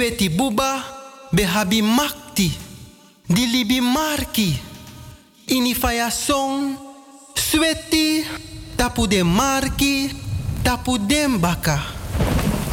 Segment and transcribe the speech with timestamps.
[0.00, 0.80] Sweti buba
[1.28, 2.48] be habi makti.
[3.28, 4.56] Di libi marki.
[5.44, 6.72] Ini faya song.
[7.36, 8.24] Sweti
[8.80, 10.08] tapu de marki.
[10.64, 11.76] Tapu den baka.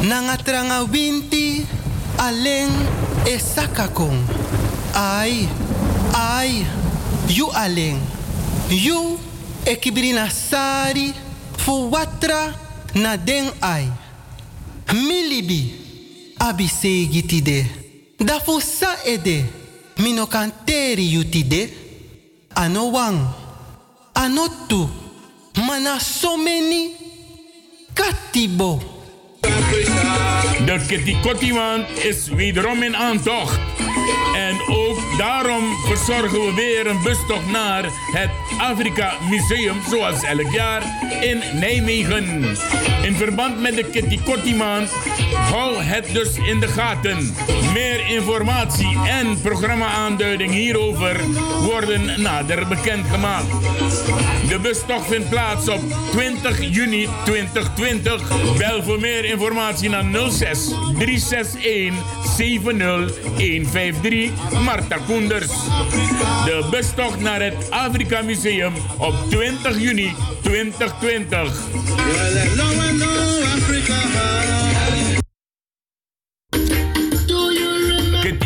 [0.08, 1.68] Nanga tranga winti.
[2.16, 2.72] Aleng
[3.28, 4.24] e sakakong.
[4.96, 5.44] Ai,
[6.16, 6.64] ai,
[7.28, 8.00] you aleng.
[8.72, 9.20] You
[9.68, 11.12] ekibrina sari
[11.60, 12.56] fu watra
[12.96, 13.84] na den ai.
[14.96, 15.77] Milibi
[16.38, 17.66] abi segitide.
[18.16, 19.44] Da fu sa ede
[19.96, 21.70] mino kanteri yutide.
[22.54, 23.18] Ano wang.
[24.12, 24.88] Ano tu.
[25.66, 26.94] Mana so many.
[27.94, 28.82] Katibo.
[30.66, 33.58] De Kitty Kottiman is wederom in aantocht.
[34.34, 40.82] En ook daarom verzorgen we weer een bustocht naar het Afrika Museum, zoals elk jaar,
[41.20, 42.44] in Nijmegen.
[43.02, 44.90] In verband met de Kitty maand
[45.34, 47.34] hou het dus in de gaten.
[47.72, 51.20] Meer informatie en programma-aanduiding hierover
[51.62, 53.50] worden nader bekendgemaakt.
[54.48, 58.56] De bustocht vindt plaats op 20 juni 2020.
[58.56, 61.94] Bel voor meer informatie naar 06 361
[62.36, 64.30] 70153
[64.64, 71.66] Marta De bustocht naar het Afrika Museum op 20 juni 2020.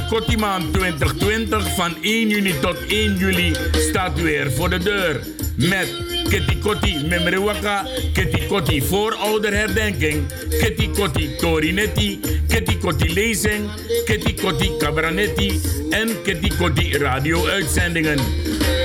[0.09, 5.27] Kotimaan 2020 van 1 juni tot 1 juli staat weer voor de deur.
[5.57, 10.25] Met Kitty Kotti Memrewaka, Kitty Kotti voorouderherdenking,
[10.61, 13.69] Kitty Kotti Torinetti, Kitty Kotti lezing,
[14.07, 18.19] Kitty Kotti cabranetti en Kitty Kotti radio-uitzendingen.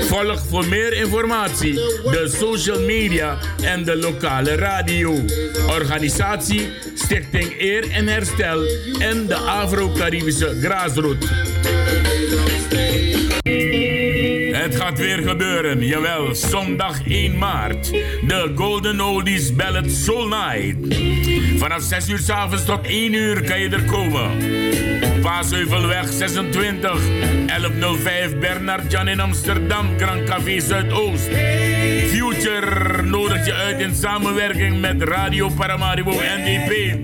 [0.08, 1.74] Volg voor meer informatie
[2.12, 5.24] de social media en de lokale radio.
[5.68, 8.60] Organisatie Stichting Eer en Herstel
[8.98, 11.26] en de Afro-Caribische Graasroute.
[14.58, 17.90] Het gaat weer gebeuren, jawel, zondag 1 maart.
[18.26, 21.37] De Golden Oldies Ballad Soul Night.
[21.58, 24.30] Vanaf 6 uur s avonds tot 1 uur kan je er komen.
[25.22, 27.00] Paasheuvelweg 26,
[27.46, 31.28] 1105 Bernard Jan in Amsterdam, Grand Café Zuidoost.
[32.10, 36.98] Future nodigt je uit in samenwerking met Radio Paramaribo NDP.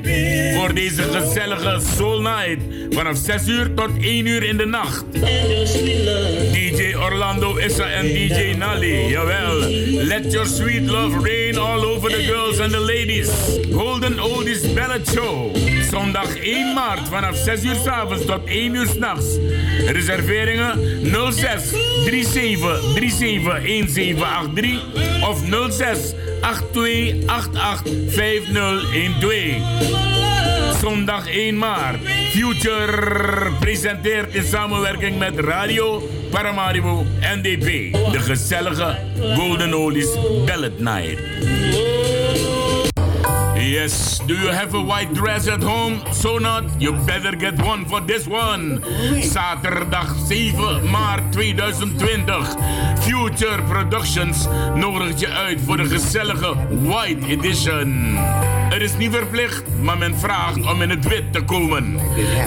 [0.56, 2.58] Voor deze gezellige Soul Night.
[2.90, 5.04] Vanaf 6 uur tot 1 uur in de nacht.
[6.52, 9.08] DJ Orlando Issa en DJ Nali.
[9.08, 9.58] Jawel.
[10.04, 13.30] Let your sweet love rain all over the girls and the ladies.
[13.70, 15.52] Golden Oldies Ballad Show.
[15.90, 19.38] Zondag 1 maart vanaf 6 uur s avonds tot 1 uur s'nachts.
[19.86, 20.80] Reserveringen
[21.32, 21.70] 06
[22.04, 24.82] 37 37 1783
[25.24, 29.62] of 06 82 88 5012.
[30.80, 31.98] Zondag 1 maart.
[32.36, 37.06] Future presenteert in samenwerking met Radio Paramaribo
[37.36, 37.92] NDP.
[38.12, 38.98] De gezellige
[39.36, 40.10] Golden Oldies
[40.46, 41.18] Ballad Night.
[43.64, 46.02] Yes, do you have a white dress at home?
[46.12, 48.82] So not, you better get one for this one.
[49.22, 52.56] Zaterdag 7 maart 2020.
[53.00, 58.18] Future Productions nodigt je uit voor de gezellige White Edition.
[58.74, 61.98] Het is niet verplicht, maar men vraagt om in het wit te komen.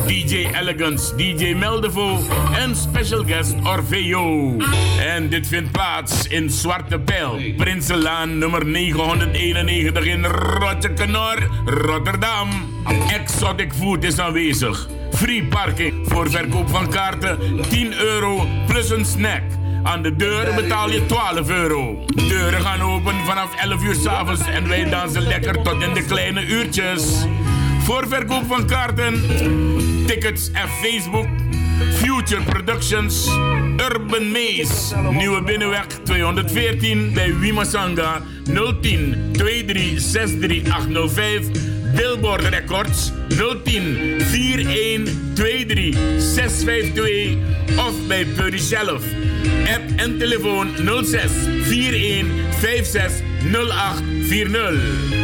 [0.05, 2.19] DJ Elegance, DJ Meldevo
[2.55, 4.55] en special guest Orfeo.
[4.99, 12.49] En dit vindt plaats in Zwarte Pijl, Prinselaan nummer 991 in Rotjekenor, Rotterdam.
[13.09, 14.87] Exotic Food is aanwezig.
[15.11, 17.39] Free parking voor verkoop van kaarten
[17.69, 19.43] 10 euro plus een snack.
[19.87, 22.05] Aan de deur betaal je 12 euro.
[22.15, 26.45] Deuren gaan open vanaf 11 uur s'avonds en wij dansen lekker tot in de kleine
[26.45, 27.25] uurtjes.
[27.79, 29.21] Voor verkoop van kaarten,
[30.05, 31.27] tickets en Facebook.
[31.93, 33.27] Future Productions,
[33.77, 38.21] Urban Maze, Nieuwe Binnenweg 214 bij Wimasanga
[38.81, 41.76] 010 23 805.
[41.95, 47.37] Billboard Records 010 41 23 652
[47.77, 49.03] of bij Purdy zelf.
[49.75, 50.67] App en telefoon
[51.03, 51.31] 06
[51.69, 52.25] 41
[52.59, 54.53] 56 0840.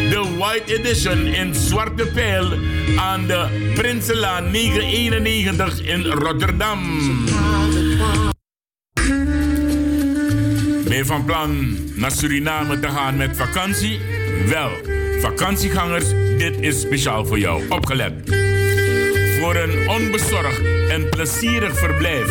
[0.10, 2.51] De White Edition in Zwarte Pijl
[2.95, 6.80] aan de Prinselaan 991 in Rotterdam.
[10.88, 14.00] Ben je van plan naar Suriname te gaan met vakantie?
[14.48, 14.71] Wel,
[15.19, 16.06] vakantiegangers,
[16.50, 17.62] dit is speciaal voor jou.
[17.69, 18.13] Opgelet.
[19.40, 22.28] Voor een onbezorgd en plezierig verblijf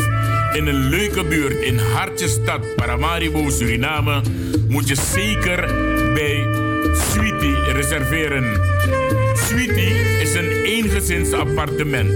[0.52, 4.22] in een leuke buurt in Hartjestad, Paramaribo, Suriname,
[4.68, 5.66] moet je zeker
[6.14, 6.46] bij
[6.94, 8.60] Sweetie reserveren.
[9.34, 12.12] Sweetie is een eengezins appartement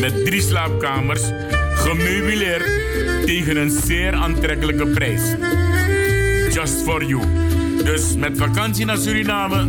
[0.00, 1.22] met drie slaapkamers,
[1.74, 2.66] gemeubileerd
[3.26, 5.22] tegen een zeer aantrekkelijke prijs.
[6.54, 7.47] Just for you.
[7.84, 9.66] Dus met vakantie naar Suriname,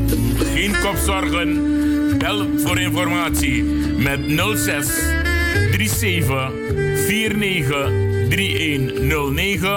[0.54, 1.78] geen kopzorgen.
[2.18, 3.64] Bel voor informatie
[3.98, 4.20] met
[4.56, 4.88] 06
[5.72, 6.52] 37
[7.08, 7.92] 49
[8.30, 9.70] 3109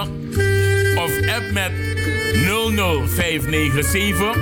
[0.96, 1.73] of app met
[2.32, 4.37] 00597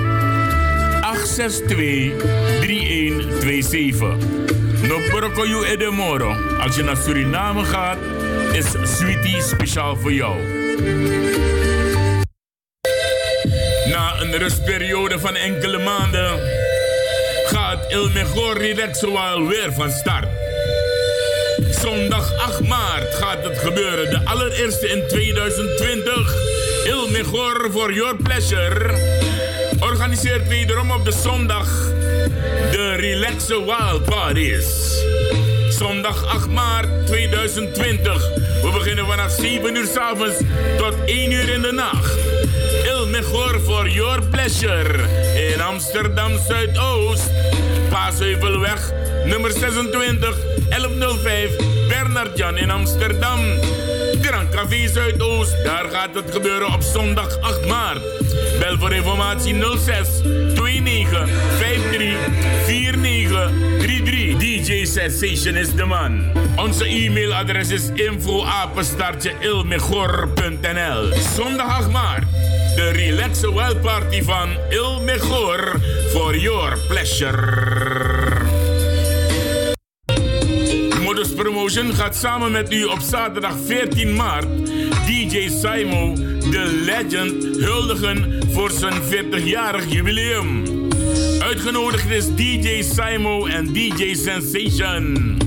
[1.01, 2.13] 862
[2.59, 4.15] 3127.
[4.87, 4.99] No
[5.45, 6.35] you edemoro.
[6.59, 7.97] Als je naar Suriname gaat,
[8.51, 10.35] is Sweetie speciaal voor jou.
[14.41, 16.39] Rustperiode van enkele maanden
[17.45, 20.27] gaat Il Mejor Relaxual weer van start.
[21.81, 26.35] Zondag 8 maart gaat het gebeuren, de allereerste in 2020.
[26.85, 28.95] Il Mejor for Your Pleasure
[29.79, 31.67] organiseert wederom op de zondag
[32.71, 34.65] de Relaxe Wild Parties.
[35.69, 38.29] Zondag 8 maart 2020.
[38.61, 40.37] We beginnen vanaf 7 uur s avonds
[40.77, 42.30] tot 1 uur in de nacht.
[43.11, 45.07] Mejor for Your Pleasure
[45.53, 47.29] in Amsterdam Zuidoost.
[47.89, 48.93] Paasheuvelweg
[49.25, 50.35] nummer 26
[50.69, 51.55] 1105
[51.87, 53.39] Bernard Jan in Amsterdam.
[54.21, 58.01] Grand Café Zuidoost, daar gaat het gebeuren op zondag 8 maart.
[58.59, 60.07] Bel voor informatie 06
[60.83, 61.29] 29
[61.59, 62.17] 53
[62.65, 64.37] 49 33.
[64.37, 66.23] DJ Sensation is de man.
[66.55, 68.45] Onze e-mailadres is info
[69.39, 71.13] ilmegor.nl.
[71.35, 72.23] Zondag 8 maart.
[72.75, 75.79] De relaxe wild party van Il Mejor
[76.11, 78.49] for your pleasure.
[81.03, 84.47] Modus Promotion gaat samen met u op zaterdag 14 maart
[85.05, 86.15] DJ Simo,
[86.51, 90.70] de legend, huldigen voor zijn 40-jarig jubileum.
[91.39, 95.39] Uitgenodigd is DJ Simo en DJ Sensation.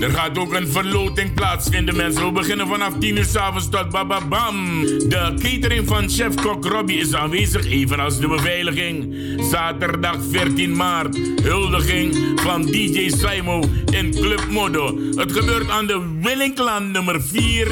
[0.00, 2.24] Er gaat ook een verloting plaatsvinden, mensen.
[2.24, 4.82] We beginnen vanaf 10 uur s'avonds tot bababam.
[4.84, 9.14] De catering van chef-kok Robbie is aanwezig, evenals de beveiliging.
[9.50, 14.98] Zaterdag 14 maart, huldiging van DJ Simo in Club Modo.
[15.14, 17.68] Het gebeurt aan de Willinklaan nummer 4,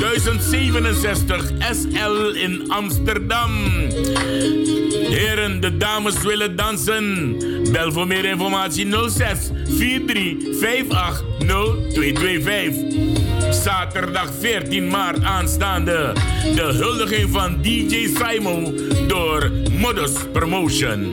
[0.00, 3.50] 1067 SL in Amsterdam.
[5.08, 7.36] Heren, de dames willen dansen.
[7.72, 9.38] Bel voor meer informatie 06
[9.78, 11.24] 43 58
[11.94, 13.24] 0225.
[13.50, 16.12] Zaterdag 14 maart aanstaande.
[16.54, 21.12] De huldiging van DJ Simon door Modus Promotion.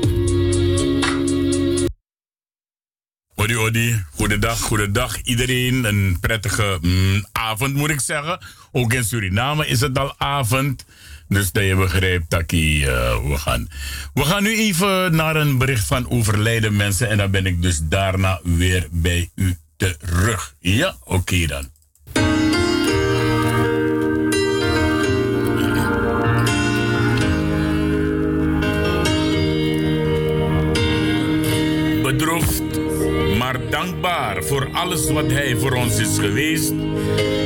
[3.36, 5.86] Odi Odi, goedendag, goedendag iedereen.
[5.86, 8.39] Een prettige mm, avond moet ik zeggen.
[8.72, 10.86] Ook in Suriname is het al avond.
[11.28, 12.88] Dus dat je begrijpt dat uh,
[13.28, 13.70] we gaan.
[14.14, 17.10] We gaan nu even naar een bericht van overlijden mensen.
[17.10, 20.56] En dan ben ik dus daarna weer bij u terug.
[20.60, 21.73] Ja, oké dan.
[33.69, 36.73] Dankbaar voor alles wat Hij voor ons is geweest,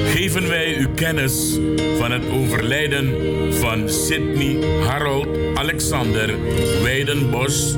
[0.05, 1.59] geven wij u kennis
[1.97, 3.13] van het overlijden
[3.53, 4.57] van Sidney
[4.87, 6.35] Harold Alexander
[6.83, 7.75] Weidenbos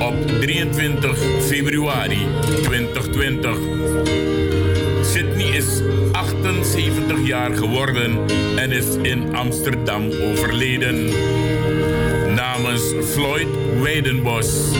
[0.00, 2.26] op 23 februari
[2.62, 3.56] 2020.
[5.02, 5.82] Sidney is
[6.12, 8.18] 78 jaar geworden
[8.56, 11.10] en is in Amsterdam overleden.
[12.34, 12.82] Namens
[13.12, 13.48] Floyd
[13.82, 14.76] Weidenbos.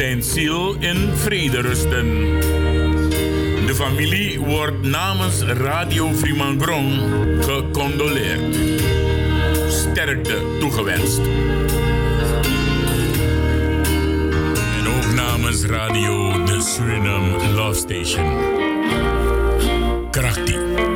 [0.00, 2.06] Zijn ziel in vrede rusten.
[3.66, 7.00] De familie wordt namens Radio Fremangrom
[7.42, 8.56] gecondoleerd.
[9.68, 11.20] Sterkte toegewenst.
[14.78, 18.38] En ook namens Radio de Suriname Love Station.
[20.10, 20.89] Krachtig.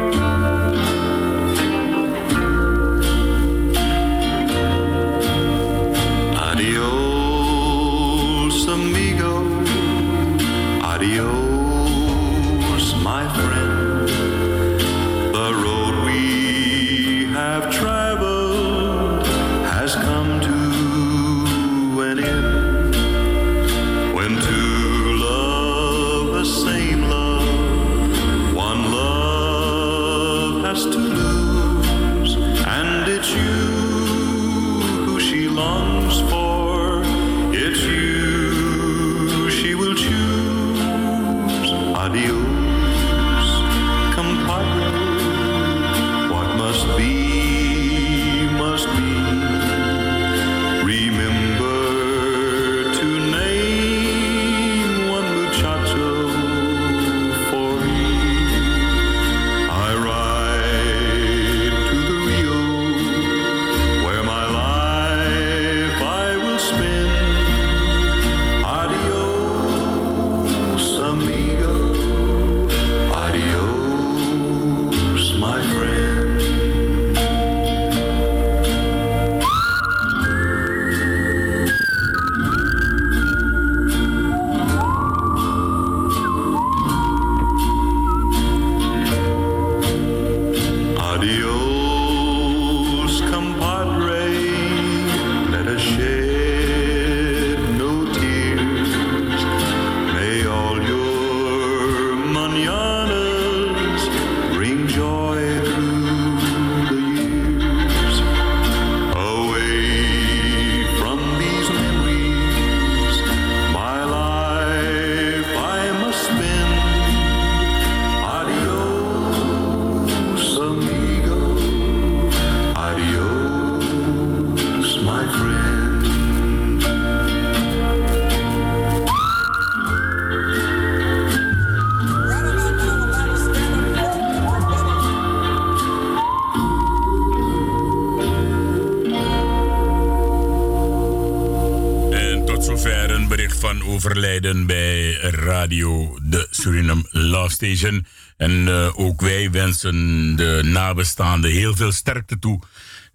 [144.52, 148.06] Bij Radio de Suriname Love Station.
[148.36, 152.60] En uh, ook wij wensen de nabestaanden heel veel sterkte toe.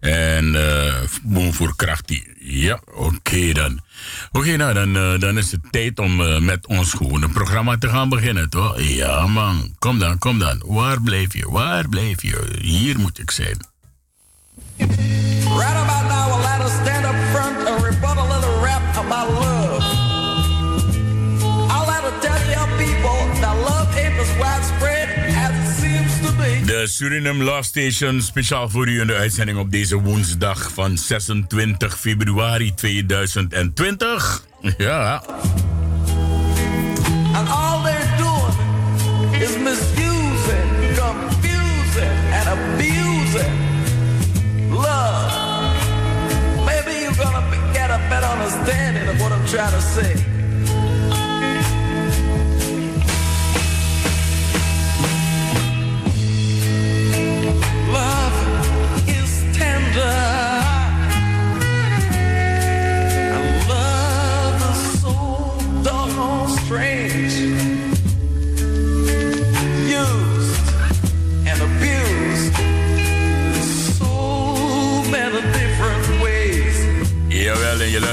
[0.00, 2.22] En uh, voor kracht.
[2.38, 3.80] Ja, oké dan.
[4.32, 8.08] Oké, nou dan, uh, dan is het tijd om met ons gewone programma te gaan
[8.08, 8.80] beginnen, toch?
[8.80, 9.74] Ja, man.
[9.78, 10.62] Kom dan, kom dan.
[10.66, 11.50] Waar blijf je?
[11.50, 12.58] Waar blijf je?
[12.60, 13.68] Hier moet ik zijn.
[26.86, 32.74] Suriname Love Station speciaal voor u in de uitzending op deze woensdag van 26 februari
[32.74, 34.44] 2020.
[34.78, 35.22] Ja.
[37.32, 43.58] And all they're doing is misusing, confusing and abusing
[44.70, 45.32] love.
[46.64, 50.29] Maybe you're gonna get a better understanding of what I'm trying to say.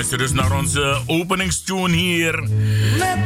[0.05, 2.49] Dus naar onze openingstune hier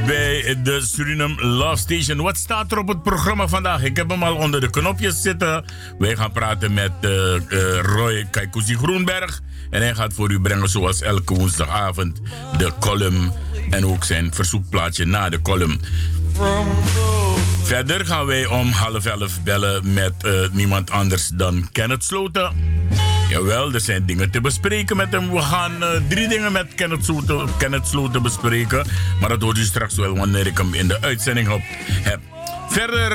[0.06, 2.22] bij de Suriname Love Station.
[2.22, 3.84] Wat staat er op het programma vandaag?
[3.84, 5.66] Ik heb hem al onder de knopjes zitten.
[6.00, 9.42] Wij gaan praten met uh, uh, Roy Kaikuzi Groenberg.
[9.70, 12.22] En hij gaat voor u brengen, zoals elke woensdagavond,
[12.58, 13.32] de column.
[13.70, 15.82] En ook zijn verzoekplaatje na de column.
[17.64, 22.54] Verder gaan wij om half elf bellen met uh, niemand anders dan Kenneth Sloten.
[23.32, 25.32] Jawel, er zijn dingen te bespreken met hem.
[25.32, 28.86] We gaan uh, drie dingen met Kenneth Sloten, Kenneth Sloten bespreken.
[29.20, 31.62] Maar dat hoort u straks wel wanneer ik hem in de uitzending op
[32.02, 32.20] heb.
[32.70, 33.12] Verder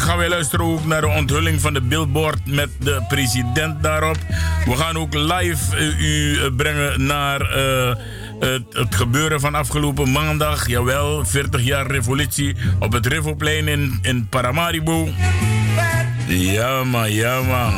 [0.00, 4.16] gaan wij luisteren ook naar de onthulling van de billboard met de president daarop.
[4.64, 7.40] We gaan ook live uh, u brengen naar
[8.40, 10.68] het, gebeuren van afgelopen maandag.
[10.68, 15.08] Jawel, 40 jaar revolutie op het Rivoplein in, in Paramaribo.
[16.26, 17.72] Ja man.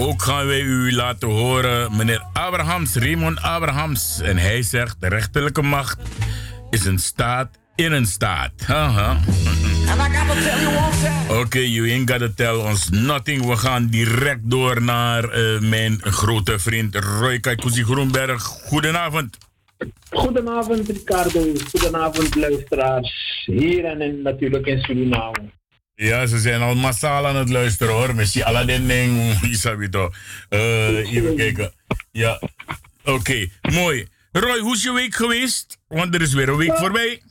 [0.00, 4.20] Ook gaan wij u laten horen meneer Abrahams, Raymond Abrahams.
[4.20, 5.98] En hij zegt, de rechterlijke macht
[6.70, 8.52] is een staat in een staat.
[11.28, 13.46] Oké, okay, you ain't gotta tell us nothing.
[13.46, 18.42] We gaan direct door naar uh, mijn grote vriend Roy Kaikuzi Groenberg.
[18.42, 19.38] Goedenavond.
[20.10, 23.42] Goedenavond Ricardo, goedenavond luisteraars.
[23.44, 25.59] Hier en natuurlijk in Suriname.
[26.00, 28.14] Ja, ze zijn al massaal aan het luisteren hoor.
[28.14, 30.10] Messi Aladdin ding, Isabito.
[30.50, 31.72] Uh, even kijken.
[32.10, 32.40] Ja,
[33.04, 33.50] oké, okay.
[33.72, 34.06] mooi.
[34.32, 35.78] Roy, hoe is je week geweest?
[35.88, 37.22] Want er is weer een week voorbij.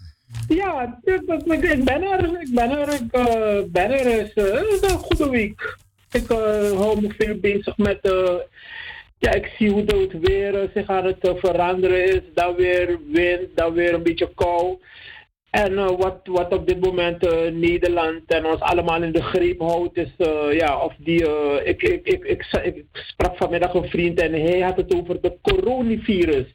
[0.48, 2.42] Ja, ik ben er.
[2.42, 2.94] Ik ben er.
[2.94, 4.20] Ik uh, ben er.
[4.20, 5.78] Het is, uh, is, een goede week.
[6.12, 6.38] Ik uh,
[6.78, 8.00] hou me veel bezig met.
[9.18, 12.22] ja, ik zie hoe het weer zich aan het veranderen is.
[12.34, 14.78] Dan weer wind, dan weer een beetje kou.
[15.52, 19.60] En uh, wat, wat op dit moment uh, Nederland en ons allemaal in de greep
[19.60, 21.24] houdt, is uh, ja, of die.
[21.64, 25.38] ik, ik, ik, ik, ik, sprak vanmiddag een vriend en hij had het over de
[25.42, 26.46] coronavirus.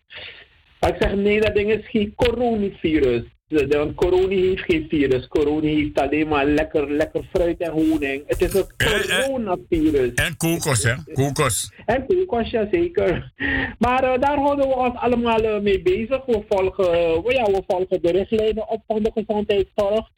[0.81, 3.23] ik zeg nee, dat ding is geen coronavirus.
[3.55, 5.29] De corona heeft geen virus.
[5.29, 8.23] Corona heeft alleen maar lekker, lekker fruit en honing.
[8.27, 10.15] Het is een coronavirus.
[10.15, 10.95] En kokos, hè?
[11.13, 11.73] Kokos.
[11.87, 13.33] En kokos, ja zeker.
[13.79, 16.25] Maar uh, daar houden we ons allemaal uh, mee bezig.
[16.27, 20.09] We volgen, uh, ja, we volgen de richtlijnen op van de gezondheidszorg.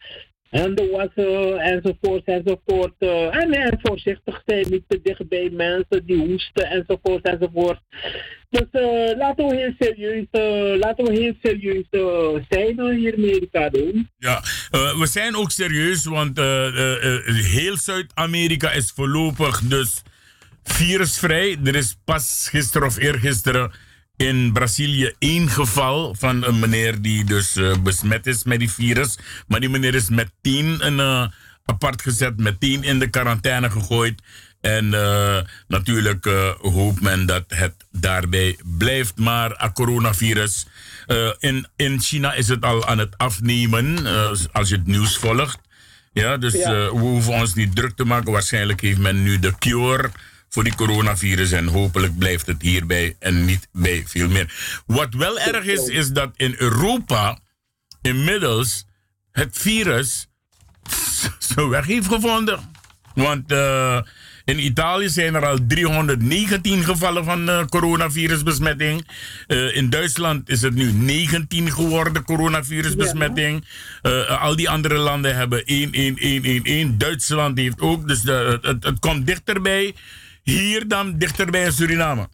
[0.51, 2.95] En de wassen enzovoort enzovoort.
[2.99, 7.81] Uh, en, en voorzichtig zijn, niet te dicht bij mensen die hoesten enzovoort enzovoort.
[8.51, 11.85] Dus uh, laten we heel serieus, uh, laten we heel serieus
[12.49, 14.11] zijn hier in Amerika doen.
[14.19, 16.39] Ja, we zijn ook serieus, want
[17.49, 20.03] heel Zuid-Amerika is voorlopig dus
[20.63, 21.59] virusvrij.
[21.65, 23.73] Er is pas gisteren of eergisteren
[24.17, 29.19] in Brazilië één geval van een meneer die dus uh, besmet is met die virus.
[29.47, 31.27] Maar die meneer is meteen een, uh,
[31.65, 34.23] apart gezet, meteen in de quarantaine gegooid.
[34.61, 36.25] En uh, natuurlijk
[36.61, 39.17] hoopt men dat het daarbij blijft.
[39.19, 40.67] Maar het coronavirus.
[41.39, 44.07] in, in China is het al aan het afnemen.
[44.53, 45.59] als je het nieuws volgt.
[46.13, 46.71] Ja, dus ja.
[46.71, 48.33] we hoeven ons niet druk te maken.
[48.33, 50.11] Waarschijnlijk heeft men nu de cure
[50.49, 51.53] voor die coronavirus.
[51.53, 54.83] En hopelijk blijft het hierbij en niet bij veel meer.
[54.87, 57.39] Wat wel erg is, is dat in Europa
[58.03, 58.87] inmiddels
[59.33, 60.27] het virus
[61.39, 62.71] zijn weg heeft gevonden.
[63.15, 64.01] Want uh,
[64.47, 69.09] In Italië zijn er al 319 gevallen van uh, coronavirusbesmetting.
[69.49, 73.65] Uh, in Duitsland is het nu 19 geworden, coronavirusbesmetting.
[74.03, 76.99] Uh, al die andere landen hebben 1, 1, 1, 1, 1.
[76.99, 78.09] Duitsland heeft ook.
[78.09, 79.95] Dus de, het, het komt dichterbij
[80.51, 82.29] hier dan dichterbij in Suriname.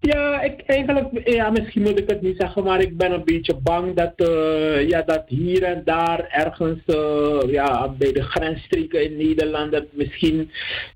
[0.00, 3.54] Ja, ik, eigenlijk, ja, misschien moet ik het niet zeggen, maar ik ben een beetje
[3.54, 9.16] bang dat, uh, ja, dat hier en daar ergens uh, ja, bij de grensstreken in
[9.16, 10.50] Nederland dat misschien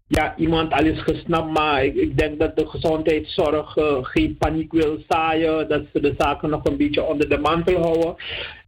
[0.07, 4.73] ja, iemand al is gesnapt, maar ik, ik denk dat de gezondheidszorg uh, geen paniek
[4.73, 8.15] wil zaaien, dat ze de zaken nog een beetje onder de mantel houden.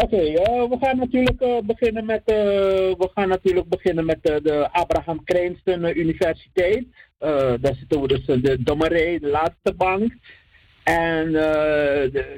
[0.00, 2.36] Oké, okay, uh, we gaan natuurlijk beginnen met, uh,
[3.02, 6.86] we gaan natuurlijk beginnen met de Abraham Krijnsten Universiteit.
[7.60, 10.12] daar zitten we dus de Dommerij, de laatste bank.
[10.84, 11.32] En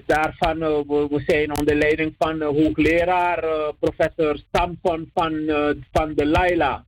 [0.07, 5.33] daarvan, we, we, zijn onder leiding van hoogleraar professor Samson van,
[5.93, 6.87] van de Laila.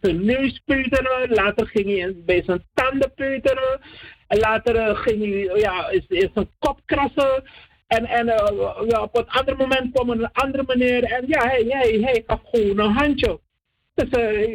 [0.00, 3.80] zijn, neus peuteren, later ging hij bij zijn tanden peuteren.
[4.34, 7.42] En later uh, ging hij, ja, is, een kop krassen.
[7.86, 8.26] En, en
[8.88, 12.40] ja, op een ander moment kwam een andere meneer en ja, hij, hij, hij gaf
[12.44, 13.40] gewoon een handje.
[13.94, 14.08] Dus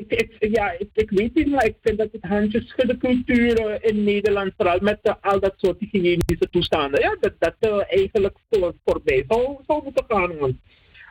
[0.07, 4.79] ik, ja, ik, weet niet, maar ik vind dat het handjeschudden cultuur in Nederland, vooral
[4.81, 10.05] met al dat soort hygiënische toestanden, ja, dat dat eigenlijk voor, voorbij zou, zou moeten
[10.07, 10.37] gaan.
[10.37, 10.55] Want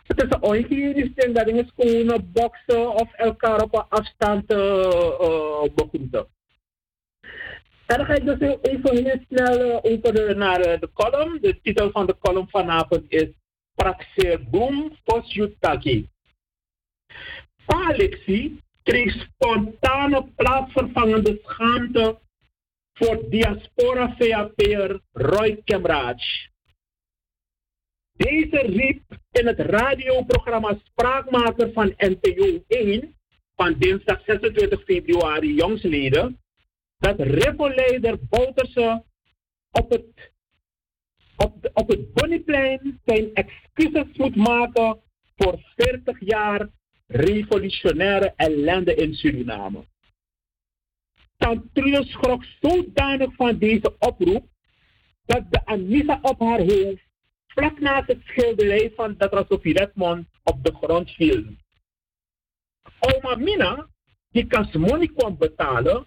[0.07, 4.47] het is een onhygiënisch ding, dat is gewoon boksen of elkaar op een afstand
[5.75, 6.27] begroeten.
[7.89, 11.39] En dan ga ik dus even heel snel over naar de column.
[11.41, 13.29] De titel van de column vanavond is
[13.75, 16.09] Praxeer Boom Posjutaki.
[17.67, 22.19] Alexi kreeg spontane plaatsvervangende schaamte
[22.93, 26.17] voor diaspora VAP'er Roy Kemraj.
[28.13, 33.17] Deze riep in het radioprogramma Spraakmaker van NPO 1
[33.55, 36.39] van dinsdag 26 februari jongsleden
[36.99, 39.05] dat revoleider Bouterse
[39.71, 40.33] op het,
[41.37, 45.01] op, op het Bonniplein zijn excuses moet maken
[45.37, 46.69] voor 40 jaar
[47.07, 49.85] revolutionaire ellende in Suriname.
[51.37, 54.47] Tantrius schrok zodanig van deze oproep
[55.25, 57.07] dat de Anissa op haar hoofd
[57.47, 61.45] vlak naast het schilderij van Datrasofie Redmond op de grond viel.
[62.99, 63.89] Oma Mina,
[64.31, 66.07] die Kasmoni kwam betalen,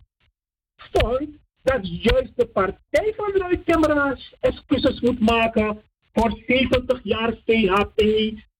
[0.91, 1.29] vond
[1.63, 5.81] dat juist de partij van Roy Cameras excuses moet maken
[6.13, 8.01] voor 70 jaar CHP,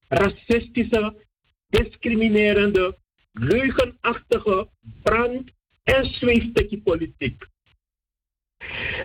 [0.08, 1.16] racistische,
[1.70, 2.98] discriminerende,
[3.32, 4.68] leugenachtige,
[5.04, 5.52] brand-
[5.84, 7.48] en zweefstukje-politiek.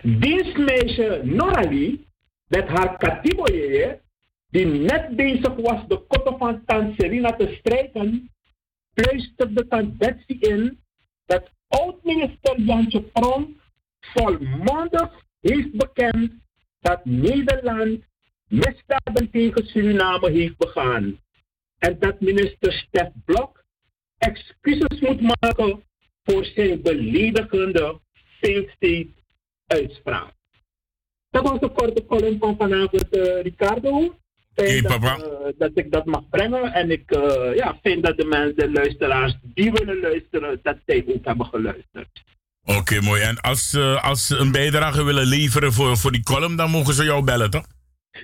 [0.01, 2.05] Dienstmeisje Norali
[2.47, 4.01] met haar katiboye,
[4.49, 8.31] die net bezig was de koppen van Tanserina te strijken,
[9.69, 10.79] Tant Betsy in
[11.25, 13.49] dat oud-minister Jantje Pronk
[13.99, 16.31] volmondig heeft bekend
[16.79, 18.03] dat Nederland
[18.47, 21.19] misdaden tegen Suriname heeft begaan.
[21.77, 23.63] En dat minister Stef Blok
[24.17, 25.83] excuses moet maken
[26.23, 27.99] voor zijn beledigende
[29.67, 30.33] uitspraak.
[31.29, 34.15] Dat was de korte column van vanavond, uh, Ricardo.
[34.65, 35.15] Hey, dat, uh,
[35.57, 36.73] dat ik dat mag brengen.
[36.73, 41.05] En ik uh, ja, vind dat de mensen, de luisteraars, die willen luisteren, dat zij
[41.07, 42.23] ook hebben geluisterd.
[42.63, 43.21] Oké, okay, mooi.
[43.21, 46.93] En als, uh, als ze een bijdrage willen leveren voor, voor die column, dan mogen
[46.93, 47.65] ze jou bellen, toch?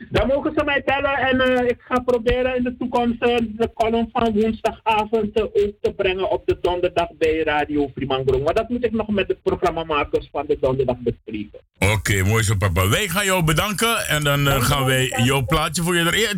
[0.10, 3.71] Dan mogen ze mij bellen en uh, ik ga proberen in de toekomst uh, de
[3.73, 8.43] column van woensdagavond uh, ook te brengen op de donderdag bij Radio Frimangrong.
[8.43, 11.60] Maar dat moet ik nog met de programmamakers van de donderdag bespreken.
[11.79, 12.88] Oké, okay, mooi zo papa.
[12.88, 16.38] Wij gaan jou bedanken en dan gaan wij jouw plaatje voor je erin.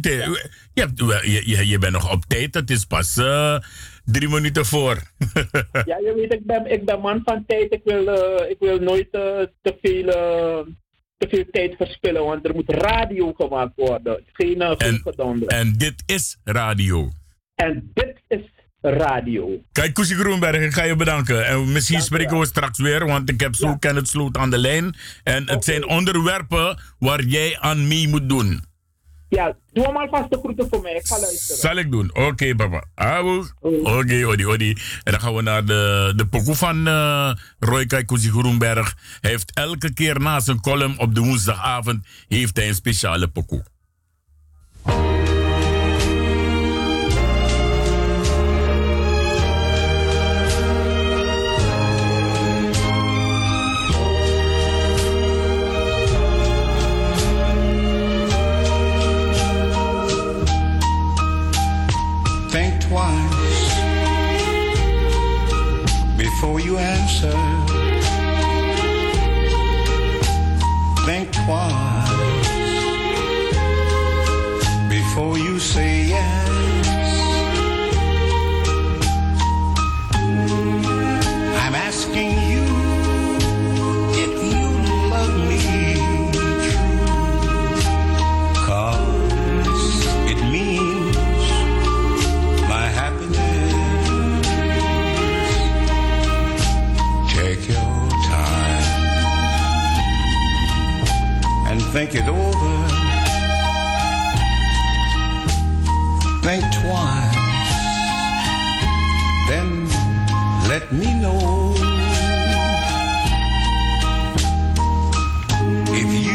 [0.74, 3.14] Je, hebt, je, je, je bent nog op tijd, het is pas
[4.06, 4.96] drie minuten voor.
[5.86, 7.74] ja, je weet, ik ben, ik ben man van tijd.
[7.74, 8.02] Ik wil,
[8.50, 10.14] ik wil nooit te veel
[11.30, 14.24] te veel tijd verspillen, want er moet radio gemaakt worden.
[14.34, 15.04] Geen uh, en,
[15.48, 17.12] en dit is radio.
[17.56, 18.42] En dit is
[18.82, 19.62] radio.
[19.72, 21.46] Kijk, Koesie Groenberg, ik ga je bedanken.
[21.46, 23.78] En misschien Dank spreken we straks weer, want ik heb zo ja.
[23.80, 24.96] Kenneth Sloot aan de lijn.
[25.24, 25.62] En het okay.
[25.62, 28.74] zijn onderwerpen waar jij aan mee moet doen.
[29.30, 30.94] Ja, doe hem alvast de groeten voor mij.
[30.94, 31.62] Ik ga luisteren.
[31.62, 32.10] Zal ik doen.
[32.10, 32.84] Oké, okay, papa.
[33.62, 34.78] Oké, okay, odi, odi.
[35.04, 38.96] En dan gaan we naar de, de pokoe van uh, Roy Kaikousi Groenberg.
[39.22, 43.64] Hij heeft elke keer na zijn column op de woensdagavond heeft hij een speciale pokoe.
[66.78, 67.38] Answer.
[71.06, 72.10] Think twice
[74.90, 75.95] before you say
[101.96, 102.74] think it over.
[106.44, 107.36] Think twice,
[109.48, 109.88] then
[110.68, 111.74] let me know.
[116.02, 116.35] If you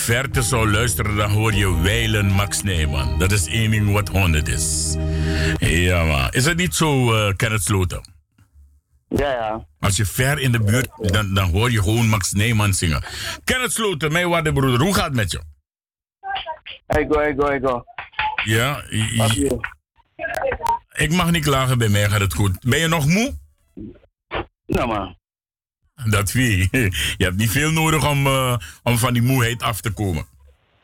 [0.00, 3.18] verte zou luisteren, dan hoor je wijlen Max Nijman.
[3.18, 4.96] Dat is één ding wat 100 is.
[5.58, 6.30] Ja, man.
[6.30, 8.00] Is het niet zo, eh Kenneth Sloten?
[9.08, 9.66] Ja, ja.
[9.80, 13.02] Als je ver in de buurt, dan, dan hoor je gewoon Max Nijman zingen.
[13.44, 15.40] Kenneth Sloten, mijn waarde broeder, hoe gaat het met je?
[16.86, 17.84] Ik go, ik go, ik go.
[18.44, 18.82] Ja,
[20.92, 22.60] ik mag niet klagen, bij mij gaat het goed.
[22.60, 23.34] Ben je nog moe?
[24.66, 25.18] Nou man.
[26.04, 26.68] Dat wie.
[27.18, 30.26] Je hebt niet veel nodig om, eh, om van die moeheid af te komen.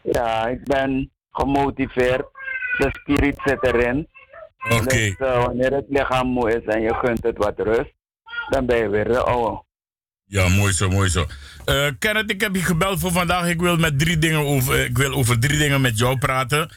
[0.03, 2.25] Ja, ik ben gemotiveerd.
[2.79, 4.09] De spirit zit erin.
[4.69, 4.85] Oké.
[4.85, 7.93] Dus eh, wanneer het lichaam moe is en je gunt het wat rust,
[8.49, 9.65] dan ben je weer de oude.
[10.25, 11.27] Ja, mooi zo, mooi zo.
[11.65, 13.49] Eh Kenneth, ik heb je gebeld voor vandaag.
[13.49, 16.71] Ik wil, met drie dingen over, ik wil over drie dingen met jou praten.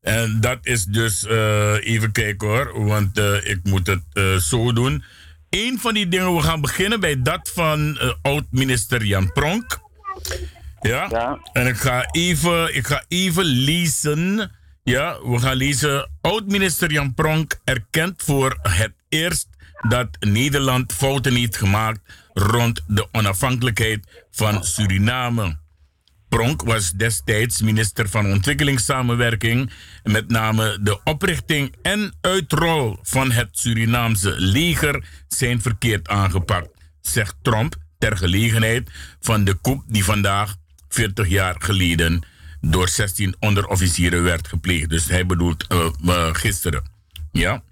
[0.00, 1.26] En dat is dus,
[1.80, 5.04] even kijken hoor, want ik moet het zo doen.
[5.50, 9.78] Eén van die dingen, we gaan beginnen bij dat van eh, oud-minister Jan Pronk.
[10.80, 11.06] Ja?
[11.10, 11.38] Ja.
[11.52, 14.50] En ik ga even, ik ga even lezen.
[14.82, 16.10] Ja, we gaan lezen.
[16.20, 19.48] Oud-minister Jan Pronk erkent voor het eerst
[19.88, 22.00] dat Nederland fouten heeft gemaakt
[22.32, 25.58] rond de onafhankelijkheid van Suriname.
[26.30, 29.70] Pronk was destijds minister van Ontwikkelingssamenwerking.
[30.02, 36.68] Met name de oprichting en uitrol van het Surinaamse leger zijn verkeerd aangepakt,
[37.00, 38.90] zegt Trump ter gelegenheid
[39.20, 40.56] van de coup die vandaag
[40.88, 42.22] 40 jaar geleden
[42.60, 44.88] door 16 onderofficieren werd gepleegd.
[44.88, 46.90] Dus hij bedoelt eh, eh, gisteren.
[47.32, 47.62] Ja.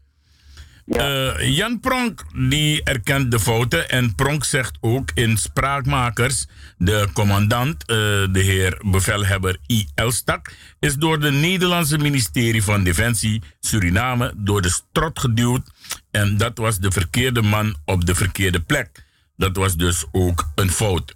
[0.88, 6.46] Eh, Jan Pronk die erkent de fouten en Pronk zegt ook in Spraakmakers,
[6.78, 7.96] de commandant, eh,
[8.30, 9.86] de heer bevelhebber I.
[9.94, 15.70] Elstak, is door de Nederlandse ministerie van Defensie Suriname door de strot geduwd
[16.10, 19.04] en dat was de verkeerde man op de verkeerde plek.
[19.36, 21.14] Dat was dus ook een fout.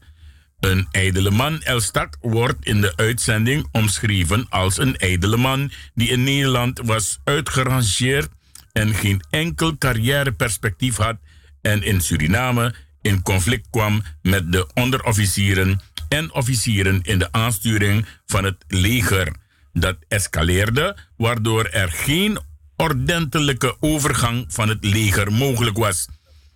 [0.61, 6.23] Een ijdele man, Elstak, wordt in de uitzending omschreven als een ijdele man die in
[6.23, 8.29] Nederland was uitgerangeerd
[8.73, 11.17] en geen enkel carrièreperspectief had
[11.61, 18.45] en in Suriname in conflict kwam met de onderofficieren en officieren in de aansturing van
[18.45, 19.33] het leger.
[19.73, 22.39] Dat escaleerde, waardoor er geen
[22.77, 26.09] ordentelijke overgang van het leger mogelijk was.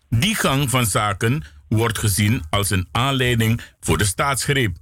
[0.09, 4.77] Die gang van zaken wordt gezien als een aanleiding voor de staatsgreep.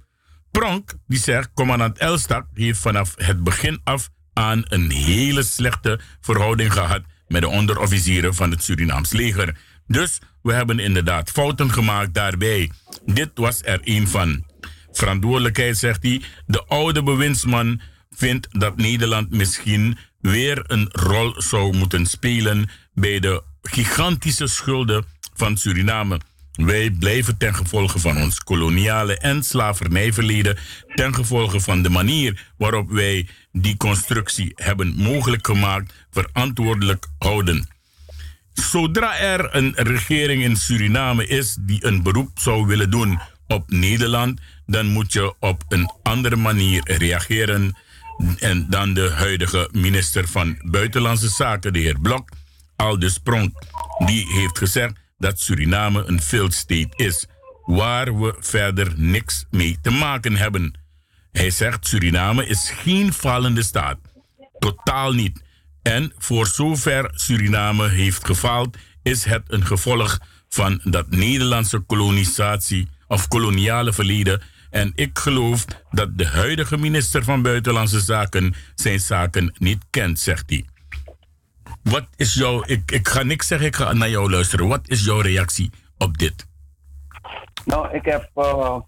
[0.51, 6.73] Pronk, die zegt, commandant Elstak heeft vanaf het begin af aan een hele slechte verhouding
[6.73, 9.57] gehad met de onderofficieren van het Surinaams leger.
[9.87, 12.71] Dus we hebben inderdaad fouten gemaakt daarbij.
[13.05, 14.45] Dit was er een van.
[14.91, 16.21] Verantwoordelijkheid, zegt hij.
[16.45, 23.43] De oude bewindsman vindt dat Nederland misschien weer een rol zou moeten spelen bij de
[23.61, 26.19] gigantische schulden van Suriname.
[26.55, 30.57] Wij blijven ten gevolge van ons koloniale en slavernijverleden,
[30.95, 37.67] ten gevolge van de manier waarop wij die constructie hebben mogelijk gemaakt, verantwoordelijk houden.
[38.53, 44.39] Zodra er een regering in Suriname is die een beroep zou willen doen op Nederland,
[44.65, 47.77] dan moet je op een andere manier reageren.
[48.39, 52.29] En dan de huidige minister van Buitenlandse Zaken, de heer Blok,
[52.75, 53.61] Aldus Pronk,
[54.05, 54.93] die heeft gezegd
[55.25, 57.25] dat Suriname een failed state is,
[57.63, 60.73] waar we verder niks mee te maken hebben.
[61.31, 63.97] Hij zegt Suriname is geen fallende staat.
[64.59, 65.43] Totaal niet.
[65.81, 73.27] En voor zover Suriname heeft gefaald, is het een gevolg van dat Nederlandse kolonisatie of
[73.27, 74.41] koloniale verleden.
[74.69, 80.49] En ik geloof dat de huidige minister van Buitenlandse Zaken zijn zaken niet kent, zegt
[80.49, 80.65] hij.
[81.89, 82.63] Wat is jouw.
[82.65, 84.67] Ik, ik ga niks zeggen, ik ga naar jou luisteren.
[84.67, 86.47] Wat is jouw reactie op dit?
[87.65, 88.79] Nou, ik heb eh,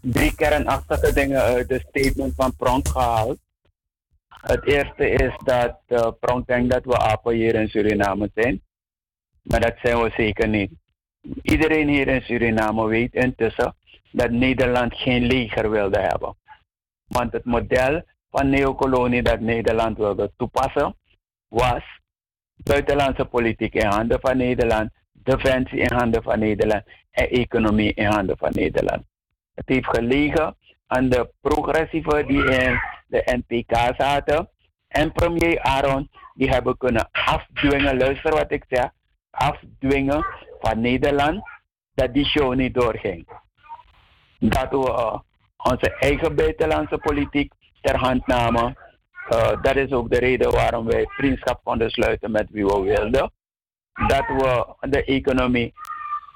[0.00, 3.38] drie kernachtige dingen uit de statement van Pronk gehaald.
[4.28, 8.62] Het eerste is dat uh, denkt dat we apen hier in Suriname zijn.
[9.42, 10.70] Maar dat zijn we zeker niet.
[11.42, 13.76] Iedereen hier in Suriname weet intussen
[14.10, 16.36] dat Nederland geen leger wilde hebben.
[17.06, 20.96] Want het model van neokolonie dat Nederland wilde toepassen
[21.48, 22.00] was
[22.56, 28.36] buitenlandse politiek in handen van Nederland, defensie in handen van Nederland en economie in handen
[28.38, 29.02] van Nederland.
[29.54, 34.48] Het heeft gelegen aan de progressieven die in de NPK zaten.
[34.88, 38.90] En premier Aaron, die hebben kunnen afdwingen, luister wat ik zeg,
[39.30, 40.26] afdwingen
[40.60, 41.42] van Nederland
[41.94, 43.28] dat die show niet doorging.
[44.38, 45.18] Dat we uh,
[45.56, 48.76] onze eigen buitenlandse politiek ter hand namen.
[49.32, 53.32] Uh, dat is ook de reden waarom wij vriendschap konden sluiten met wie we wilden.
[54.06, 55.72] Dat we de economie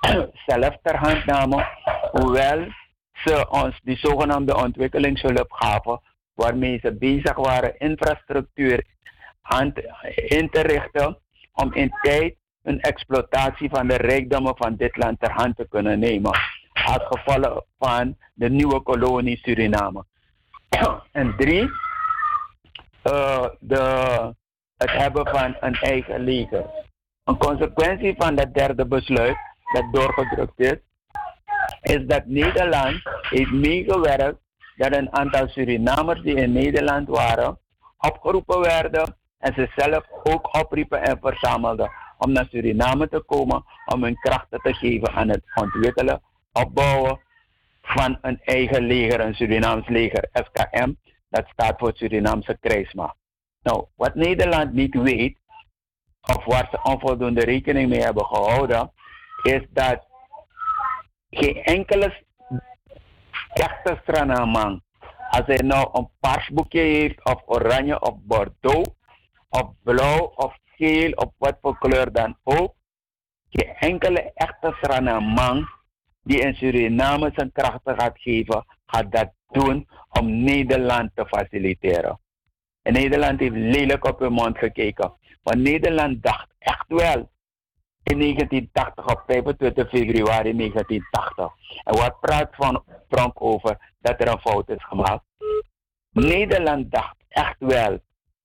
[0.47, 1.69] zelf ter hand namen,
[2.11, 2.67] hoewel
[3.13, 6.01] ze ons die zogenaamde ontwikkelingshulp gaven,
[6.35, 8.85] waarmee ze bezig waren infrastructuur
[9.43, 9.73] aan
[10.15, 11.19] in te richten
[11.53, 15.99] om in tijd een exploitatie van de rijkdommen van dit land ter hand te kunnen
[15.99, 16.31] nemen.
[16.85, 20.05] Als gevolg van de nieuwe kolonie Suriname.
[21.13, 21.71] en drie,
[23.11, 24.35] uh, de,
[24.77, 26.65] het hebben van een eigen leger.
[27.25, 29.37] Een consequentie van dat derde besluit
[29.73, 30.77] dat doorgedrukt is,
[31.81, 34.39] is dat Nederland heeft meegewerkt
[34.77, 37.59] dat een aantal Surinamers die in Nederland waren,
[37.99, 44.03] opgeroepen werden en ze zelf ook opriepen en verzamelden om naar Suriname te komen om
[44.03, 47.21] hun krachten te geven aan het ontwikkelen, opbouwen
[47.83, 50.93] van een eigen leger, een Surinaams leger, SKM,
[51.29, 53.17] dat staat voor Surinaamse krijgsmacht.
[53.63, 55.39] Nou, wat Nederland niet weet,
[56.21, 58.93] of waar ze onvoldoende rekening mee hebben gehouden,
[59.43, 60.07] is dat
[61.31, 62.25] geen enkele
[63.53, 64.83] echte Stranaman,
[65.31, 68.91] als hij nou een paars boekje heeft, of oranje of bordeaux,
[69.49, 72.75] of blauw of geel, of wat voor kleur dan ook,
[73.51, 75.69] geen enkele echte Stranaman
[76.23, 82.21] die in Suriname zijn krachten gaat geven, gaat dat doen om Nederland te faciliteren.
[82.83, 85.13] En Nederland heeft lelijk op hun mond gekeken.
[85.43, 87.31] Want Nederland dacht echt wel
[88.03, 91.53] in 1980, op 25 februari 1980.
[91.85, 95.25] En wat praat van Frank over dat er een fout is gemaakt?
[96.11, 97.99] Nederland dacht echt wel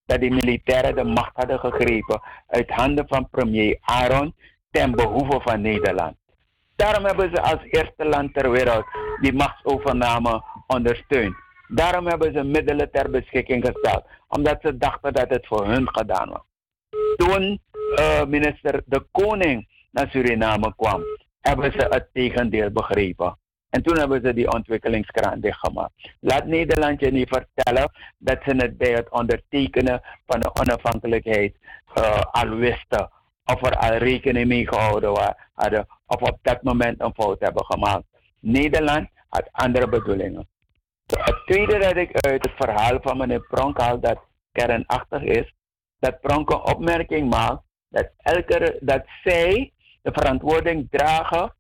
[0.06, 4.36] dat de militairen de macht hadden gegrepen uit handen van premier Aaron
[4.72, 6.16] ten behoeve van Nederland.
[6.82, 8.86] Daarom hebben ze als eerste land ter wereld
[9.20, 11.36] die machtsovername ondersteund.
[11.68, 16.30] Daarom hebben ze middelen ter beschikking gesteld, omdat ze dachten dat het voor hun gedaan
[16.30, 16.46] was.
[17.16, 17.62] Toen
[18.00, 21.04] uh, minister De Koning naar Suriname kwam,
[21.42, 23.38] hebben ze het tegendeel begrepen.
[23.70, 25.94] En toen hebben ze die ontwikkelingskraan dichtgemaakt.
[26.20, 31.56] Laat Nederland je niet vertellen dat ze het bij het ondertekenen van de onafhankelijkheid
[31.98, 33.12] uh, al wisten.
[33.46, 35.88] Of er al rekening mee gehouden hadden.
[36.12, 38.04] Of op dat moment een fout hebben gemaakt.
[38.40, 40.48] Nederland had andere bedoelingen.
[41.06, 44.20] Het tweede dat ik uit het verhaal van meneer Pronk haal dat
[44.52, 45.54] kernachtig is.
[46.00, 51.54] Dat Pronk een opmerking maakt dat, elke, dat zij de verantwoording dragen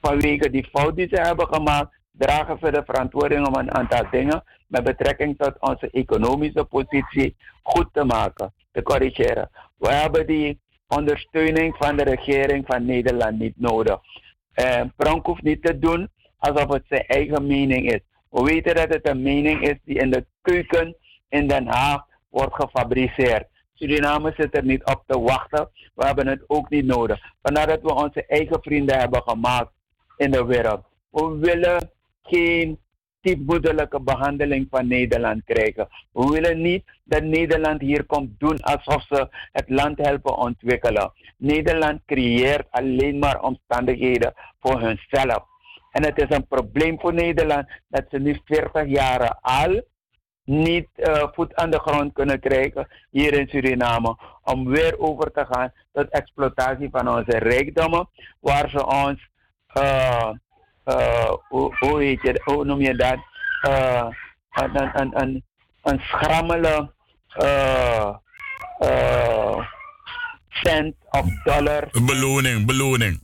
[0.00, 4.44] vanwege die fout die ze hebben gemaakt, dragen ze de verantwoording om een aantal dingen
[4.66, 9.50] met betrekking tot onze economische positie goed te maken, te corrigeren.
[9.76, 14.00] We hebben die ondersteuning van de regering van Nederland niet nodig.
[14.52, 16.08] En eh, Pronk hoeft niet te doen
[16.38, 18.00] alsof het zijn eigen mening is.
[18.30, 20.96] We weten dat het een mening is die in de keuken
[21.28, 23.46] in Den Haag wordt gefabriceerd.
[23.74, 25.70] Suriname zit er niet op te wachten.
[25.94, 27.20] We hebben het ook niet nodig.
[27.42, 29.70] Vandaar dat we onze eigen vrienden hebben gemaakt
[30.16, 30.84] in de wereld.
[31.10, 31.90] We willen
[32.22, 32.78] geen
[33.24, 35.88] stiefmoederlijke behandeling van Nederland krijgen.
[36.12, 41.12] We willen niet dat Nederland hier komt doen alsof ze het land helpen ontwikkelen.
[41.36, 45.42] Nederland creëert alleen maar omstandigheden voor hunzelf.
[45.90, 49.82] En het is een probleem voor Nederland dat ze nu 40 jaar al
[50.44, 54.16] niet uh, voet aan de grond kunnen krijgen hier in Suriname.
[54.42, 58.08] Om weer over te gaan tot exploitatie van onze rijkdommen,
[58.40, 59.28] waar ze ons,
[59.78, 60.30] uh,
[61.48, 63.18] hoe, hoe, heet je, hoe noem je dat?
[64.50, 65.44] een, een, een,
[65.82, 66.92] een schrammele
[70.48, 71.88] cent of dollar.
[72.06, 73.20] Beloning, beloning.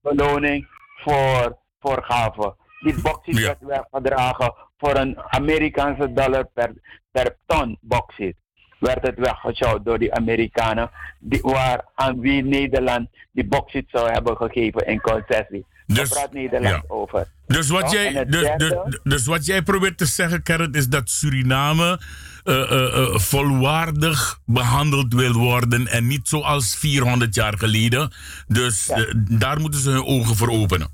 [0.00, 0.66] Beloning
[1.02, 2.56] voor, voor gaven.
[2.80, 3.46] Die boxjes ja.
[3.46, 6.72] werd weggedragen voor een Amerikaanse dollar per,
[7.10, 8.36] per ton bauxiet.
[8.78, 14.36] Werd het weggeshout door die Amerikanen, die, waar, aan wie Nederland die bauxiet zou hebben
[14.36, 15.66] gegeven in concessie.
[15.86, 16.84] Dus, Daar praat Nederland ja.
[16.86, 17.26] over.
[17.46, 22.00] Dus wat, jij, dus, dus, dus, wat jij probeert te zeggen, Gerrit, is dat Suriname
[22.44, 28.12] uh, uh, uh, volwaardig behandeld wil worden en niet zoals 400 jaar geleden.
[28.46, 29.06] Dus ja.
[29.38, 30.88] daar moeten ze hun ogen voor openen.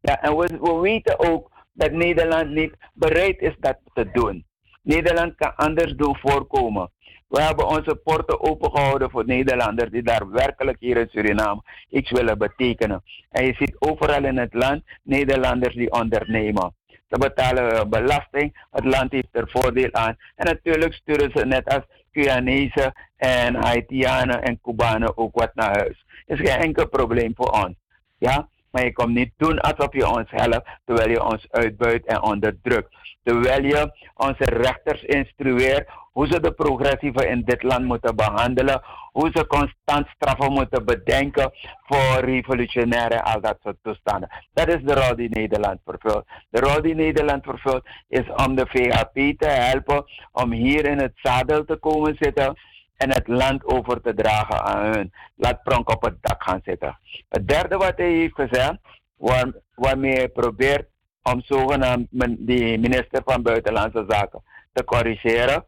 [0.00, 4.46] Ja, en we, we weten ook dat Nederland niet bereid is dat te doen.
[4.82, 6.90] Nederland kan anders doen voorkomen.
[7.28, 12.38] We hebben onze poorten opengehouden voor Nederlanders die daar werkelijk hier in Suriname iets willen
[12.38, 13.02] betekenen.
[13.30, 16.74] En je ziet overal in het land Nederlanders die ondernemen.
[16.86, 18.66] Ze betalen belasting.
[18.70, 20.16] Het land heeft er voordeel aan.
[20.36, 26.04] En natuurlijk sturen ze net als Guyanese en Haitianen en Cubanen ook wat naar huis.
[26.26, 27.74] Is geen enkel probleem voor ons.
[28.18, 28.48] Ja?
[28.70, 32.94] Maar je komt niet doen alsof je ons helpt terwijl je ons uitbuit en onderdrukt.
[33.22, 39.30] Terwijl je onze rechters instrueert hoe ze de progressieven in dit land moeten behandelen, hoe
[39.34, 41.52] ze constant straffen moeten bedenken
[41.86, 44.28] voor revolutionaire al dat soort toestanden.
[44.52, 46.26] Dat is de rol die Nederland vervult.
[46.50, 51.12] De rol die Nederland vervult is om de VHP te helpen om hier in het
[51.14, 52.56] zadel te komen zitten
[52.98, 55.12] en het land over te dragen aan hun.
[55.36, 56.98] Laat Pronk op het dak gaan zitten.
[57.28, 58.76] Het derde wat hij heeft gezegd,
[59.16, 60.88] waar, waarmee hij probeert
[61.22, 64.42] om zogenaamd de minister van Buitenlandse Zaken
[64.72, 65.64] te corrigeren,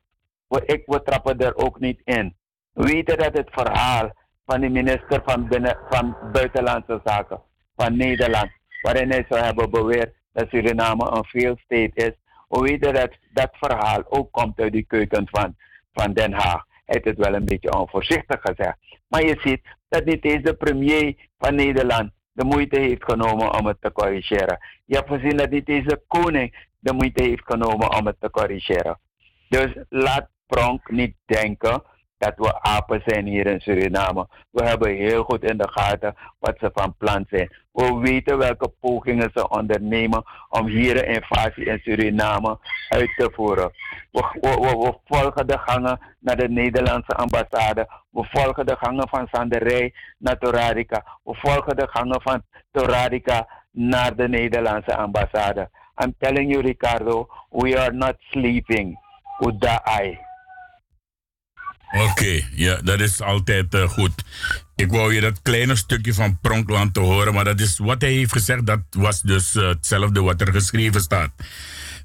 [0.65, 2.37] ik, we trappen er ook niet in.
[2.73, 4.13] We weten dat het verhaal
[4.47, 7.41] van de minister van, binnen, van Buitenlandse Zaken
[7.77, 8.51] van Nederland,
[8.83, 12.13] waarin hij zou hebben beweerd dat Suriname een failed state is,
[12.49, 15.57] we weten dat dat verhaal ook komt uit de keuken van,
[15.93, 16.65] van Den Haag.
[16.91, 18.77] Heeft het wel een beetje onvoorzichtig gezegd.
[19.09, 23.67] Maar je ziet dat niet eens de premier van Nederland de moeite heeft genomen om
[23.67, 24.59] het te corrigeren.
[24.85, 28.31] Je hebt gezien dat niet eens de koning de moeite heeft genomen om het te
[28.31, 28.99] corrigeren.
[29.49, 31.83] Dus laat Pronk niet denken
[32.21, 34.29] dat we apen zijn hier in Suriname.
[34.51, 37.53] We hebben heel goed in de gaten wat ze van plan zijn.
[37.73, 42.59] We weten welke pogingen ze ondernemen om hier een invasie in Suriname
[42.89, 43.71] uit te voeren.
[44.11, 47.89] We, volgen de gangen naar de Nederlandse ambassade.
[48.11, 51.05] We volgen de gangen van Sanderij naar Toradica.
[51.25, 52.43] We volgen de gangen van
[52.73, 55.71] Toradica naar de Nederlandse ambassade.
[56.05, 58.99] I'm telling you, Ricardo, we are not sleeping.
[59.39, 60.30] Udaai.
[61.93, 64.13] Oké, ja, dat is altijd uh, goed.
[64.77, 68.13] Ik wou je dat kleine stukje van Pronkland te horen, maar dat is wat hij
[68.13, 71.31] heeft gezegd, dat was dus uh, hetzelfde wat er geschreven staat.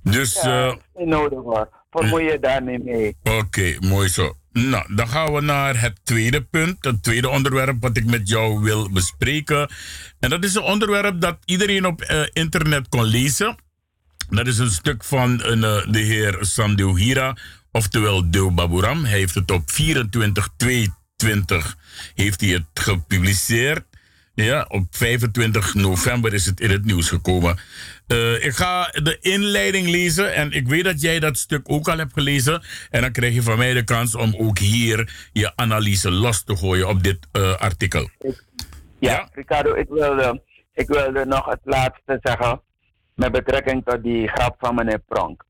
[0.04, 0.42] Dus.
[0.42, 1.70] Ja, uh, nodig hoor.
[1.92, 3.16] Vermoei je daar niet mee.
[3.24, 4.36] Oké, okay, mooi zo.
[4.52, 8.62] Nou, dan gaan we naar het tweede punt, het tweede onderwerp wat ik met jou
[8.62, 9.70] wil bespreken.
[10.20, 13.56] En dat is een onderwerp dat iedereen op uh, internet kon lezen.
[14.30, 17.38] Dat is een stuk van een, uh, de heer Sandew Hira
[17.76, 19.06] oftewel Deo Baburam.
[19.06, 21.78] Hij heeft het op 24 22
[22.16, 23.84] heeft hij het gepubliceerd.
[24.34, 27.58] Ja, op 25 november is het in het nieuws gekomen.
[28.08, 31.98] Uh, ik ga de inleiding lezen en ik weet dat jij dat stuk ook al
[31.98, 32.64] hebt gelezen.
[32.90, 36.58] En dan krijg je van mij de kans om ook hier je analyse los te
[36.58, 38.10] gooien op dit uh, artikel.
[38.20, 38.32] Ja,
[39.00, 40.42] ja, Ricardo, ik wilde,
[40.74, 42.62] ik wilde nog het laatste zeggen
[43.16, 45.44] met betrekking tot die grap van meneer Pronk.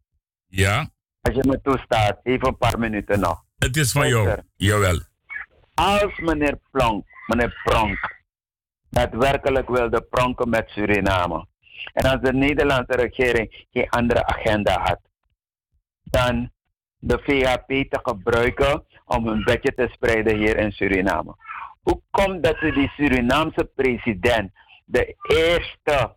[0.48, 0.94] Ja.
[1.26, 3.44] Als je me toestaat, even een paar minuten nog.
[3.58, 5.00] Het is van jou, jawel.
[5.74, 8.24] Als meneer Pronk, meneer Pronk,
[8.90, 11.48] daadwerkelijk wilde pronken met Suriname.
[11.94, 15.00] En als de Nederlandse regering geen andere agenda had,
[16.04, 16.52] dan
[16.98, 21.36] de VHP te gebruiken om een beetje te spreiden hier in Suriname.
[21.82, 24.52] Hoe komt dat ze die Surinaamse president,
[24.86, 26.16] de eerste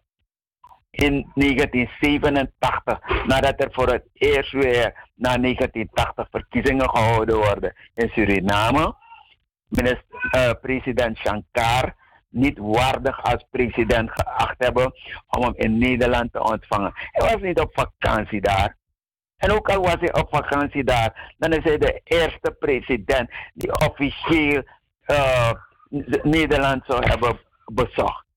[0.90, 8.94] in 1987, nadat er voor het eerst weer na 1980 verkiezingen gehouden worden in Suriname,
[9.68, 11.94] minister, uh, president Shankar
[12.28, 14.92] niet waardig als president geacht hebben
[15.26, 16.92] om hem in Nederland te ontvangen.
[16.94, 18.76] Hij was niet op vakantie daar.
[19.36, 23.70] En ook al was hij op vakantie daar, dan is hij de eerste president die
[23.88, 24.62] officieel
[25.06, 25.50] uh,
[26.22, 28.27] Nederland zou hebben bezocht.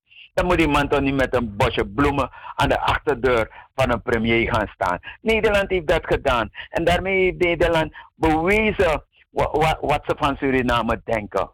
[0.41, 4.01] Dan moet die man toch niet met een bosje bloemen aan de achterdeur van een
[4.01, 4.99] premier gaan staan.
[5.21, 6.49] Nederland heeft dat gedaan.
[6.69, 11.49] En daarmee heeft Nederland bewezen wat, wat ze van Suriname denken.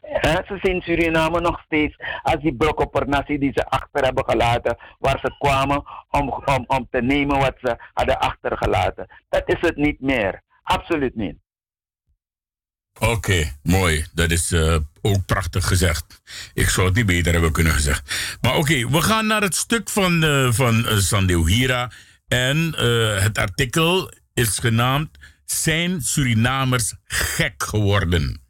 [0.00, 5.18] En ze zien Suriname nog steeds als die brokkenpernatie die ze achter hebben gelaten, waar
[5.22, 9.06] ze kwamen om, om, om te nemen wat ze hadden achtergelaten.
[9.28, 10.42] Dat is het niet meer.
[10.62, 11.36] Absoluut niet.
[12.98, 14.06] Oké, mooi.
[14.14, 16.22] Dat is uh, ook prachtig gezegd.
[16.54, 18.36] Ik zou het niet beter hebben kunnen gezegd.
[18.40, 21.92] Maar oké, we gaan naar het stuk van, uh, van uh, Sandeo Hira.
[22.28, 22.74] En
[23.20, 28.40] het artikel is genaamd Zijn Surinamers gek geworden?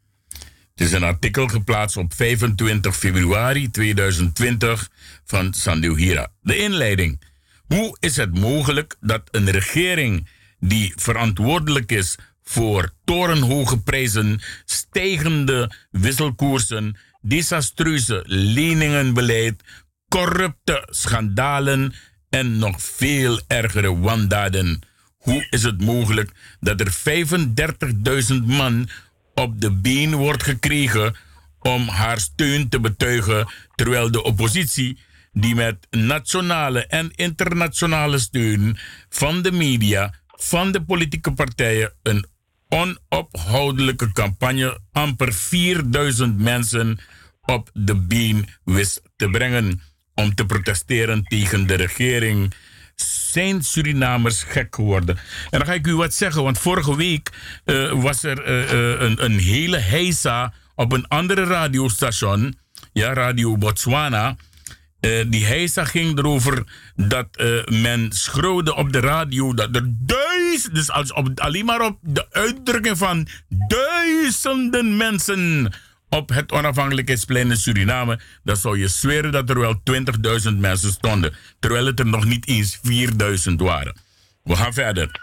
[0.74, 4.88] Het is een artikel geplaatst op 25 februari 2020
[5.24, 6.32] van Sandeo Hira.
[6.40, 7.20] De inleiding.
[7.66, 10.28] Hoe is het mogelijk dat een regering
[10.58, 19.62] die verantwoordelijk is voor torenhoge prijzen, stijgende wisselkoersen, desastreuze leningenbeleid,
[20.08, 21.94] corrupte schandalen
[22.30, 24.80] en nog veel ergere wandaden.
[25.16, 26.30] Hoe is het mogelijk
[26.60, 26.92] dat er
[28.30, 28.88] 35.000 man
[29.34, 31.14] op de been wordt gekregen
[31.60, 34.98] om haar steun te betuigen, terwijl de oppositie
[35.32, 38.78] die met nationale en internationale steun
[39.08, 42.26] van de media, van de politieke partijen, een
[42.72, 46.98] onophoudelijke campagne amper 4000 mensen
[47.42, 49.80] op de been wist te brengen
[50.14, 52.54] om te protesteren tegen de regering.
[53.30, 55.16] Zijn Surinamers gek geworden?
[55.50, 57.30] En dan ga ik u wat zeggen, want vorige week
[57.64, 62.58] uh, was er uh, een, een, hele heisa op een andere radiostation,
[62.92, 64.36] ja, Radio Botswana.
[65.06, 66.64] Uh, die heisa ging erover
[66.96, 67.28] dat
[67.70, 72.98] men schreeuwde op de radio dat er duizenden, dus als alleen maar op de uitdrukking
[72.98, 75.72] van duizenden mensen
[76.08, 79.80] op het onafhankelijkheidsplein in Suriname, dan zou je zweren dat er wel
[80.50, 82.78] 20.000 mensen stonden, terwijl het er nog niet eens
[83.48, 83.96] 4.000 waren.
[84.42, 85.20] We gaan verder.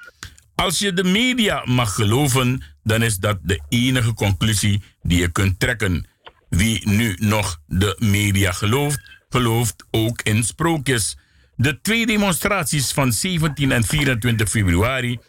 [0.55, 5.59] Als je de media mag geloven, dan is dat de enige conclusie die je kunt
[5.59, 6.07] trekken.
[6.49, 11.17] Wie nu nog de media gelooft, gelooft ook in sprookjes.
[11.55, 15.19] De twee demonstraties van 17 en 24 februari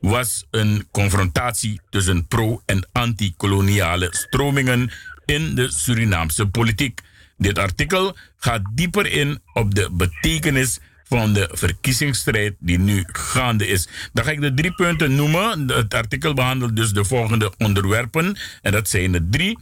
[0.00, 4.90] was een confrontatie tussen pro- en anti-koloniale stromingen
[5.24, 7.00] in de Surinaamse politiek.
[7.36, 13.88] Dit artikel gaat dieper in op de betekenis van de verkiezingsstrijd die nu gaande is.
[14.12, 15.68] Dan ga ik de drie punten noemen.
[15.68, 18.36] Het artikel behandelt dus de volgende onderwerpen.
[18.62, 19.58] En dat zijn er drie.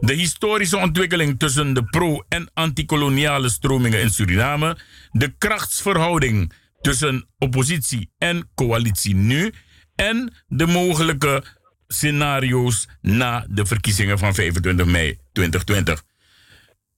[0.00, 4.76] De historische ontwikkeling tussen de pro- en antikoloniale stromingen in Suriname.
[5.10, 9.52] De krachtsverhouding tussen oppositie en coalitie nu.
[9.94, 11.44] En de mogelijke
[11.86, 16.02] scenario's na de verkiezingen van 25 mei 2020.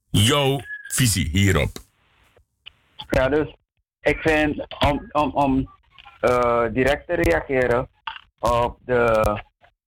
[0.09, 1.77] Jouw visie hierop?
[3.09, 3.55] Ja, dus
[4.01, 5.69] ik vind om, om, om
[6.21, 7.89] uh, direct te reageren
[8.39, 9.23] op de,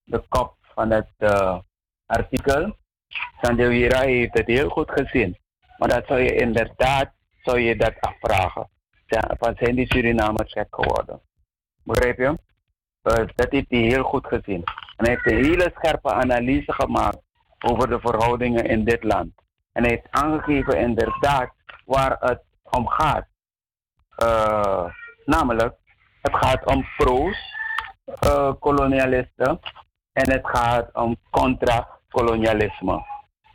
[0.05, 1.59] de kop van het uh,
[2.07, 2.77] artikel.
[3.41, 5.39] Sandewira heeft het heel goed gezien.
[5.79, 8.71] Maar dat zou je inderdaad zou je dat afvragen.
[9.39, 11.21] Van zijn die Surinamers gek geworden?
[11.85, 12.39] Begrijp je?
[13.03, 14.65] Uh, dat heeft hij heel goed gezien.
[14.97, 17.21] En hij heeft een hele scherpe analyse gemaakt
[17.59, 19.33] over de verhoudingen in dit land.
[19.73, 21.53] En hij heeft aangegeven inderdaad
[21.85, 23.27] waar het om gaat.
[24.23, 24.85] Uh,
[25.25, 25.75] namelijk,
[26.23, 29.57] het gaat om pro's-kolonialisten uh,
[30.13, 31.17] en het gaat om
[32.13, 33.05] contra-kolonialisme.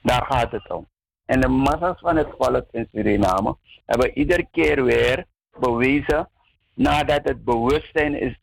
[0.01, 0.87] Daar gaat het om.
[1.25, 5.25] En de massa's van het volk in Suriname hebben iedere keer weer
[5.59, 6.29] bewezen
[6.73, 8.37] nadat het bewustzijn is,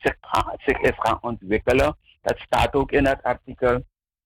[0.57, 3.83] zich, is gaan ontwikkelen dat staat ook in het artikel.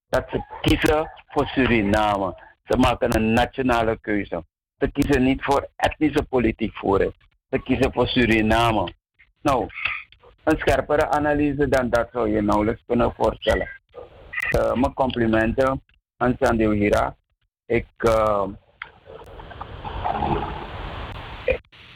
[0.09, 2.43] Dat ze kiezen voor Suriname.
[2.63, 4.43] Ze maken een nationale keuze.
[4.77, 7.13] Ze kiezen niet voor etnische politiek voeren.
[7.49, 8.93] Ze kiezen voor Suriname.
[9.41, 9.67] Nou,
[10.43, 13.78] een scherpere analyse dan dat zou je nauwelijks kunnen voorstellen.
[14.55, 15.83] Uh, mijn complimenten
[16.17, 17.15] aan Sandew Hira.
[17.65, 18.47] Ik, uh,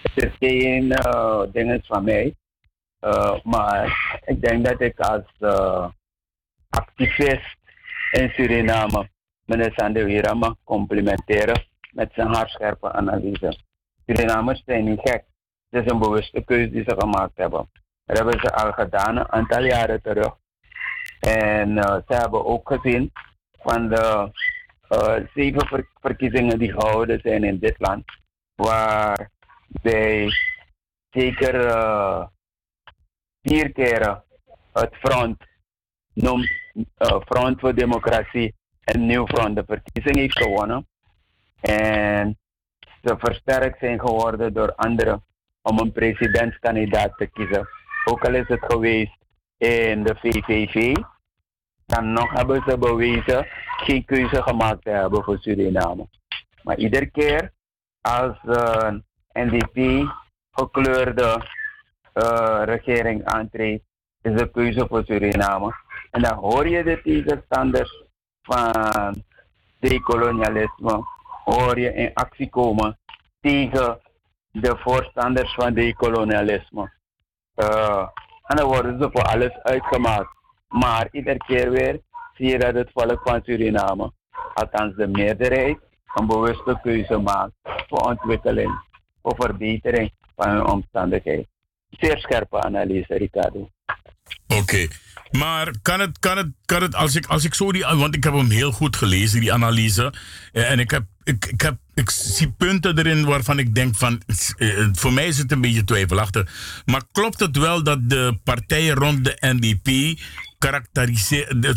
[0.01, 2.35] het is geen uh, ding van mij.
[3.43, 5.25] Maar ik denk dat ik als
[6.69, 7.57] activist
[8.11, 9.09] in Suriname
[9.45, 13.57] meneer Sander Hira mag complimenteren met zijn haarscherpe analyse.
[14.05, 15.23] Surinamers zijn niet gek.
[15.69, 17.69] Het is een bewuste keuze die ze gemaakt hebben.
[18.05, 20.41] Dat hebben ze al gedaan een aantal jaren terug.
[21.27, 23.11] En uh, ze hebben ook gezien
[23.51, 24.31] van de
[25.33, 28.03] zeven ver verkiezingen die gehouden zijn in dit land,
[28.55, 29.29] waar
[29.81, 30.29] bij
[31.09, 31.53] zeker
[33.41, 34.23] vier keren
[34.73, 35.43] het front,
[36.13, 36.49] noemt
[37.25, 40.87] Front voor Democratie en Nieuw Front de verkiezing heeft gewonnen.
[41.61, 42.37] En
[43.03, 45.23] ze versterkt zijn geworden door anderen
[45.61, 47.67] om een presidentskandidaat te kiezen.
[48.05, 49.17] Ook al is het geweest
[49.57, 50.95] in de VVV,
[51.85, 56.07] dan nog hebben ze bewezen geen keuze gemaakt te hebben voor Suriname.
[56.63, 57.53] Maar iedere keer
[58.01, 59.03] als een
[59.33, 60.07] NDP
[60.51, 61.45] gekleurde
[62.13, 63.83] uh, regering aantreedt,
[64.21, 65.75] is de keuze voor Suriname.
[66.11, 68.03] En dan hoor je de tegenstanders
[68.41, 69.23] van
[69.79, 71.03] decolonialisme,
[71.43, 72.97] hoor je in actie komen
[73.41, 73.99] tegen
[74.51, 76.91] de voorstanders van decolonialisme.
[77.55, 78.07] Uh,
[78.43, 80.41] en dan worden ze voor alles uitgemaakt.
[80.73, 81.99] Maar iedere keer weer
[82.33, 84.11] zie je dat het volk van Suriname,
[84.53, 85.77] althans de meerderheid,
[86.13, 87.53] een bewuste keuze maakt
[87.87, 88.81] voor ontwikkeling,
[89.21, 91.47] voor verbetering van hun omstandigheden
[91.99, 93.69] zeer scherpe analyse, Ricardo.
[94.47, 94.87] Oké.
[95.31, 97.85] Maar kan het, kan het, kan het als, ik, als ik zo die.
[97.85, 100.13] Want ik heb hem heel goed gelezen, die analyse.
[100.51, 104.21] Eh, en ik, heb, ik, ik, heb, ik zie punten erin waarvan ik denk van.
[104.57, 106.51] Eh, voor mij is het een beetje twijfelachtig.
[106.85, 110.19] Maar klopt het wel dat de partijen rond de NDP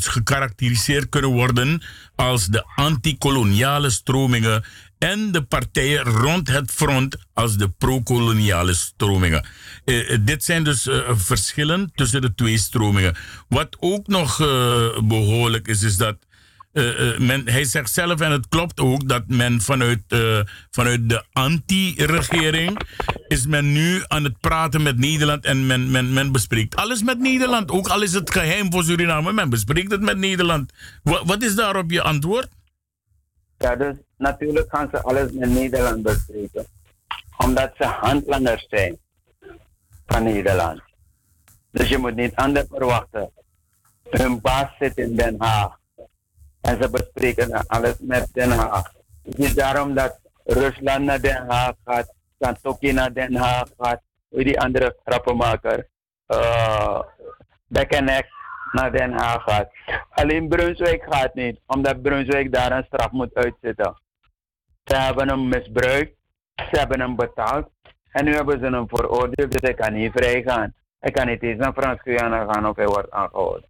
[0.06, 1.82] gekarakteriseerd kunnen worden
[2.14, 4.64] als de antikoloniale stromingen
[4.98, 9.46] en de partijen rond het front als de pro-koloniale stromingen.
[9.84, 13.16] Eh, eh, dit zijn dus eh, verschillen tussen de twee stromingen.
[13.48, 16.16] Wat ook nog eh, behoorlijk is, is dat
[16.76, 21.08] eh, eh, men, hij zegt zelf, en het klopt ook, dat men vanuit, eh, vanuit
[21.08, 22.80] de anti-regering
[23.28, 27.18] is men nu aan het praten met Nederland en men, men, men bespreekt alles met
[27.18, 27.70] Nederland.
[27.70, 30.72] Ook al is het geheim voor Suriname, men bespreekt het met Nederland.
[31.02, 32.48] Wa- wat is daarop je antwoord?
[33.58, 36.66] Ja, dus natuurlijk gaan ze alles met Nederland bespreken.
[37.36, 38.98] Omdat ze handlangers zijn
[40.06, 40.80] van Nederland.
[41.70, 43.30] Dus je moet niet anders verwachten.
[44.10, 45.78] Hun baas zit in Den Haag.
[46.66, 48.92] En ze bespreken alles met Den Haag.
[49.22, 54.60] Het is daarom dat Rusland naar Den Haag gaat, Santoki naar Den Haag gaat, die
[54.60, 55.88] andere grappenmaker,
[56.28, 57.00] uh,
[57.66, 58.26] Bekkenek
[58.72, 59.70] naar Den Haag gaat.
[60.10, 64.00] Alleen Brunswijk gaat niet, omdat Brunswijk daar een straf moet uitzitten.
[64.84, 66.16] Ze hebben hem misbruikt,
[66.54, 67.68] ze hebben hem betaald
[68.10, 70.74] en nu hebben ze hem veroordeeld, dus hij kan niet vrij gaan.
[70.98, 73.68] Hij kan niet eens naar Frans-Guyana gaan of hij wordt aangehouden.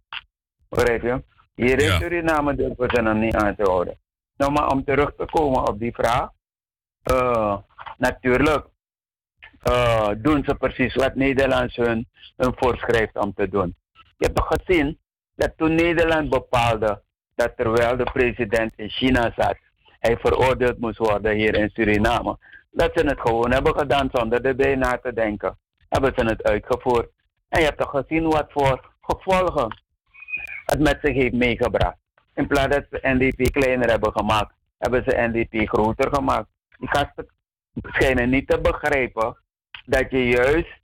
[0.69, 1.23] Begrijp je?
[1.57, 1.99] Hier in Ja.
[1.99, 3.97] Suriname durven ze hem niet aan te houden.
[4.37, 6.29] Nou, maar om terug te komen op die vraag.
[7.03, 7.57] eh,
[7.97, 8.65] natuurlijk
[9.61, 13.75] eh, doen ze precies wat Nederland hun, hun voorschrijft om te doen.
[13.93, 14.99] Je hebt toch gezien
[15.35, 17.01] dat toen Nederland bepaalde
[17.35, 19.57] dat terwijl de president in China zat,
[19.99, 22.37] hij veroordeeld moest worden hier in Suriname,
[22.71, 25.57] dat ze het gewoon hebben gedaan zonder erbij na te denken.
[25.89, 27.09] Hebben ze het uitgevoerd.
[27.49, 29.81] En je hebt toch gezien wat voor gevolgen
[30.71, 31.97] het met zich heeft meegebracht.
[32.33, 36.47] In plaats dat ze NDP kleiner hebben gemaakt, hebben ze NDP groter gemaakt.
[36.77, 37.27] Die gasten
[37.73, 39.37] schijnen niet te begrijpen
[39.85, 40.79] dat je juist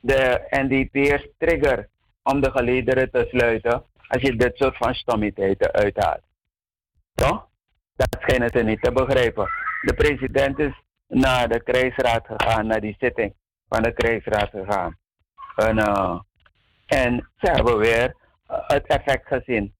[0.00, 1.88] de NDP'ers trigger
[2.22, 6.24] om de gelederen te sluiten als je dit soort van stommiteiten uithaalt.
[7.14, 7.46] Toch?
[7.96, 9.48] Dat schijnen ze niet te begrijpen.
[9.82, 13.34] De president is naar de krijgsraad gegaan, naar die zitting
[13.68, 14.96] van de krijgsraad gegaan.
[15.56, 16.20] En, eh,
[16.86, 18.14] en ze hebben weer
[18.48, 19.74] het effect gezien.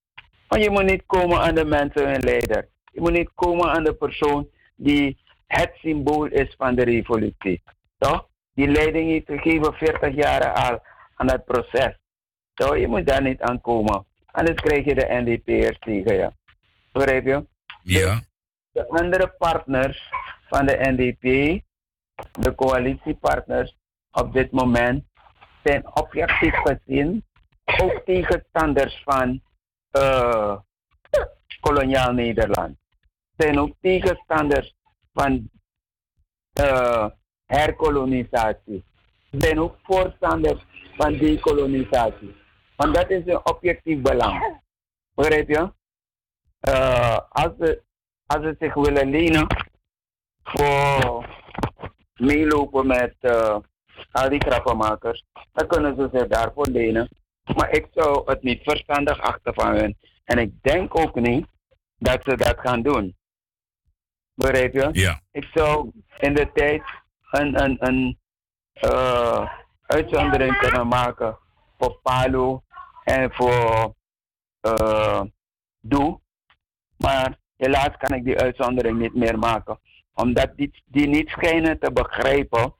[0.49, 2.69] Maar je moet niet komen aan de mensen hun leider.
[2.93, 7.63] Je moet niet komen aan de persoon die het symbool is van de revolutie.
[7.99, 8.29] Toch?
[8.55, 10.81] Die leiding heeft gegeven 40 jaar al
[11.15, 11.99] aan dat proces.
[12.55, 12.79] Toch?
[12.79, 14.07] Je moet daar niet aan komen.
[14.27, 16.31] Anders krijg je de NDP'ers tegen je.
[16.93, 17.47] Begrijp je?
[17.83, 18.21] Ja.
[18.73, 20.13] De andere partners
[20.49, 21.23] van de NDP,
[22.33, 23.77] de coalitiepartners
[24.11, 25.05] op dit moment,
[25.63, 27.25] zijn objectief gezien
[27.77, 29.43] ook tegenstanders van
[29.91, 30.57] eh,
[31.61, 32.79] koloniaal Nederland.
[33.37, 34.75] Zijn ook tegenstanders
[35.13, 35.51] van
[36.53, 37.07] eh,
[37.45, 38.85] herkolonisatie.
[39.31, 40.65] Zijn ook voorstanders
[40.97, 42.37] van dekolonisatie.
[42.77, 44.61] Want dat is een objectief belang.
[45.15, 45.73] Begrijp je?
[46.61, 47.83] Eh, als, ze,
[48.27, 49.47] als ze zich willen lenen
[50.43, 51.27] voor
[52.15, 53.15] meelopen met
[54.13, 57.09] al die grappenmakers, dan kunnen ze zich daarvoor lenen.
[57.57, 59.97] Maar ik zou het niet verstandig achten van hun.
[60.25, 61.47] En ik denk ook niet
[61.99, 63.17] dat ze dat gaan doen.
[64.35, 64.89] Begrijp je?
[64.93, 65.21] Ja.
[65.31, 66.83] Ik zou in de tijd
[67.31, 68.19] een, een, een
[68.73, 69.53] eh,
[69.87, 71.39] uitzondering kunnen maken
[71.79, 72.59] voor Palu
[73.05, 73.95] en voor
[74.61, 75.23] eh
[75.81, 76.21] Doe.
[76.97, 79.81] Maar helaas kan ik die uitzondering niet meer maken.
[80.15, 82.75] Omdat die, die niet schijnen te begrijpen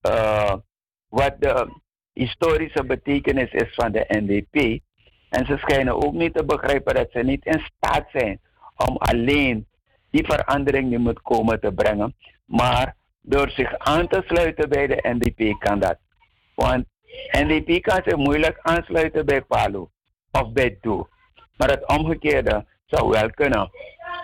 [0.00, 0.54] eh,
[1.08, 1.80] wat de
[2.18, 4.80] historische betekenis is van de NDP.
[5.28, 8.40] En ze schijnen ook niet te begrijpen dat ze niet in staat zijn
[8.76, 9.66] om alleen
[10.10, 12.14] die verandering die moet komen te brengen.
[12.44, 15.98] Maar door zich aan te sluiten bij de NDP kan dat.
[16.54, 16.84] Want
[17.30, 19.86] NDP kan zich moeilijk aansluiten bij Palu
[20.32, 21.06] of bij Doe.
[21.56, 23.70] Maar het omgekeerde zou wel kunnen.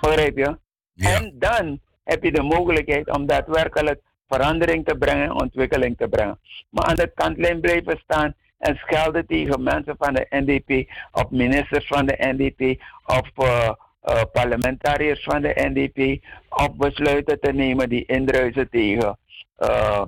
[0.01, 0.59] Begrijp je?
[0.93, 1.21] Ja.
[1.21, 6.39] En dan heb je de mogelijkheid om daadwerkelijk verandering te brengen, ontwikkeling te brengen.
[6.71, 11.87] Maar aan de kantlijn blijven staan en schelden tegen mensen van de NDP, of ministers
[11.87, 13.71] van de NDP, of uh,
[14.05, 19.19] uh, parlementariërs van de NDP, of besluiten te nemen die indruisen tegen,
[19.59, 20.03] uh,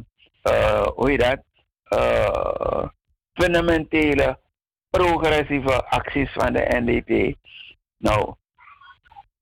[0.94, 1.44] hoe je dat,
[3.32, 4.38] fundamentele
[4.90, 7.36] progressieve acties van de NDP.
[7.96, 8.34] Nou,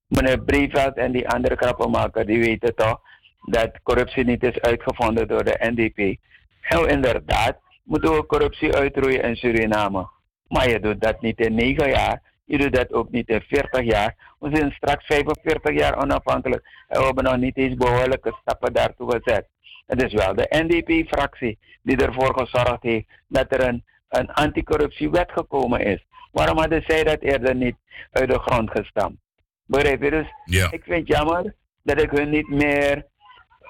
[0.07, 3.01] meneer Breveld en die andere krappenmaker, die weten toch
[3.45, 6.17] dat corruptie niet is uitgevonden door de NDP.
[6.61, 10.09] En inderdaad, moeten we corruptie uitroeien in Suriname.
[10.47, 13.81] Maar je doet dat niet in 9 jaar, je doet dat ook niet in 40
[13.83, 14.15] jaar.
[14.39, 19.11] We zijn straks 45 jaar onafhankelijk en we hebben nog niet eens behoorlijke stappen daartoe
[19.11, 19.47] gezet.
[19.85, 25.79] Het is wel de NDP-fractie die ervoor gezorgd heeft dat er een, een anticorruptiewet gekomen
[25.79, 26.05] is.
[26.31, 27.75] Waarom hadden zij dat eerder niet
[28.11, 29.17] uit de grond gestampt?
[29.65, 30.09] Begrijp je?
[30.09, 30.71] Dus Ja.
[30.71, 33.05] ik vind het jammer dat ik hun niet meer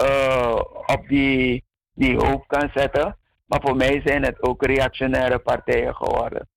[0.02, 3.18] uh, op die, die hoofd kan zetten.
[3.46, 6.48] Maar voor mij zijn het ook reactionaire partijen geworden.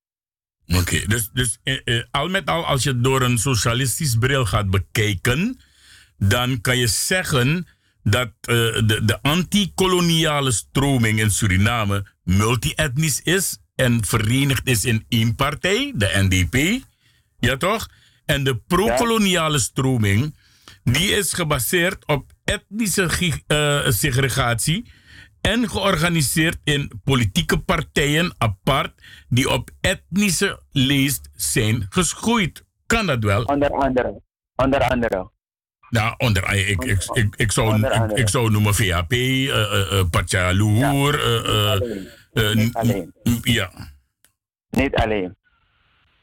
[0.67, 4.45] Oké, dus, dus eh, eh, al met al, als je het door een socialistisch bril
[4.45, 5.59] gaat bekijken,
[6.17, 7.67] dan kan je zeggen
[8.03, 15.35] dat uh, de, de anti-koloniale stroming in Suriname multi-etnisch is en verenigd is in één
[15.35, 16.85] partij, de NDP.
[17.39, 17.87] Ja toch?
[18.25, 20.35] En de pro-koloniale stroming,
[20.83, 23.09] die is gebaseerd op etnische
[23.47, 24.91] uh, segregatie
[25.41, 28.93] en georganiseerd in politieke partijen apart
[29.27, 32.65] die op etnische leest zijn geschoeid.
[32.85, 33.43] Kan dat wel?
[33.43, 34.21] Onder andere.
[34.55, 35.31] Onder andere.
[35.89, 40.03] Nou, onder, ik, ik, ik, ik, zou, ik, ik zou noemen VAP, uh, uh, uh,
[40.09, 41.27] Patja Luhur.
[42.33, 42.53] Ja.
[42.53, 43.13] niet alleen.
[43.41, 43.71] Ja.
[44.69, 45.37] Niet alleen.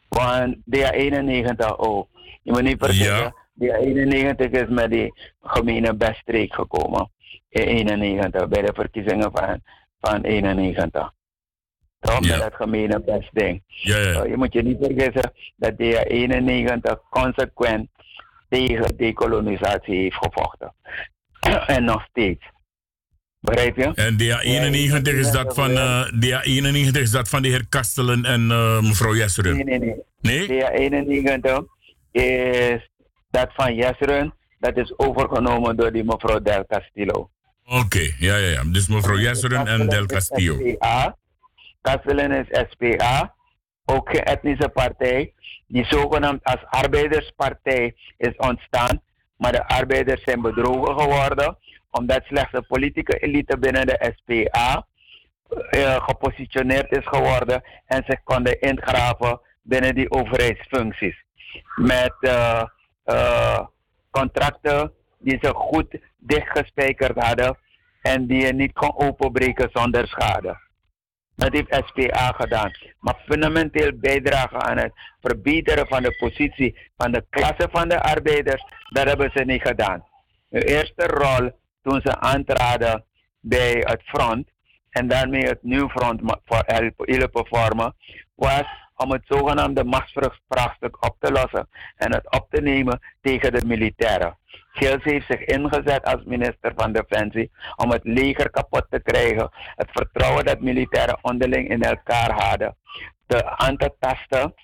[0.08, 2.08] Want DA91 ook.
[2.42, 3.34] Je moet niet vergeten, ja.
[3.60, 7.10] DA91 is met die gemene beststreek gekomen.
[7.48, 9.62] In 91, bij de verkiezingen van,
[10.00, 11.12] van 91.
[12.00, 12.24] Toch?
[12.24, 12.30] Ja.
[12.30, 13.62] Met dat gemene bestding.
[13.66, 14.24] Ja, ja.
[14.24, 17.88] je moet je niet vergeten dat DA91 consequent
[18.48, 20.74] tegen decolonisatie heeft gevochten.
[21.76, 22.44] en nog steeds.
[23.40, 23.92] Begrijp je?
[23.94, 28.80] En DA91 is dat van, uh, DA91 is dat van de heer Kastelen en uh,
[28.80, 29.56] mevrouw Jesseren?
[29.56, 30.48] Nee, nee, nee.
[30.48, 30.90] nee?
[30.90, 31.64] DA91
[32.10, 32.90] is
[33.36, 34.34] dat van Jesseren.
[34.58, 37.30] Dat is overgenomen door die mevrouw Del Castillo.
[37.64, 38.62] Oké, okay, ja, ja, ja.
[38.64, 40.76] Dus mevrouw Jesseren en Del Castillo.
[41.80, 43.34] Kastelen is SPA
[43.84, 45.32] ook geen etnische partij,
[45.66, 49.00] die zogenaamd als arbeiderspartij is ontstaan.
[49.36, 51.58] Maar de arbeiders zijn bedrogen geworden,
[51.90, 54.86] omdat slechts de politieke elite binnen de SPA
[55.70, 61.24] uh, gepositioneerd is geworden en zich konden ingraven binnen die overheidsfuncties.
[61.76, 62.62] Met uh,
[63.06, 63.66] uh,
[64.10, 67.58] contracten die ze goed dichtgespijkerd hadden
[68.02, 70.64] en die je niet kon openbreken zonder schade.
[71.36, 72.70] Dat heeft SPA gedaan.
[73.00, 78.64] Maar fundamenteel bijdragen aan het verbeteren van de positie van de klasse van de arbeiders,
[78.88, 80.04] dat hebben ze niet gedaan.
[80.48, 81.50] De eerste rol
[81.82, 83.04] toen ze aantraden
[83.40, 84.48] bij het front
[84.90, 87.94] en daarmee het nieuw front voor vormen,
[88.34, 88.66] was
[88.96, 94.38] om het zogenaamde machtsvraagstuk op te lossen en het op te nemen tegen de militairen.
[94.72, 99.90] Gils heeft zich ingezet als minister van Defensie om het leger kapot te krijgen, het
[99.92, 102.76] vertrouwen dat militairen onderling in elkaar hadden,
[103.26, 104.54] te aan te tasten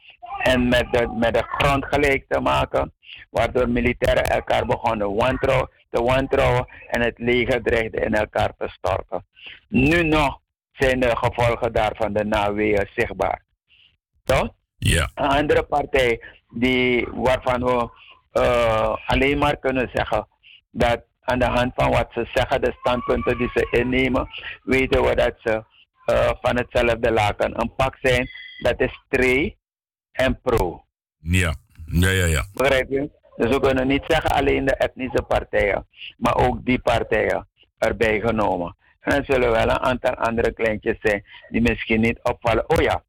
[0.42, 2.92] en met de, met de grond gelijk te maken,
[3.30, 9.26] waardoor militairen elkaar begonnen wantrouwen, te wantrouwen en het leger dreigde in elkaar te storten.
[9.68, 10.40] Nu nog
[10.72, 13.42] zijn de gevolgen daarvan de naweeën zichtbaar.
[14.24, 14.48] Toch?
[14.78, 15.10] Ja.
[15.14, 17.88] Een andere partij die, waarvan we
[18.32, 20.28] uh, alleen maar kunnen zeggen
[20.70, 24.28] dat aan de hand van wat ze zeggen, de standpunten die ze innemen,
[24.62, 25.64] weten we dat ze
[26.06, 28.28] uh, van hetzelfde laken een pak zijn.
[28.62, 29.56] Dat is tre
[30.12, 30.84] en pro.
[31.18, 31.54] Ja,
[31.86, 32.24] ja, ja.
[32.24, 32.44] ja.
[32.54, 33.10] Begrijp je?
[33.36, 37.48] Dus we kunnen niet zeggen alleen de etnische partijen, maar ook die partijen
[37.78, 38.76] erbij genomen.
[39.00, 42.70] En er zullen wel een aantal andere kleintjes zijn die misschien niet opvallen.
[42.70, 43.02] Oh ja,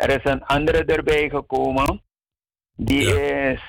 [0.00, 2.02] er is een andere erbij gekomen.
[2.76, 3.50] Die ja.
[3.50, 3.60] is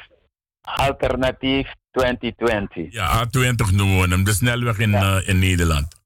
[0.62, 2.94] alternatief 2020.
[2.94, 5.18] Ja, A20 noemen we hem, de snelweg in, ja.
[5.18, 6.00] uh, in Nederland.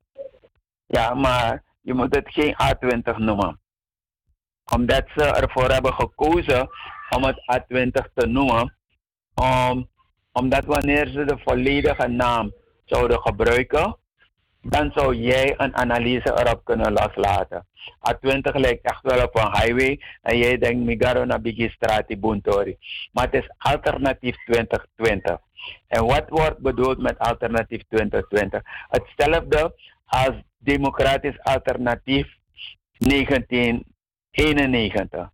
[0.86, 3.60] Ja, maar je moet het geen A20 noemen.
[4.74, 6.70] Omdat ze ervoor hebben gekozen
[7.10, 8.76] om het A20 te noemen.
[9.42, 9.88] Um,
[10.32, 12.54] omdat wanneer ze de volledige naam
[12.86, 13.98] zouden gebruiken,
[14.68, 17.68] dan zou jij een analyse erop kunnen loslaten.
[18.12, 22.78] A20 lijkt echt wel op een highway en jij denkt Migaro naar Bigi Strati Buntori.
[23.12, 25.38] Maar het is alternatief 2020.
[25.88, 28.62] En wat wordt bedoeld met alternatief 2020?
[28.88, 32.28] Hetzelfde als democratisch alternatief
[32.98, 35.30] 1991.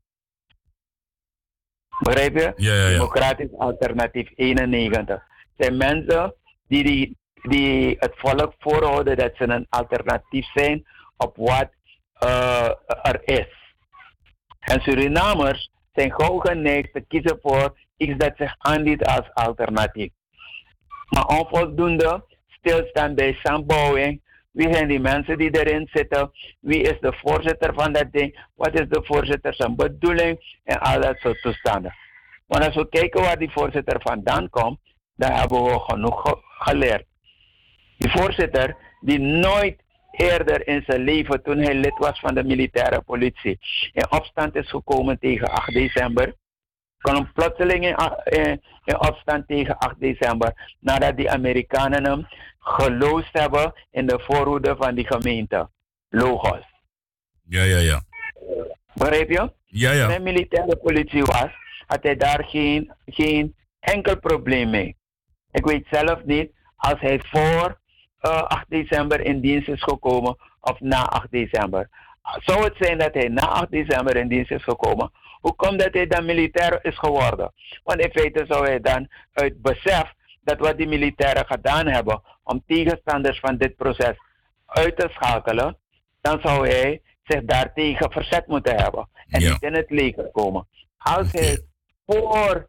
[1.99, 2.53] Begrijp je?
[2.55, 2.89] Ja, ja, ja.
[2.89, 5.23] Democratisch alternatief 91.
[5.57, 6.35] zijn mensen
[6.67, 10.87] die, die, die het volk voorhouden dat ze een alternatief zijn
[11.17, 11.69] op wat
[12.23, 12.69] uh,
[13.01, 13.47] er is.
[14.59, 20.11] En Surinamers zijn gauw geneigd te kiezen voor iets dat zich aanbiedt als alternatief.
[21.09, 24.21] Maar onvoldoende stilstaan bij samenbouwing.
[24.51, 26.31] Wie zijn die mensen die erin zitten?
[26.59, 28.47] Wie is de voorzitter van dat ding?
[28.55, 30.59] Wat is de voorzitter zijn bedoeling?
[30.63, 31.93] En al dat soort toestanden.
[32.47, 34.79] Want als we kijken waar die voorzitter vandaan komt,
[35.15, 37.05] dan hebben we genoeg ge geleerd.
[38.01, 39.81] Die voorzitter die nooit
[40.11, 43.59] eerder in zijn leven, toen hij lid was van de militaire politie,
[43.93, 46.33] in opstand is gekomen tegen 8 december.
[46.97, 50.75] kwam plotseling in, a- in, in opstand tegen 8 december.
[50.79, 52.27] Nadat die Amerikanen hem
[52.59, 55.69] geloosd hebben in de voorhoede van die gemeente.
[56.09, 56.63] Logos.
[57.47, 58.01] Ja, ja, ja.
[58.93, 59.51] Begrijp je?
[59.65, 60.07] Ja, Toen ja.
[60.07, 61.49] hij militaire politie was,
[61.87, 64.95] had hij daar geen, geen enkel probleem mee.
[65.51, 67.73] Ik weet zelf niet als hij voor eh,
[68.29, 71.89] 8 december in dienst is gekomen of na 8 december.
[72.21, 75.11] Zou het zijn dat hij na 8 december in dienst is gekomen?
[75.39, 77.53] Hoe komt dat hij dan militair is geworden?
[77.83, 82.63] Want in feite zou hij dan uit besef dat wat die militairen gedaan hebben om
[82.67, 84.15] tegenstanders van dit proces
[84.65, 85.77] uit te schakelen,
[86.21, 89.51] dan zou hij zich daartegen verzet moeten hebben en Ja.
[89.51, 90.67] niet in het leger komen.
[90.97, 91.59] Als hij
[92.05, 92.67] voor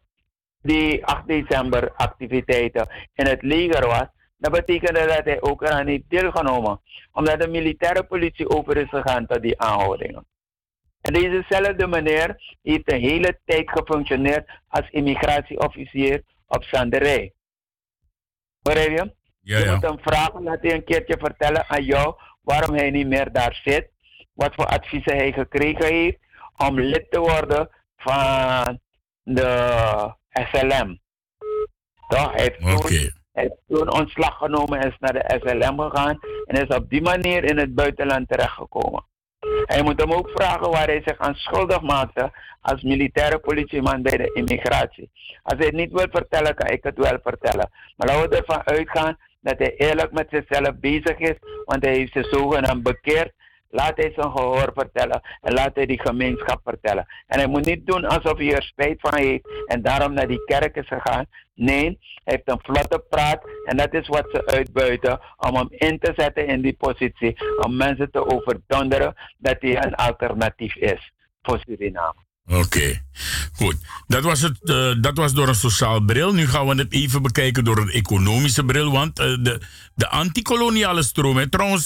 [0.61, 4.07] die 8 december activiteiten in het leger was,
[4.43, 6.81] dan betekende dat hij ook eraan heeft deelgenomen.
[7.11, 10.25] Omdat de militaire politie over is gegaan tot die aanhoudingen.
[11.01, 17.33] En dezezelfde meneer heeft de hele tijd gefunctioneerd als immigratieofficier op Sanderij.
[18.61, 19.13] Begrijp je?
[19.39, 23.07] Ja, Je moet hem vragen, laat hij een keertje vertellen aan jou waarom hij niet
[23.07, 23.89] meer daar zit.
[24.33, 26.17] Wat voor adviezen hij gekregen heeft
[26.57, 28.79] om lid te worden van
[29.23, 29.49] de
[30.51, 30.99] SLM.
[32.07, 32.31] Toch?
[32.31, 33.21] Hij heeft toen, Oké.
[33.33, 36.19] Hij heeft toen ontslag genomen en is naar de SLM gegaan.
[36.45, 39.05] En is op die manier in het buitenland terechtgekomen.
[39.65, 42.31] En je moet hem ook vragen waar hij zich aan schuldig maakte
[42.61, 45.11] als militaire politieman bij de immigratie.
[45.43, 47.69] Als hij het niet wil vertellen, kan ik het wel vertellen.
[47.95, 52.13] Maar laten we ervan uitgaan dat hij eerlijk met zichzelf bezig is, want hij heeft
[52.13, 53.33] zich zogenaamd bekeerd.
[53.75, 57.05] Laat hij zijn gehoor vertellen en laat hij die gemeenschap vertellen.
[57.27, 60.45] En hij moet niet doen alsof hij er spijt van heeft en daarom naar die
[60.45, 61.25] kerk is gegaan.
[61.53, 61.83] Nee,
[62.23, 66.13] hij heeft een vlotte praat en dat is wat ze uitbuiten om hem in te
[66.15, 67.37] zetten in die positie.
[67.65, 71.11] Om mensen te overdonderen dat hij een alternatief is
[71.41, 72.22] voor Suriname.
[72.47, 73.01] Oké,
[73.53, 73.75] goed.
[74.07, 76.33] Dat was, het, eh, dat was door een sociaal bril.
[76.33, 78.91] Nu gaan we het even bekijken door een economische bril.
[78.91, 79.61] Want eh, de,
[79.95, 81.49] de antikoloniale stroom.
[81.49, 81.83] Trouwens,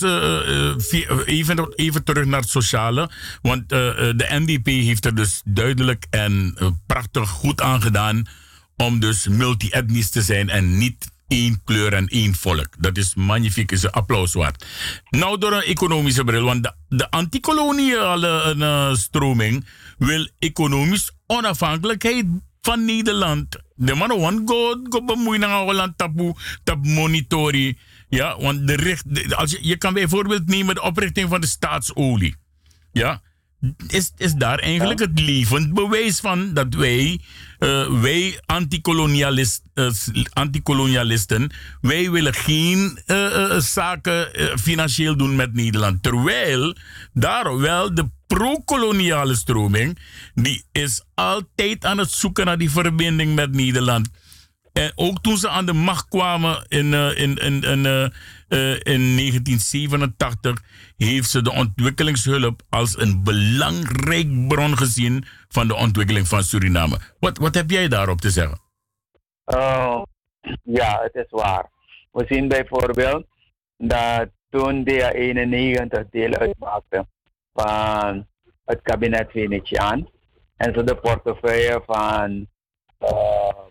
[0.88, 3.10] vi- even, even terug naar het sociale.
[3.42, 8.28] Want de NDP heeft er dus duidelijk en prachtig goed aan gedaan.
[8.76, 12.68] om dus multi-etnisch te zijn en niet één kleur en één volk.
[12.80, 14.66] Dat is magnifiek, is een applaus waard.
[15.10, 19.66] Nou, door een economische bril, want de, de antikoloniale eh, stroming
[19.98, 22.26] wil economisch onafhankelijkheid
[22.62, 23.62] van Nederland.
[23.76, 26.34] De man want go, go bemoeien aan Holland tapu,
[26.64, 27.78] tap monitorie.
[28.10, 32.36] Ja, want de richt, als je, je kan bijvoorbeeld nemen de oprichting van de staatsolie.
[32.92, 33.22] Ja,
[33.88, 37.20] is, is daar eigenlijk het levend bewijs van dat wij,
[37.60, 39.90] eh, wij antikolonialist, eh,
[40.34, 41.52] antikolonialisten,
[41.82, 44.30] wij willen geen eh, zaken
[44.60, 46.04] financieel doen met Nederland.
[46.04, 46.76] Terwijl
[47.14, 49.98] daar wel de pro-koloniale stroming,
[50.34, 54.10] die is altijd aan het zoeken naar die verbinding met Nederland.
[54.74, 58.12] En ook toen ze aan de macht kwamen in, in, in, in,
[58.48, 60.64] eh, in 1987,
[60.98, 66.98] heeft ze de ontwikkelingshulp als een belangrijk bron gezien van de ontwikkeling van Suriname.
[67.20, 68.60] Wat, wat heb jij daarop te zeggen?
[69.46, 70.04] Oh,
[70.64, 71.70] ja, het is waar.
[72.12, 73.26] We zien bijvoorbeeld
[73.78, 77.08] dat toen DA 91 deel uitmaakte
[77.54, 78.28] van
[78.66, 80.10] het kabinet Venetiaan
[80.58, 82.48] en ze de portefeuille van
[82.98, 83.66] eh,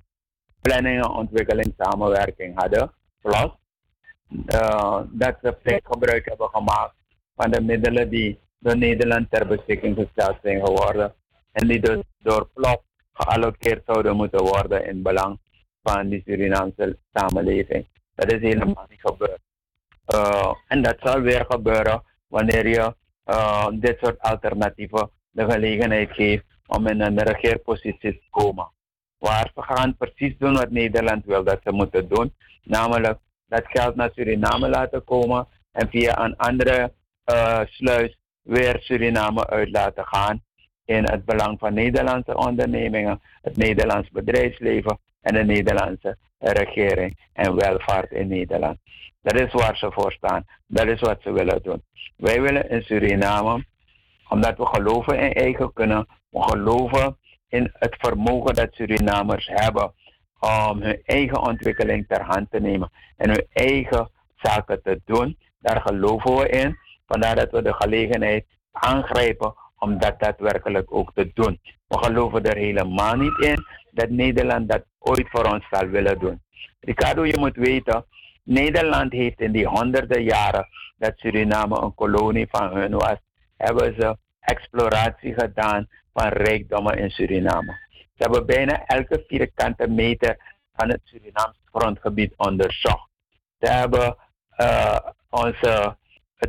[0.60, 3.50] planning en ontwikkeling samenwerking hadden, plus
[4.46, 6.94] eh, dat ze flink gebruik hebben gemaakt
[7.34, 11.14] van de middelen die door Nederland ter beschikking gesteld zijn geworden
[11.52, 15.38] en die dus door PLOS geallockeerd zouden moeten worden in belang
[15.82, 17.86] van die Surinaamse samenleving.
[18.14, 19.40] Dat is helemaal niet gebeurd.
[20.14, 22.94] Uh, en dat zal weer gebeuren wanneer je
[23.26, 28.70] uh, dit soort alternatieven de gelegenheid geeft om in een regeerpositie te komen.
[29.18, 32.34] Waar ze gaan precies doen wat Nederland wil dat ze moeten doen.
[32.62, 33.18] Namelijk
[33.48, 36.92] dat geld naar Suriname laten komen en via een andere
[37.32, 40.44] uh, sluis weer Suriname uit laten gaan.
[40.84, 48.10] In het belang van Nederlandse ondernemingen, het Nederlands bedrijfsleven en de Nederlandse regering en welvaart
[48.10, 48.78] in Nederland.
[49.22, 50.44] Dat is waar ze voor staan.
[50.66, 51.82] Dat is wat ze willen doen.
[52.16, 53.64] Wij willen in Suriname,
[54.28, 57.16] omdat we geloven in eigen kunnen, we geloven
[57.48, 59.92] in het vermogen dat Surinamers hebben
[60.46, 65.38] om hun eigen ontwikkeling ter hand te nemen en hun eigen zaken te doen.
[65.60, 66.78] Daar geloven we in.
[67.06, 71.60] Vandaar dat we de gelegenheid aangrijpen om dat daadwerkelijk ook te doen.
[71.88, 76.40] We geloven er helemaal niet in dat Nederland dat ooit voor ons zal willen doen.
[76.80, 78.04] Ricardo, je moet weten,
[78.42, 80.68] Nederland heeft in die honderden jaren
[80.98, 83.16] dat Suriname een kolonie van hun was,
[83.56, 87.85] hebben ze exploratie gedaan van rijkdommen in Suriname.
[88.16, 90.36] Ze hebben bijna elke vierkante meter
[90.74, 93.08] van het Surinaamse grondgebied onderzocht.
[93.58, 94.16] Ze hebben
[94.58, 94.98] uh,
[95.30, 95.96] onze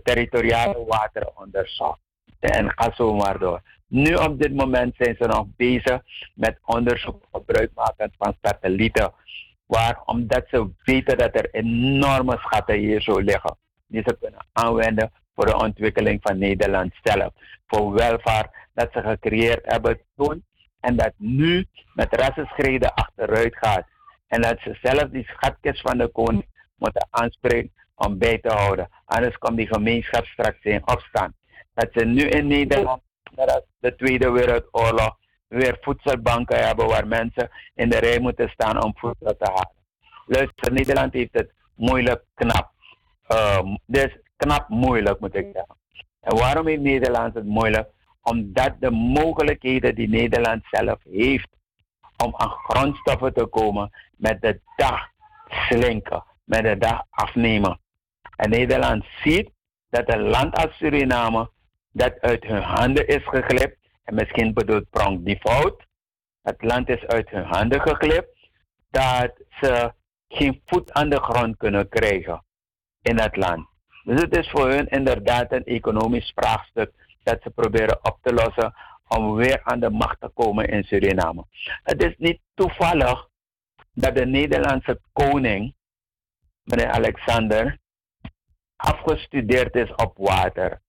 [0.03, 1.99] territoriale wateren onderzocht.
[2.39, 3.61] En ga zo maar door.
[3.87, 6.01] Nu op dit moment zijn ze nog bezig
[6.33, 9.13] met onderzoek gebruik maken van satellieten.
[9.65, 13.57] Waar, omdat ze weten dat er enorme schatten hier zo liggen.
[13.87, 17.33] Die ze kunnen aanwenden voor de ontwikkeling van Nederland zelf.
[17.67, 20.45] Voor welvaart dat ze gecreëerd hebben toen.
[20.79, 23.87] En dat nu met rassenschreden achteruit gaat.
[24.27, 28.89] En dat ze zelf die schatjes van de koning moeten aanspreken om bij te houden.
[29.05, 31.33] Anders komt die gemeenschap straks in opstand.
[31.73, 33.01] Dat ze nu in Nederland,
[33.35, 35.17] nadat de Tweede Wereldoorlog,
[35.47, 39.75] weer voedselbanken hebben waar mensen in de rij moeten staan om voedsel te halen.
[40.25, 42.71] Luister, Nederland heeft het moeilijk knap.
[43.85, 45.75] Dus knap moeilijk moet ik zeggen.
[46.21, 47.89] En waarom heeft Nederland het moeilijk?
[48.31, 51.49] Omdat de mogelijkheden die Nederland zelf heeft
[52.23, 54.99] om aan grondstoffen te komen met de dag
[55.47, 57.79] slinken, met de dag afnemen.
[58.35, 59.49] En Nederland ziet
[59.89, 61.49] dat een land als Suriname
[61.91, 63.77] dat uit hun handen is geglipt.
[64.03, 65.85] En misschien bedoelt Pronk die fout.
[66.41, 68.49] Het land is uit hun handen geglipt.
[68.89, 69.93] Dat ze
[70.27, 72.43] geen voet aan de grond kunnen krijgen
[73.01, 73.67] in het land.
[74.03, 76.91] Dus het is voor hun inderdaad een economisch vraagstuk
[77.27, 78.73] dat ze proberen op te lossen
[79.07, 81.45] om weer aan de macht te komen in Suriname.
[81.83, 83.27] Het is niet toevallig
[83.93, 85.75] dat de Nederlandse koning,
[86.63, 87.77] meneer Alexander,
[88.75, 90.81] afgestudeerd is op water.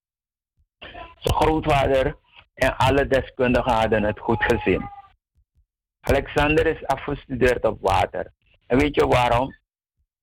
[1.19, 2.17] Zijn grootvader
[2.55, 4.91] en alle deskundigen hadden het goed gezien.
[6.01, 8.33] Alexander is afgestudeerd op water.
[8.67, 9.57] En weet je waarom?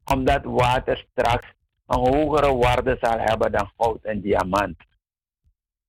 [0.05, 1.47] Omdat water straks
[1.87, 4.77] een hogere waarde zal hebben dan goud en diamant.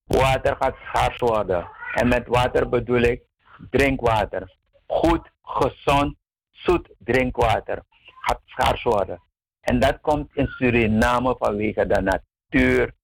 [0.07, 1.69] Water gaat schaars worden.
[1.95, 3.23] En met water bedoel ik
[3.71, 4.57] drinkwater.
[4.87, 6.17] Goed, gezond,
[6.51, 7.83] zoet drinkwater
[8.21, 9.23] gaat schaars worden.
[9.61, 12.95] En dat komt in Suriname vanwege de natuur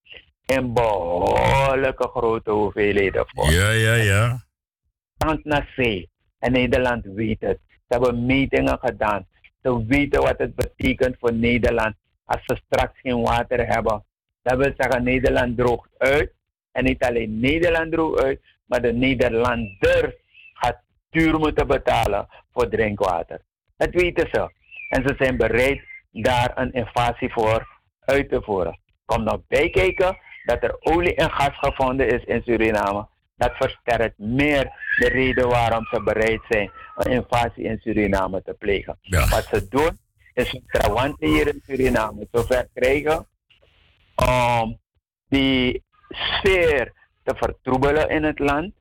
[0.46, 3.50] in behoorlijke grote hoeveelheden voor.
[3.50, 4.44] Ja, ja, ja.
[5.16, 6.10] Kant naar zee.
[6.38, 7.58] En Nederland weet het.
[7.68, 9.26] Ze hebben metingen gedaan.
[9.62, 11.94] Ze weten wat het betekent voor Nederland
[12.24, 14.04] als ze straks geen water hebben.
[14.42, 16.32] Dat wil zeggen, Nederland droogt uit.
[16.72, 20.16] En niet alleen Nederland uit, maar de Nederlander
[20.52, 23.40] gaat duur moeten betalen voor drinkwater.
[23.76, 24.52] Dat weten ze.
[24.88, 27.68] En ze zijn bereid daar een invasie voor
[28.00, 28.78] uit te voeren.
[29.04, 33.08] Kom nog bijkijken dat er olie en gas gevonden is in Suriname.
[33.36, 38.98] Dat versterkt meer de reden waarom ze bereid zijn een invasie in Suriname te plegen.
[39.08, 39.98] Wat ze doen,
[40.34, 43.26] is een trawanten hier in Suriname zover krijgen
[44.14, 44.78] om
[45.28, 45.84] die
[46.14, 46.92] sfeer
[47.22, 48.74] te vertroebelen in het land.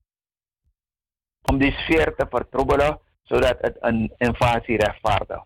[1.41, 5.45] Om die sfeer te vertroebelen, zodat het een invasie rechtvaardigt.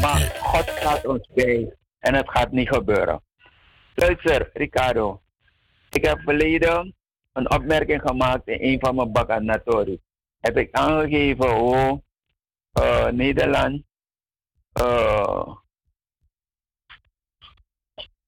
[0.00, 3.22] Maar God gaat ons bij en het gaat niet gebeuren.
[3.94, 5.22] Luister, Ricardo.
[5.90, 6.94] Ik heb verleden
[7.32, 10.00] een opmerking gemaakt in een van mijn bakanatories.
[10.40, 12.02] Heb ik aangegeven hoe
[12.80, 13.82] uh, Nederland
[14.80, 15.54] uh,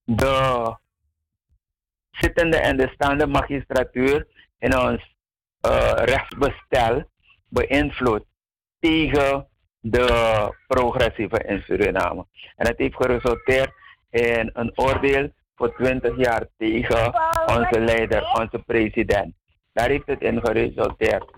[0.04, 0.76] de
[2.20, 4.26] zittende en de staande magistratuur
[4.58, 5.14] in ons
[5.66, 7.04] uh, rechtsbestel
[7.48, 8.24] beïnvloedt
[8.78, 9.48] tegen
[9.80, 10.06] de
[10.66, 12.26] progressieve in Suriname.
[12.56, 13.70] En het heeft geresulteerd
[14.10, 17.12] in een oordeel voor 20 jaar tegen
[17.46, 19.34] onze leider, onze president.
[19.72, 21.30] Daar heeft het in geresulteerd.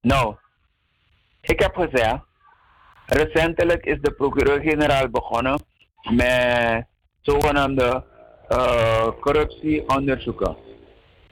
[0.00, 0.34] Nou,
[1.40, 2.18] ik heb gezegd,
[3.06, 5.60] recentelijk is de procureur-generaal begonnen
[6.10, 6.86] met
[7.20, 8.04] zogenaamde
[8.48, 10.56] uh, corruptieonderzoeken.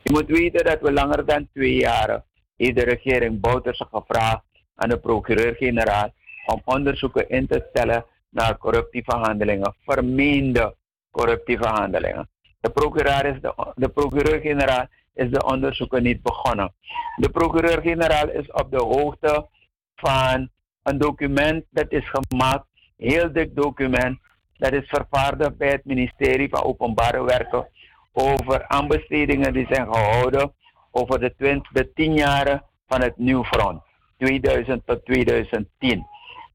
[0.03, 2.25] Je moet weten dat we langer dan twee jaar
[2.57, 4.43] heeft de regering Bouterse gevraagd
[4.75, 6.13] aan de procureur-generaal
[6.47, 10.75] om onderzoeken in te stellen naar corruptieve handelingen, vermeende
[11.11, 12.29] corruptieve handelingen.
[12.61, 16.75] De procureur-generaal procureur is de onderzoeken niet begonnen.
[17.17, 19.49] De procureur-generaal is op de hoogte
[19.95, 20.49] van
[20.83, 24.19] een document dat is gemaakt, heel dik document,
[24.65, 27.69] dat is vervaardigd bij het ministerie van Openbare Werken
[28.13, 30.53] over aanbestedingen die zijn gehouden
[30.91, 33.83] over de, 20, de 10 jaren van het Nieuw Front,
[34.19, 36.07] 2000 tot 2010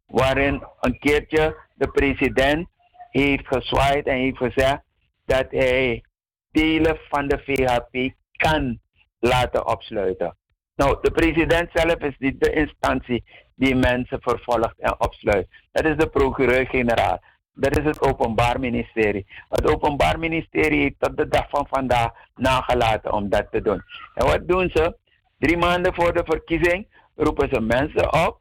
[0.07, 2.67] waarin een keertje de president
[3.11, 4.81] heeft gezwaaid en heeft gezegd
[5.25, 6.03] dat hij
[6.51, 8.79] delen van de VHP kan
[9.19, 10.37] laten opsluiten.
[10.75, 13.23] Nou, de president zelf is niet de instantie
[13.55, 15.47] die mensen vervolgt en opsluit.
[15.71, 17.19] Dat is de procureur-generaal.
[17.59, 19.27] Dat is het Openbaar Ministerie.
[19.49, 23.83] Het Openbaar Ministerie heeft tot de dag van vandaag nagelaten om dat te doen.
[24.13, 24.95] En wat doen ze?
[25.37, 28.39] Drie maanden voor de verkiezing roepen ze mensen op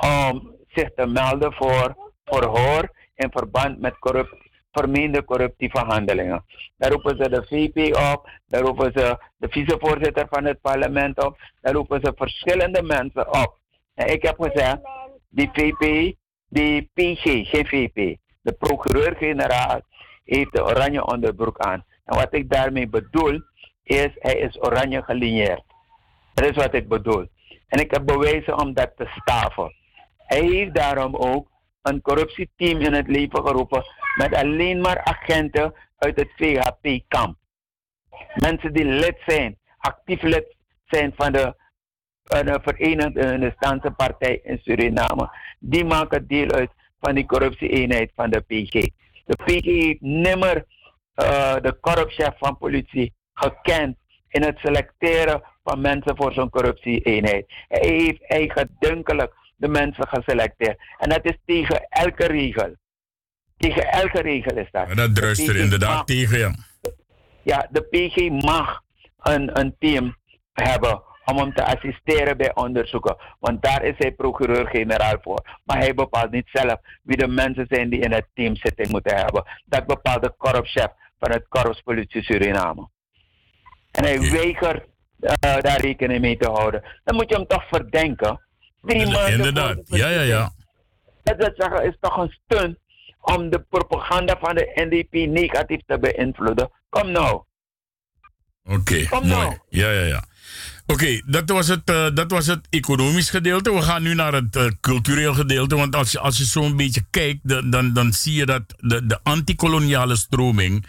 [0.00, 4.34] om zich te melden voor verhoor in verband met corrupt,
[4.72, 6.44] vermeende corruptieve handelingen.
[6.76, 11.38] Daar roepen ze de VP op, daar roepen ze de vicevoorzitter van het parlement op,
[11.60, 13.58] daar roepen ze verschillende mensen op.
[13.94, 14.78] En ik heb gezegd,
[15.28, 16.14] die VP,
[16.48, 17.66] die PG, geen
[18.42, 19.80] de procureur-generaal,
[20.24, 21.84] heeft de oranje onderbroek aan.
[22.04, 23.40] En wat ik daarmee bedoel,
[23.82, 25.62] is hij is oranje gelineerd.
[26.34, 27.28] Dat is wat ik bedoel.
[27.68, 29.74] En ik heb bewezen om dat te staven.
[30.16, 31.48] Hij heeft daarom ook
[31.82, 33.84] een corruptieteam in het leven geroepen
[34.16, 37.36] met alleen maar agenten uit het VHP-kamp.
[38.34, 41.54] Mensen die lid zijn, actief lid zijn van de,
[42.24, 46.70] Verenigde Partij in Suriname, die maken deel uit
[47.02, 48.72] van die corruptie-eenheid van de PG.
[49.24, 53.96] De PG heeft nimmer uh, de korpschef van politie gekend
[54.28, 57.44] in het selecteren van mensen voor zo'n corruptie-eenheid.
[57.68, 60.78] Hij heeft eigendunkelijk de mensen geselecteerd.
[60.98, 62.74] En dat is tegen elke regel.
[63.56, 64.88] Tegen elke regel is dat.
[64.88, 66.54] En dat druist er inderdaad tegen, ja.
[67.42, 68.80] Ja, de PG mag
[69.18, 70.16] een, een team
[70.52, 73.16] hebben om hem te assisteren bij onderzoeken.
[73.38, 75.60] Want daar is hij procureur-generaal voor.
[75.64, 79.16] Maar hij bepaalt niet zelf wie de mensen zijn die in het team zitting moeten
[79.16, 79.44] hebben.
[79.64, 82.88] Dat bepaalt de korpschef van het korpspolitie Suriname.
[83.90, 84.84] En hij weigert
[85.20, 86.82] uh, daar rekening mee te houden.
[87.04, 88.40] Dan moet je hem toch verdenken.
[88.80, 90.52] Drie maanden Inderdaad, ja, ja, ja.
[91.22, 92.78] Dat wil zeggen, is toch een stunt
[93.20, 96.70] om de propaganda van de NDP negatief te beïnvloeden.
[96.88, 97.42] Kom nou.
[98.64, 99.26] Oké, mooi.
[99.26, 99.58] Nou.
[99.68, 100.24] Ja, ja, ja.
[100.86, 103.74] Oké, dat, was het, uh, dat was het economisch gedeelte.
[103.74, 105.76] We gaan nu naar het uh, cultureel gedeelte.
[105.76, 109.20] Want als je, als je zo'n beetje kijkt, dan, dan, zie je dat de, de
[109.22, 110.86] antikoloniale stroming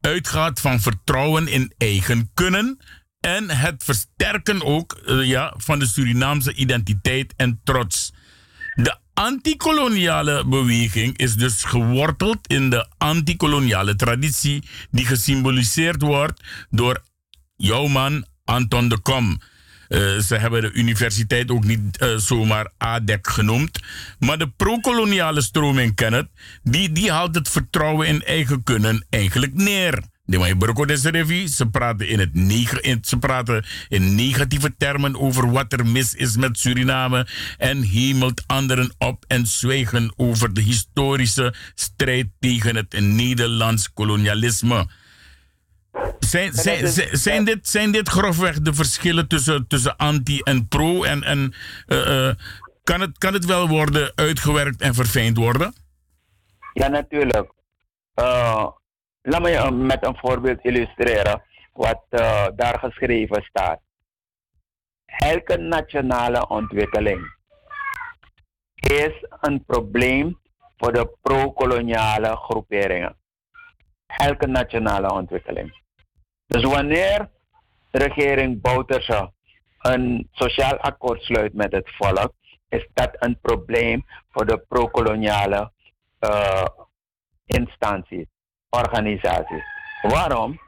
[0.00, 2.78] uitgaat van vertrouwen in eigen kunnen.
[3.20, 8.12] En het versterken ook uh, ja, van de Surinaamse identiteit en trots.
[8.74, 17.02] De antikoloniale beweging is dus geworteld in de antikoloniale traditie, die gesymboliseerd wordt door
[17.56, 19.40] jouw man Anton de Kom.
[19.88, 23.80] Uh, ze hebben de universiteit ook niet uh, zomaar ADEC genoemd.
[24.18, 26.28] Maar de pro-koloniale stroming Kenneth,
[26.62, 30.02] die, die haalt het vertrouwen in eigen kunnen eigenlijk neer.
[30.24, 35.86] De Mahiburko Revi, ze praten in, het ze praten in negatieve termen over wat er
[35.86, 37.26] mis is met Suriname
[37.58, 44.86] en hemelt anderen op en zwijgen over de historische strijd tegen het Nederlands kolonialisme.
[46.18, 51.02] Zijn, zijn, zijn, dit, zijn dit grofweg de verschillen tussen, tussen anti en pro?
[51.02, 51.54] En, en
[51.86, 52.34] uh, uh,
[52.84, 55.74] kan, het, kan het wel worden uitgewerkt en verfijnd worden?
[56.72, 57.52] Ja, natuurlijk.
[58.14, 58.66] Uh,
[59.22, 61.42] laat me met een voorbeeld illustreren
[61.72, 62.04] wat
[62.56, 63.80] daar geschreven staat.
[65.06, 67.34] Elke nationale ontwikkeling
[68.74, 70.38] is een probleem
[70.76, 73.16] voor de pro-koloniale groeperingen.
[74.06, 75.81] Elke nationale ontwikkeling.
[76.46, 77.28] Dus wanneer
[77.90, 79.32] regering Bouterse
[79.78, 82.32] een sociaal akkoord sluit met het volk,
[82.68, 85.72] is dat een probleem voor de pro-koloniale
[86.20, 86.64] uh,
[87.46, 88.26] instanties,
[88.70, 89.64] organisaties.
[90.02, 90.60] Waarom?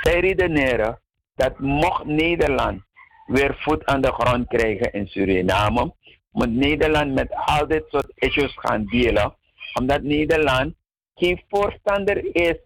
[0.00, 1.00] Zij redeneren
[1.34, 2.82] dat mocht Nederland
[3.26, 5.94] weer voet aan de grond krijgen in Suriname,
[6.30, 9.34] moet Nederland met al dit soort issues gaan delen,
[9.78, 10.74] omdat Nederland
[11.14, 12.56] geen voorstander is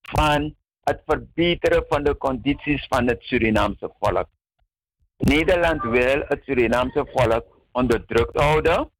[0.00, 4.28] van het verbeteren van de condities van het Surinaamse volk.
[5.16, 8.90] Nederland wil het Surinaamse volk onderdrukt houden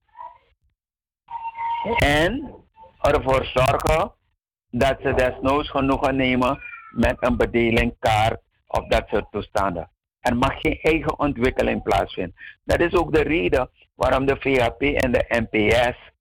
[1.99, 2.55] en
[3.01, 4.13] ervoor zorgen
[4.71, 6.59] dat ze desnoods genoegen nemen
[6.91, 9.91] met een bedelingkaart of dat soort toestanden.
[10.21, 12.35] Er mag geen eigen ontwikkeling plaatsvinden.
[12.65, 16.13] Dat is ook de reden waarom de VHP en de NPS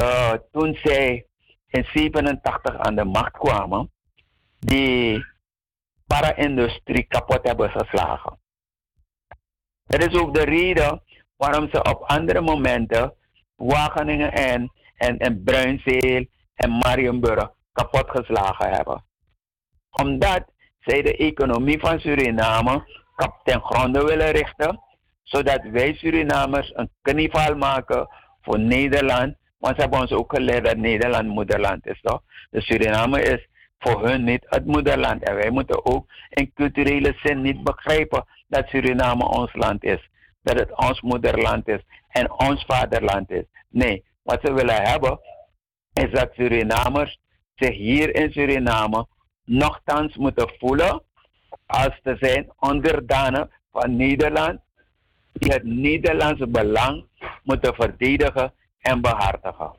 [0.00, 1.26] uh, toen zij
[1.66, 3.92] in 87 aan de macht kwamen,
[4.58, 5.26] die
[6.06, 8.38] para-industrie kapot hebben geslagen.
[9.86, 11.02] Dat is ook de reden
[11.36, 13.14] waarom ze op andere momenten
[13.56, 19.04] Wageningen en, en, en Bruinzeel en Marienburg kapot geslagen hebben.
[19.90, 20.44] Omdat
[20.78, 22.84] zij de economie van Suriname
[23.16, 24.80] kap ten gronde willen richten,
[25.22, 28.08] zodat wij Surinamers een knieval maken
[28.42, 29.36] voor Nederland.
[29.58, 32.22] Want ze hebben ons ook geleerd dat Nederland moederland is, toch?
[32.50, 33.48] De Suriname is
[33.78, 35.22] voor hun niet het moederland.
[35.22, 40.08] En wij moeten ook in culturele zin niet begrijpen dat Suriname ons land is.
[40.42, 43.44] Dat het ons moederland is en ons vaderland is.
[43.68, 45.20] Nee, wat ze willen hebben
[45.92, 47.18] is dat Surinamers
[47.54, 49.06] zich hier in Suriname
[49.44, 51.02] nogthans moeten voelen
[51.66, 54.60] als te zijn onderdanen van Nederland
[55.32, 57.04] die het Nederlandse belang
[57.42, 59.76] moeten verdedigen en behartigen.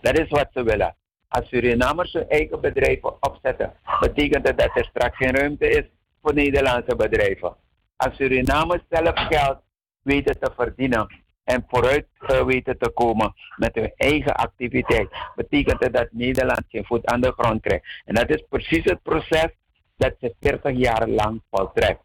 [0.00, 0.94] Dat is wat ze willen.
[1.32, 5.84] Als Surinamers hun eigen bedrijven opzetten, betekent dat dat er straks geen ruimte is
[6.22, 7.56] voor Nederlandse bedrijven.
[7.96, 9.58] Als Surinamers zelf geld
[10.02, 12.06] weten te verdienen en vooruit
[12.46, 17.32] weten te komen met hun eigen activiteit, betekent dat dat Nederland geen voet aan de
[17.36, 17.84] grond krijgt.
[18.04, 19.48] En dat is precies het proces
[19.96, 22.02] dat ze 40 jaar lang voltrekt.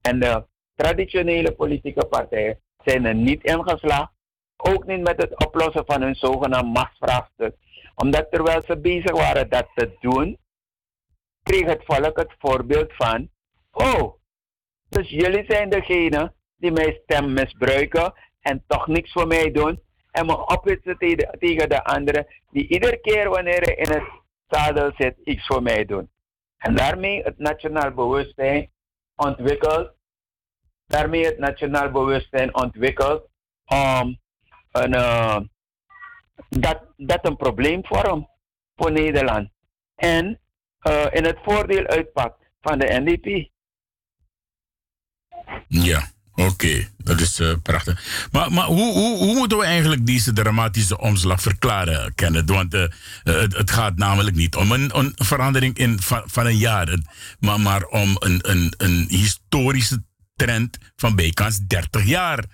[0.00, 4.12] En de traditionele politieke partijen zijn er niet in geslaagd,
[4.56, 7.54] ook niet met het oplossen van hun zogenaamd machtsvraagstuk.
[8.02, 10.38] Omdat terwijl ze bezig waren dat te doen,
[11.42, 13.30] kreeg het volk het voorbeeld van,
[13.70, 14.14] oh,
[14.88, 19.82] dus jullie zijn degene die mijn stem misbruiken en toch niks voor mij doen.
[20.10, 20.98] En me opwitsen
[21.38, 24.08] tegen de anderen die iedere keer wanneer hij in het
[24.48, 26.10] zadel zit iets voor mij doen.
[26.56, 28.70] En daarmee het nationaal bewustzijn
[29.16, 29.92] ontwikkeld.
[30.86, 33.28] Daarmee het nationaal bewustzijn ontwikkeld
[33.66, 34.18] om
[34.70, 35.40] een, uh,
[36.48, 38.26] dat, dat een probleem vormt
[38.76, 39.50] voor Nederland.
[39.94, 40.40] En
[40.82, 43.48] uh, in het voordeel uitpakt van de NDP.
[45.68, 46.88] Ja, oké.
[46.96, 48.28] Dat is uh, prachtig.
[48.32, 52.50] Maar, maar hoe, hoe, hoe, moeten we eigenlijk deze dramatische omslag verklaren, Kenneth?
[52.50, 52.86] Want uh,
[53.22, 56.98] het, het, gaat namelijk niet om een, een verandering in, van, van een jaar,
[57.38, 60.04] maar, maar om een, een, een historische
[60.36, 62.44] trend van bijkans 30 jaar.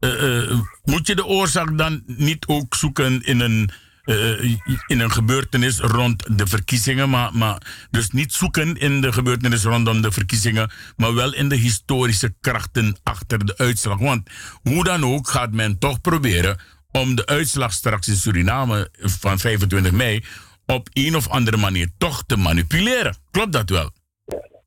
[0.00, 3.70] Uh, moet je de oorzaak dan niet ook zoeken in een
[4.06, 4.42] uh,
[4.86, 7.10] in een gebeurtenis rond de verkiezingen.
[7.10, 11.56] Maar, maar dus niet zoeken in de gebeurtenis rondom de verkiezingen, maar wel in de
[11.56, 13.98] historische krachten achter de uitslag.
[13.98, 14.30] Want
[14.62, 16.58] hoe dan ook gaat men toch proberen
[16.92, 20.24] om de uitslag straks in Suriname van 25 mei
[20.66, 23.16] op een of andere manier toch te manipuleren.
[23.30, 23.90] Klopt dat wel?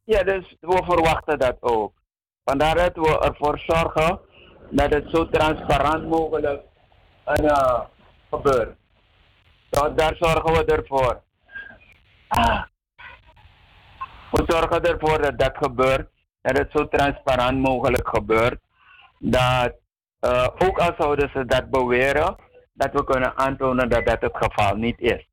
[0.03, 1.93] Ja, dus we verwachten dat ook.
[2.43, 4.19] Vandaar dat we ervoor zorgen
[4.69, 6.61] dat het zo transparant mogelijk
[7.41, 7.81] uh,
[8.29, 8.77] gebeurt.
[9.69, 11.21] Dus daar zorgen we ervoor.
[12.27, 12.63] Ah.
[14.31, 16.09] We zorgen ervoor dat dat gebeurt.
[16.41, 18.59] Dat het zo transparant mogelijk gebeurt.
[19.19, 19.73] Dat
[20.21, 22.35] uh, ook al zouden ze dat beweren,
[22.73, 25.27] dat we kunnen aantonen dat dat het geval niet is.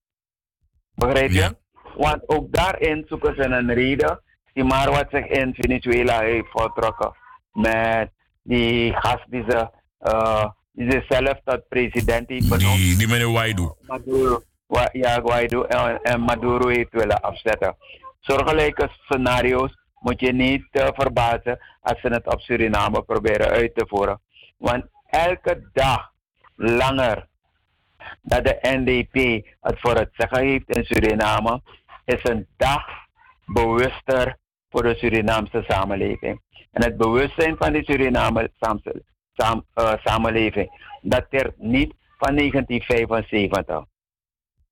[0.94, 1.38] Begrijp je?
[1.38, 1.52] Ja.
[1.96, 4.20] Want ook daarin zoeken ze een reden.
[4.52, 7.16] Die maar wat zich in Venezuela heeft voltrokken.
[7.52, 8.10] Met
[8.46, 9.68] die gast die ze
[10.02, 10.44] uh,
[11.08, 12.76] zelf tot president heeft benoemd.
[12.76, 13.72] Die, die meneer Waidu.
[13.86, 14.42] Maduro,
[14.92, 17.76] ja, Waidu en, en, Maduro heeft willen afzetten.
[18.20, 23.84] Zorgelijke scenario's moet je niet uh, verbazen als ze het op Suriname proberen uit te
[23.88, 24.20] voeren.
[24.56, 26.10] Want elke dag
[26.56, 27.26] langer
[28.22, 31.62] dat de NDP het voor het zeggen heeft in Suriname,
[32.04, 32.84] is een dag
[33.46, 36.42] bewuster voor de Surinaamse samenleving.
[36.70, 38.50] En het bewustzijn van de Suriname
[39.32, 43.84] sam, uh, samenleving dateert niet van 1975.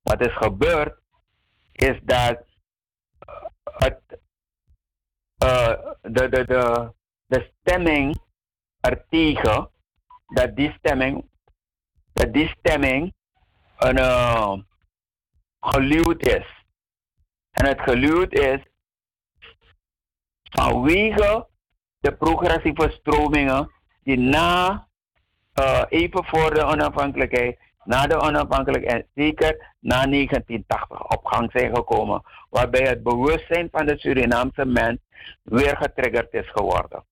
[0.03, 0.99] Wat is gebeurd
[1.73, 2.39] is dat
[3.63, 4.01] het,
[5.45, 6.93] uh, de, de, de,
[7.27, 8.19] de stemming
[8.81, 9.71] ertegen,
[10.27, 11.29] dat die stemming,
[12.13, 13.15] dat die stemming
[13.79, 14.53] een uh,
[15.61, 16.47] geluwd is.
[17.51, 18.61] En het geluwd is
[20.55, 21.47] vanwege
[22.01, 23.71] de progressieve stromingen
[24.03, 24.87] die na,
[25.61, 32.23] uh, even voor de onafhankelijkheid, na de onafhankelijkheid, zeker na 1980 op gang zijn gekomen.
[32.51, 34.99] Waarbij het bewustzijn van de Surinaamse mens
[35.43, 37.05] weer getriggerd is geworden.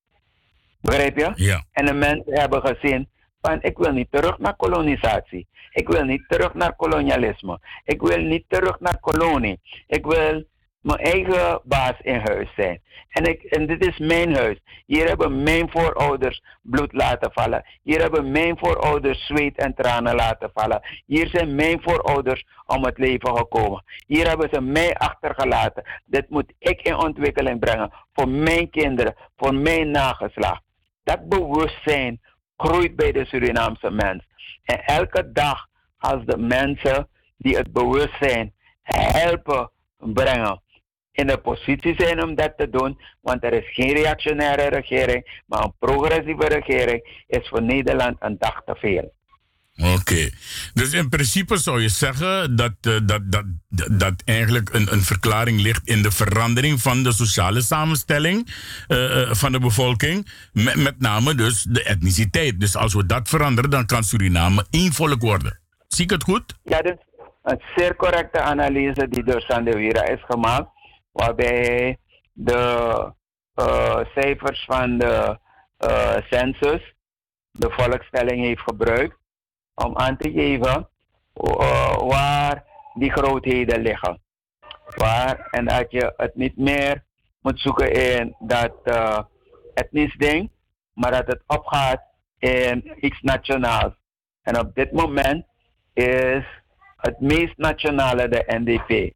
[0.80, 1.32] Begrijp je?
[1.34, 1.64] Ja.
[1.72, 3.08] En de mensen hebben gezien
[3.40, 5.46] van ik wil niet terug naar kolonisatie.
[5.70, 7.60] Ik wil niet terug naar kolonialisme.
[7.84, 9.60] Ik wil niet terug naar kolonie.
[9.86, 10.44] Ik wil
[10.82, 12.80] mijn eigen baas in huis zijn.
[13.08, 14.58] En, ik, en dit is mijn huis.
[14.86, 17.64] Hier hebben mijn voorouders bloed laten vallen.
[17.82, 20.82] Hier hebben mijn voorouders zweet en tranen laten vallen.
[21.06, 23.84] Hier zijn mijn voorouders om het leven gekomen.
[24.06, 25.82] Hier hebben ze mij achtergelaten.
[26.04, 27.92] Dit moet ik in ontwikkeling brengen.
[28.12, 30.62] Voor mijn kinderen, voor mijn nageslacht.
[31.04, 32.20] Dat bewustzijn
[32.56, 34.24] groeit bij de Surinaamse mens.
[34.64, 35.66] En elke dag
[35.98, 38.52] als de mensen die het bewustzijn
[38.82, 40.62] helpen brengen
[41.12, 45.62] in de positie zijn om dat te doen, want er is geen reactionaire regering, maar
[45.64, 49.12] een progressieve regering is voor Nederland een dag te veel.
[49.76, 50.30] Oké,
[50.74, 53.44] dus in principe zou je zeggen dat, uh, dat, dat,
[53.90, 58.54] dat eigenlijk een, een verklaring ligt in de verandering van de sociale samenstelling
[58.88, 62.60] uh, van de bevolking, met, met name dus de etniciteit.
[62.60, 65.60] Dus als we dat veranderen, dan kan Suriname één volk worden.
[65.88, 66.58] Zie ik het goed?
[66.64, 70.68] Ja, dat is een zeer correcte analyse die door Sandewira is gemaakt
[71.12, 71.98] waarbij
[72.32, 73.12] de
[73.54, 75.38] uh, cijfers van de
[75.78, 76.94] uh, census,
[77.50, 79.16] de volkstelling heeft gebruikt.
[79.74, 80.88] om aan te geven
[81.34, 82.64] uh, waar
[82.94, 84.20] die grootheden liggen.
[84.96, 87.04] Waar, en dat je het niet meer
[87.40, 88.74] moet zoeken in dat
[89.74, 90.50] etnisch ding,
[90.94, 92.02] maar dat het opgaat
[92.38, 93.92] in iets nationaals.
[94.42, 95.46] En op dit moment
[95.92, 96.44] is
[96.96, 99.14] het meest nationale de NDP.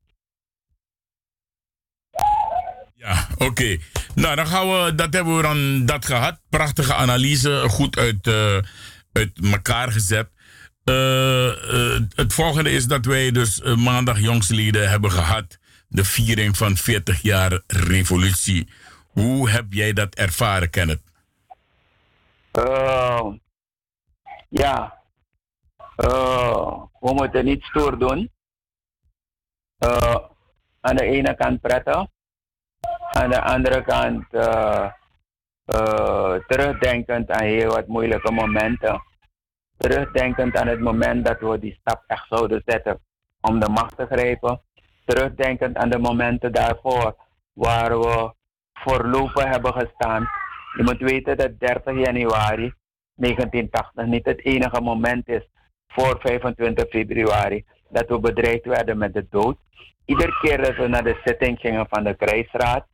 [3.39, 3.77] Oké.
[4.15, 6.41] Nou, dan gaan we, dat hebben we dan dat gehad.
[6.49, 8.59] Prachtige analyse, goed uit, uh,
[9.13, 10.29] uit elkaar gezet.
[10.85, 15.59] Uh, uh, het volgende is dat wij dus maandag jongsleden hebben gehad.
[15.89, 18.69] De viering van 40 jaar revolutie.
[19.07, 21.05] Hoe heb jij dat ervaren, Kenneth?
[24.49, 24.99] ja,
[25.97, 28.31] we moeten niet stoer doen.
[30.81, 32.07] aan de ene kant prettig
[33.17, 34.87] aan de andere kant uh,
[35.75, 39.03] uh, terugdenkend aan heel wat moeilijke momenten.
[39.77, 43.01] Terugdenkend aan het moment dat we die stap echt zouden zetten
[43.41, 44.61] om de macht te grijpen.
[45.05, 47.17] Terugdenkend aan de momenten daarvoor
[47.53, 48.33] waar we
[48.73, 50.29] voorlopig hebben gestaan.
[50.77, 52.75] Je moet weten dat 30 januari
[53.15, 55.49] 1980 niet het enige moment is
[55.87, 59.57] voor 25 februari dat we bedreigd werden met de dood.
[60.05, 62.87] Iedere keer dat we naar de zitting gingen van de krijgsraad,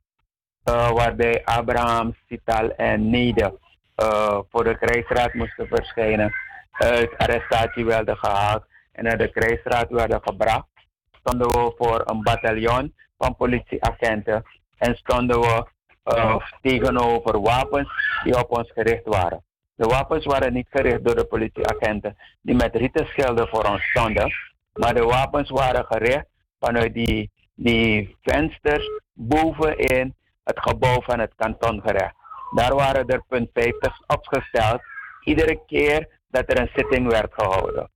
[0.65, 3.59] waarbij Abraham, Sital en Nede
[3.97, 6.33] uh, voor de krijgsraad moesten verschijnen,
[6.73, 10.67] uit arrestatie werden gehaald en naar de krijgsraad werden gebracht.
[11.13, 14.45] Stonden we voor een bataljon van politieagenten
[14.77, 15.67] en stonden we
[16.05, 19.43] uh, tegenover wapens die op ons gericht waren.
[19.75, 24.33] De wapens waren niet gericht door de politieagenten die met rieten schelden voor ons stonden,
[24.73, 26.27] maar de wapens waren gericht
[26.61, 30.15] vanuit die, die vensters bovenin
[30.45, 32.15] het gebouw van het kantongerecht.
[32.55, 34.81] Daar waren er punt 50 opgesteld,
[35.25, 37.91] iedere keer dat er een zitting werd gehouden.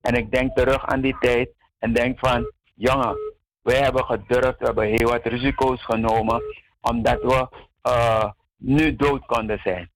[0.00, 3.16] En ik denk terug aan die tijd en denk van, jongen,
[3.62, 6.42] wij hebben gedurfd, we hebben heel wat risico's genomen,
[6.80, 7.48] omdat we
[7.88, 9.90] uh, nu dood konden zijn.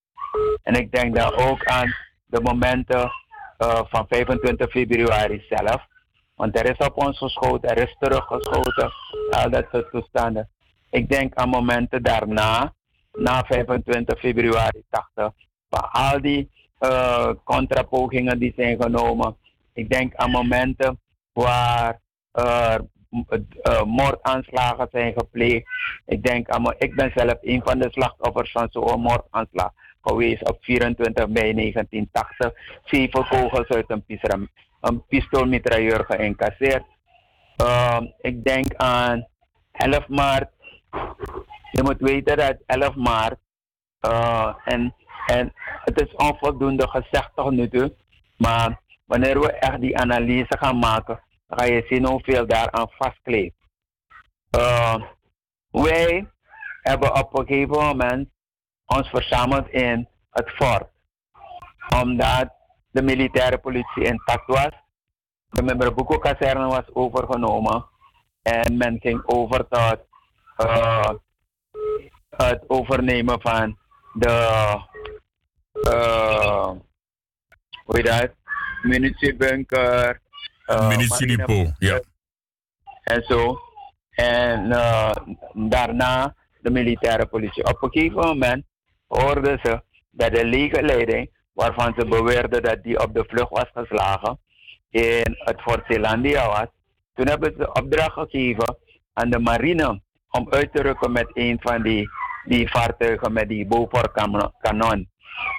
[0.63, 1.95] En ik denk dan ook aan
[2.27, 3.11] de momenten
[3.59, 5.87] uh, van 25 februari zelf.
[6.35, 8.93] Want er is op ons geschoten, er is teruggeschoten,
[9.31, 10.49] al dat soort toestanden.
[10.91, 12.75] Ik denk aan momenten daarna,
[13.13, 15.33] na 25 februari 80,
[15.69, 16.51] van al die
[16.81, 19.37] uh, contrapogingen die zijn genomen.
[19.73, 21.01] Ik denk aan momenten
[21.33, 22.01] waar
[22.35, 22.75] uh,
[23.85, 25.67] moordaanslagen zijn gepleegd.
[26.07, 30.59] Ik denk aan, ik ben zelf een van de slachtoffers van zo'n moordaanslag geweest op
[30.61, 32.53] 24 mei 1980.
[32.85, 34.51] Zeven kogels uit een,
[34.81, 36.85] een pistoolmitrailleur geïncasseerd.
[37.63, 39.27] Uh, ik denk aan
[39.73, 40.51] 11 maart
[41.71, 43.39] je moet weten dat 11 maart,
[44.01, 44.95] uh, en,
[45.27, 45.53] en
[45.85, 47.95] het is onvoldoende gezegd tot nu toe,
[48.37, 53.57] maar wanneer we echt die analyse gaan maken, ga je zien hoeveel daaraan vastkleeft.
[54.57, 54.95] Uh,
[55.71, 56.31] wij
[56.83, 58.29] hebben op een gegeven moment
[58.87, 60.89] ons verzameld in het fort,
[62.03, 62.53] omdat
[62.91, 64.71] de militaire politie intact was.
[65.51, 67.87] De Memberboeko-kazerne was overgenomen
[68.43, 70.08] en men ging over tot
[70.59, 71.11] uh,
[72.31, 73.79] het overnemen van
[74.13, 74.37] de
[75.87, 76.71] uh,
[77.85, 78.31] hoe heet dat?
[78.83, 80.21] Munitiebunker.
[80.67, 82.01] Uh, Munitiedepot, ja.
[83.03, 83.59] En zo.
[84.11, 85.15] En uh,
[85.53, 87.65] daarna de militaire politie.
[87.65, 88.65] Op een gegeven moment
[89.07, 94.41] hoorden ze dat de legerleiding, waarvan ze beweerden dat die op de vlucht was geslagen,
[94.91, 96.67] in het Fort Zeelandia was.
[97.15, 98.77] Toen hebben ze opdracht gegeven
[99.13, 102.09] aan de marine om uit te rukken met een van die,
[102.45, 103.67] die vaartuigen met die
[104.61, 105.09] kanon.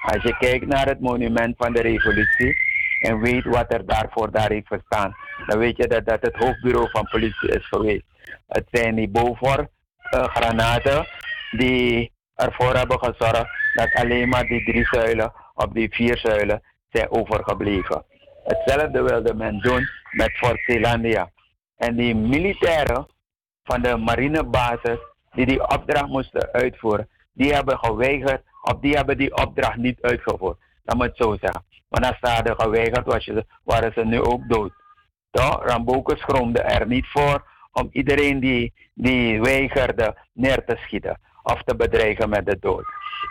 [0.02, 2.56] Als je kijkt naar het monument van de revolutie
[3.00, 5.16] en weet wat er daarvoor daar heeft gestaan,
[5.48, 8.04] dan weet je dat dat het hoofdbureau van politie is geweest.
[8.48, 9.70] Het zijn die Beaufort
[10.14, 11.08] uh, granaten
[11.52, 17.12] die ervoor hebben gezorgd dat alleen maar die drie zuilen op die vier zuilen zijn
[17.12, 18.06] overgebleven.
[18.44, 21.32] Hetzelfde wilde men doen met Fort Zeelandia.
[21.78, 23.08] En die militairen
[23.70, 25.00] van de marinebasis
[25.32, 30.58] die die opdracht moesten uitvoeren, die hebben geweigerd of die hebben die opdracht niet uitgevoerd.
[30.84, 31.64] Dat moet zo zeggen.
[31.88, 33.30] Want als ze hadden geweigerd, was
[33.64, 34.72] waren ze nu ook dood.
[35.32, 35.66] Toch?
[35.66, 41.76] Ramboke schroomde er niet voor om iedereen die, die weigerde neer te schieten of te
[41.76, 42.86] bedreigen met de dood.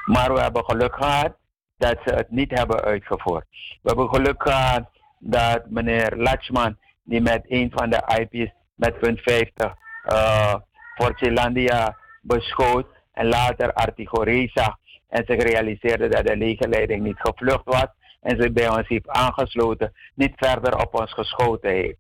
[0.05, 1.37] Maar we hebben geluk gehad
[1.77, 3.45] dat ze het niet hebben uitgevoerd.
[3.83, 4.89] We hebben geluk gehad
[5.19, 9.75] dat meneer Latchman, die met een van de IP's met punt 50
[10.13, 10.55] uh,
[10.95, 14.79] Fort Zeelandia beschoot en later Artigoreza
[15.09, 17.87] en zich realiseerde dat de legerleiding niet gevlucht was
[18.21, 21.99] en zich bij ons heeft aangesloten, niet verder op ons geschoten heeft.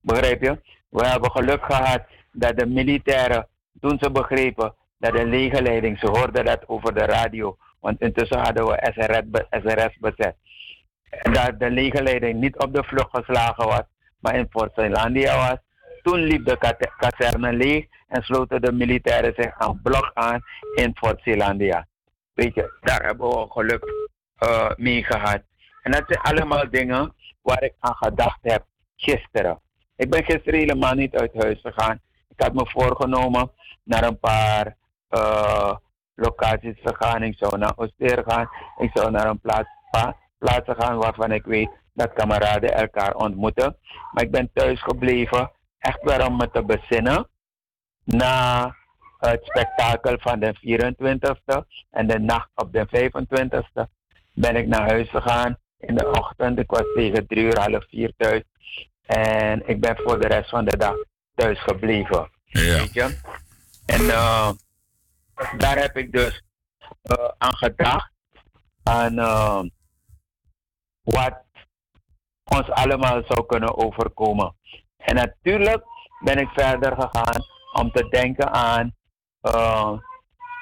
[0.00, 0.58] Begrijp je?
[0.88, 3.48] We hebben geluk gehad dat de militairen,
[3.80, 8.66] toen ze begrepen dat de legerleiding, ze hoorden dat over de radio, want intussen hadden
[8.66, 10.36] we SRS, SRS bezet.
[11.22, 13.84] Dat de legerleiding niet op de vlucht geslagen was,
[14.20, 15.58] maar in Fort Zeelandia was.
[16.02, 20.40] Toen liep de kazerne leeg en sloten de militairen zich aan blok aan
[20.74, 21.86] in Fort Zeelandia.
[22.32, 23.84] Weet je, daar hebben we geluk
[24.44, 25.42] uh, mee gehad.
[25.82, 28.64] En dat zijn allemaal dingen waar ik aan gedacht heb
[28.96, 29.60] gisteren.
[29.96, 32.00] Ik ben gisteren helemaal niet uit huis gegaan.
[32.28, 33.50] Ik had me voorgenomen
[33.82, 34.76] naar een paar
[35.10, 35.74] uh,
[36.14, 37.22] locaties te gaan.
[37.22, 38.48] Ik zou naar Ooster gaan.
[38.78, 39.68] Ik zou naar een plaats,
[40.38, 43.76] plaatsen gaan waarvan ik weet dat kameraden elkaar ontmoeten.
[44.12, 47.28] Maar ik ben thuis gebleven, echt weer om me te bezinnen.
[48.04, 48.74] Na
[49.18, 53.90] het spektakel van de 24e en de nacht op de 25e
[54.32, 55.58] ben ik naar huis gegaan.
[55.78, 58.42] In de ochtend, ik was tegen drie uur, half vier thuis.
[59.06, 60.94] En ik ben voor de rest van de dag
[61.34, 62.30] thuis gebleven.
[62.44, 62.78] Ja.
[62.78, 63.18] Weet je?
[63.86, 64.50] En uh,
[65.56, 66.42] daar heb ik dus
[67.02, 68.12] uh, aan gedacht.
[68.82, 69.62] Aan uh,
[71.02, 71.42] wat
[72.44, 74.54] ons allemaal zou kunnen overkomen.
[75.00, 75.84] En natuurlijk
[76.24, 78.94] ben ik verder gegaan om te denken aan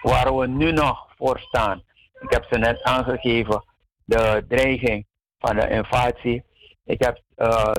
[0.03, 1.83] waar we nu nog voor staan.
[2.21, 3.65] Ik heb ze net aangegeven,
[4.05, 5.07] de dreiging
[5.39, 6.45] van de invasie.
[6.85, 7.73] Ik heb uh,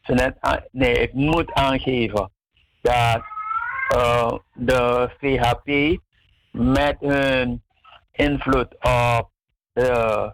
[0.00, 2.32] ze net, nee, ik moet aangeven
[2.82, 3.22] dat
[3.96, 6.00] uh, de VHP
[6.50, 7.62] met hun
[8.12, 9.30] invloed op
[9.74, 10.30] uh,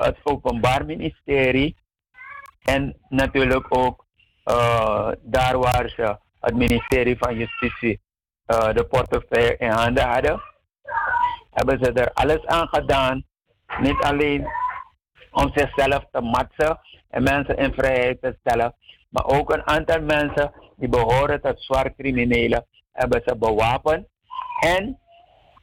[0.00, 1.76] het Openbaar Ministerie
[2.62, 4.03] en natuurlijk ook
[5.22, 8.00] daar waar ze het ministerie van Justitie
[8.46, 10.42] de portefeuille in handen hadden,
[11.50, 13.24] hebben ze er alles aan gedaan.
[13.80, 14.46] Niet alleen
[15.30, 18.74] om zichzelf te matsen en mensen in vrijheid te stellen,
[19.08, 24.06] maar ook een aantal mensen die behoren tot zwart criminelen hebben ze bewapend.
[24.60, 24.98] En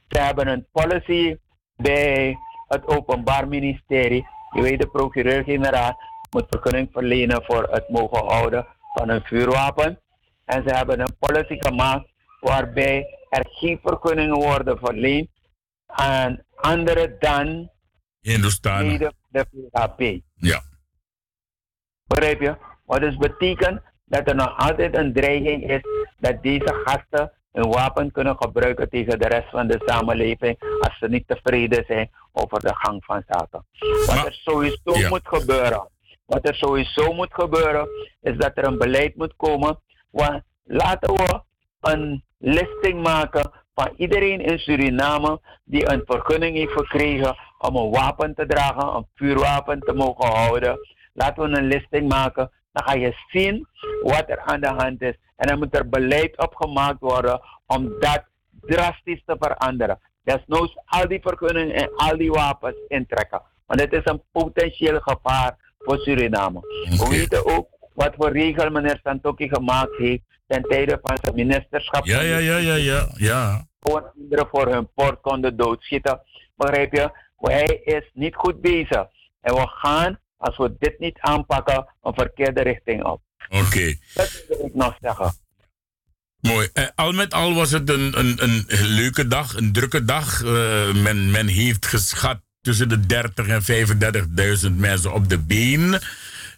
[0.08, 1.38] ze hebben een policy
[1.76, 2.38] bij
[2.68, 4.28] het Openbaar Ministerie.
[4.52, 5.98] Je weet, de procureur-generaal
[6.32, 10.00] moet vergunning verlenen voor het mogen houden van een vuurwapen.
[10.46, 12.10] En ze hebben een policy gemaakt
[12.40, 15.30] waarbij er geen vergunningen worden verleend
[15.86, 17.70] aan anderen dan
[18.20, 20.22] de, de VHP.
[20.36, 20.62] Ja.
[22.08, 22.56] Begrijp je?
[22.86, 25.82] Wat dus betekent dat er nog altijd een dreiging is
[26.20, 31.08] dat deze gasten een wapen kunnen gebruiken tegen de rest van de samenleving als ze
[31.08, 33.66] niet tevreden zijn over de gang van zaken.
[34.06, 35.10] Wat Maar- er sowieso Ja.
[35.10, 35.90] moet gebeuren,
[36.32, 37.88] wat er sowieso moet gebeuren,
[38.22, 39.80] is dat er een beleid moet komen.
[40.10, 41.42] Want laten we
[41.80, 48.36] een listing maken van iedereen in Suriname die een vergunning heeft gekregen om een wapen
[48.36, 50.80] te dragen, een vuurwapen te mogen houden.
[51.14, 52.52] Laten we een listing maken.
[52.72, 53.68] Dan ga je zien
[54.04, 55.16] wat er aan de hand is.
[55.36, 58.24] En dan moet er beleid op gemaakt worden om dat
[58.62, 60.00] drastisch te veranderen.
[60.24, 63.42] Desnoods al die vergunningen en al die wapens intrekken.
[63.66, 66.60] Want het is een potentieel gevaar voor Suriname.
[66.90, 67.10] We Oké.
[67.10, 72.06] weten ook wat voor regel meneer Santoki gemaakt heeft ten tijde van zijn ministerschap.
[72.06, 73.08] Ja, ja, ja, ja, ja.
[73.16, 73.66] ja.
[73.80, 76.22] Gewoon anderen voor hun poort konden doodschieten.
[76.56, 77.12] Begrijp je?
[77.38, 79.06] Hij is niet goed bezig.
[79.42, 83.22] En we gaan, als we dit niet aanpakken, een verkeerde richting op.
[83.50, 83.96] Oké.
[84.14, 85.34] Dat wil ik nog zeggen.
[86.40, 86.70] Mooi.
[86.74, 90.44] Eh, al met al was het een, een, een leuke dag, een drukke dag.
[90.44, 93.64] Eh, men, men heeft geschat tussen de 30 en
[94.62, 96.00] 35.000 mensen op de been.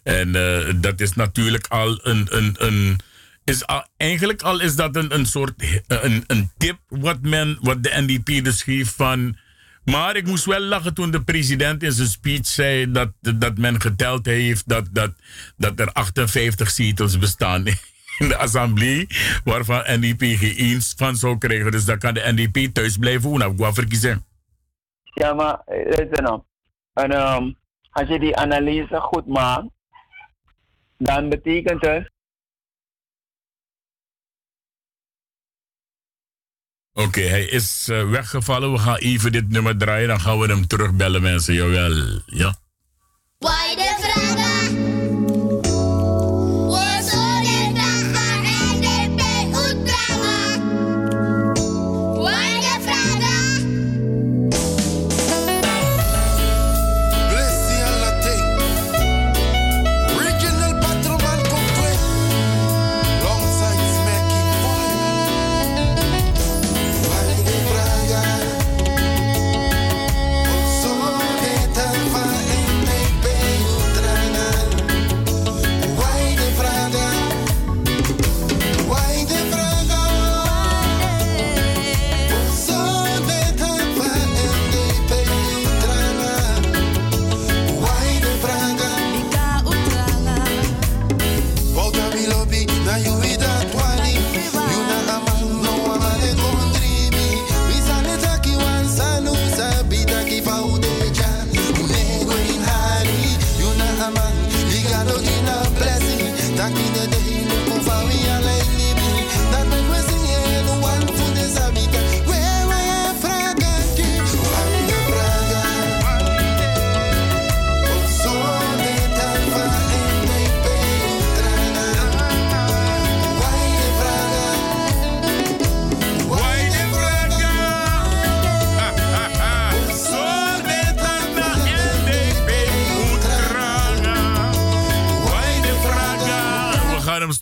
[0.02, 2.26] En eh, dat is natuurlijk al een.
[2.30, 2.98] een, een
[3.44, 5.52] is al, eigenlijk al is dat een, een soort
[5.86, 9.36] een, een tip wat, men, wat de NDP dus geeft van.
[9.84, 13.80] Maar ik moest wel lachen toen de president in zijn speech zei dat, dat men
[13.80, 15.12] geteld heeft dat, dat,
[15.56, 17.66] dat er 58 zetels bestaan
[18.18, 19.06] in de assemblee,
[19.44, 21.70] waarvan NDP geen eens van zou krijgen.
[21.70, 23.74] Dus dan kan de NDP thuis blijven wonen.
[23.74, 24.24] Verkiezen.
[25.14, 26.42] Ja, maar eh, luister nou.
[26.92, 27.52] En, ehm,
[27.90, 29.66] als je die analyse goed maakt,
[30.96, 32.12] dan betekent het
[36.96, 38.72] Oké, hij is eh, weggevallen.
[38.72, 40.08] We gaan even dit nummer draaien.
[40.08, 41.54] Dan gaan we hem terugbellen, mensen.
[41.54, 42.20] Jawel.
[42.26, 42.54] Ja.
[43.38, 44.63] Why de vragen?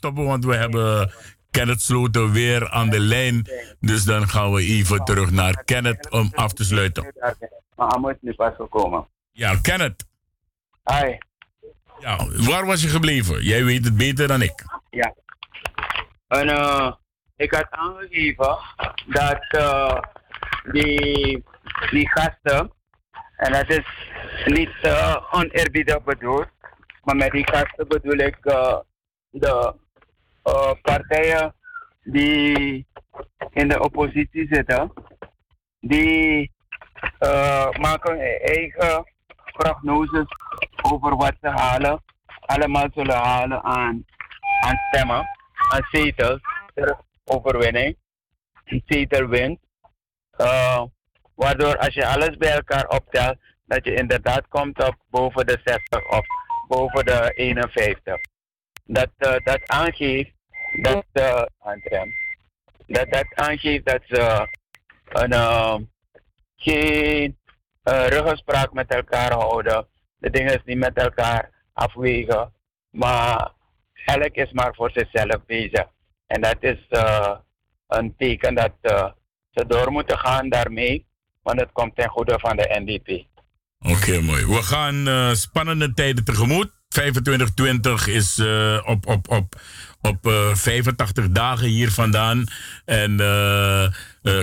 [0.03, 1.13] Stoppen, want we hebben
[1.51, 3.47] Kenneth Sloten weer aan de lijn.
[3.81, 7.13] Dus dan gaan we even terug naar Kenneth om af te sluiten.
[7.77, 9.07] Maar Amo is nu pas gekomen.
[9.33, 10.07] Ja, Kenneth.
[10.85, 11.17] Hi.
[11.99, 13.43] Ja, waar was je gebleven?
[13.43, 14.65] Jij weet het beter dan ik.
[14.91, 15.15] Ja.
[16.29, 16.93] En eh,
[17.37, 18.59] ik had aangegeven
[19.07, 19.99] dat eh,
[20.73, 21.45] die,
[21.91, 22.73] die gasten,
[23.37, 23.87] en dat is
[24.45, 26.49] niet uh, oneerbiedig bedoeld,
[27.03, 28.37] maar met die gasten bedoel ik
[29.31, 29.75] de
[30.83, 31.55] partijen
[32.03, 32.87] die
[33.51, 34.93] in de oppositie zitten,
[35.81, 36.53] die
[37.19, 39.05] eh, maken hun eigen
[39.53, 40.27] prognoses
[40.83, 42.03] over wat ze halen,
[42.41, 44.05] allemaal zullen halen aan,
[44.61, 45.27] aan stemmen,
[45.71, 46.41] aan zetels,
[47.25, 47.97] overwinning,
[48.65, 49.61] een zetelwinst.
[50.41, 50.83] Uh,
[51.35, 56.11] waardoor als je alles bij elkaar optelt, dat je inderdaad komt op boven de 60
[56.11, 56.27] of
[56.69, 58.32] boven de 51.
[58.85, 60.33] Dat, uh, dat aangeeft
[60.83, 62.13] dat, uh, Andrem,
[62.87, 64.49] dat dat aangeeft dat ze
[65.09, 65.77] een, uh,
[66.57, 67.39] geen
[67.85, 69.87] ruggespraak met elkaar houden,
[70.19, 72.53] de dingen niet met elkaar afwegen,
[72.91, 73.53] maar
[74.05, 75.87] elk is maar voor zichzelf bezig.
[76.27, 76.87] En dat is
[77.87, 78.73] een teken dat
[79.51, 81.07] ze door moeten gaan daarmee,
[81.43, 83.27] want het komt ten goede van de NDP.
[83.79, 84.47] Oké, mooi.
[84.47, 86.82] We gaan spannende tijden tegemoet.
[86.93, 89.61] 2520 is uh, op, op, op,
[90.01, 92.45] op uh, 85 dagen hier vandaan.
[92.85, 93.87] En uh,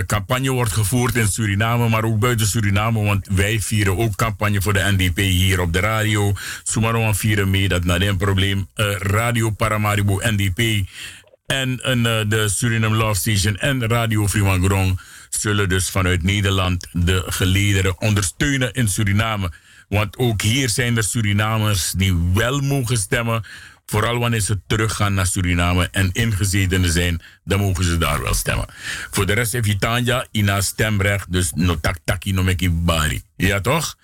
[0.06, 3.02] campagne wordt gevoerd in Suriname, maar ook buiten Suriname.
[3.02, 6.32] Want wij vieren ook campagne voor de NDP hier op de radio.
[6.62, 8.68] Sumaroan vieren mee, dat naar een probleem.
[8.98, 10.88] radio Paramaribo NDP
[11.46, 11.76] en
[12.28, 14.98] de Suriname Love Station en Radio Fremangrom
[15.28, 19.50] zullen dus vanuit Nederland de gelederen ondersteunen in Suriname.
[19.90, 23.44] Want ook hier zijn er Surinamers die wel mogen stemmen.
[23.86, 28.66] Vooral wanneer ze teruggaan naar Suriname en ingezetenen zijn, dan mogen ze daar wel stemmen.
[29.10, 33.22] Voor de rest heeft Itania ina stemrecht, dus no tak taki no meki bari.
[33.36, 33.96] Ja toch?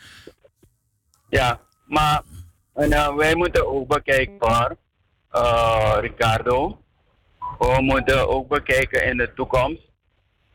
[1.28, 2.22] Ja, maar
[2.74, 4.78] en, uh, wij moeten ook bekijken,
[5.32, 6.80] uh, Ricardo.
[7.58, 9.82] We moeten ook bekijken in de toekomst.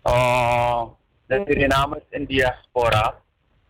[0.03, 0.83] Uh,
[1.27, 3.21] de Surinamers in diaspora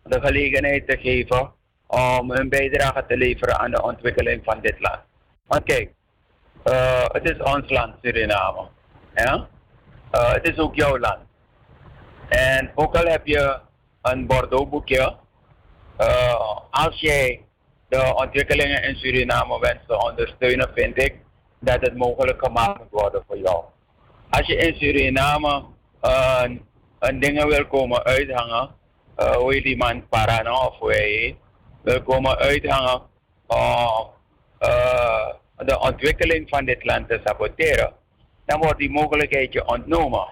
[0.02, 1.52] de gelegenheid te geven
[1.86, 5.00] om hun bijdrage te leveren aan de ontwikkeling van dit land.
[5.46, 5.90] Want kijk,
[6.64, 8.68] uh, het is ons land, Suriname.
[9.14, 11.18] Uh, het is ook jouw land.
[12.28, 13.58] En ook al heb je
[14.02, 15.16] een Bordeaux boekje,
[16.00, 17.40] uh, als jij
[17.88, 21.14] de ontwikkelingen in Suriname wenst te ondersteunen, vind ik
[21.58, 23.64] dat het mogelijk gemaakt moet worden voor jou.
[24.30, 25.64] Als je in Suriname
[26.00, 26.66] een,
[26.98, 28.70] een dingen wil komen uithangen,
[29.18, 31.36] uh, hoe je die man Parano of hoe hij heet,
[31.82, 33.02] wil komen uithangen
[33.46, 34.10] om
[34.60, 37.92] uh, de ontwikkeling van dit land te saboteren,
[38.44, 40.26] dan wordt die mogelijkheid je ontnomen.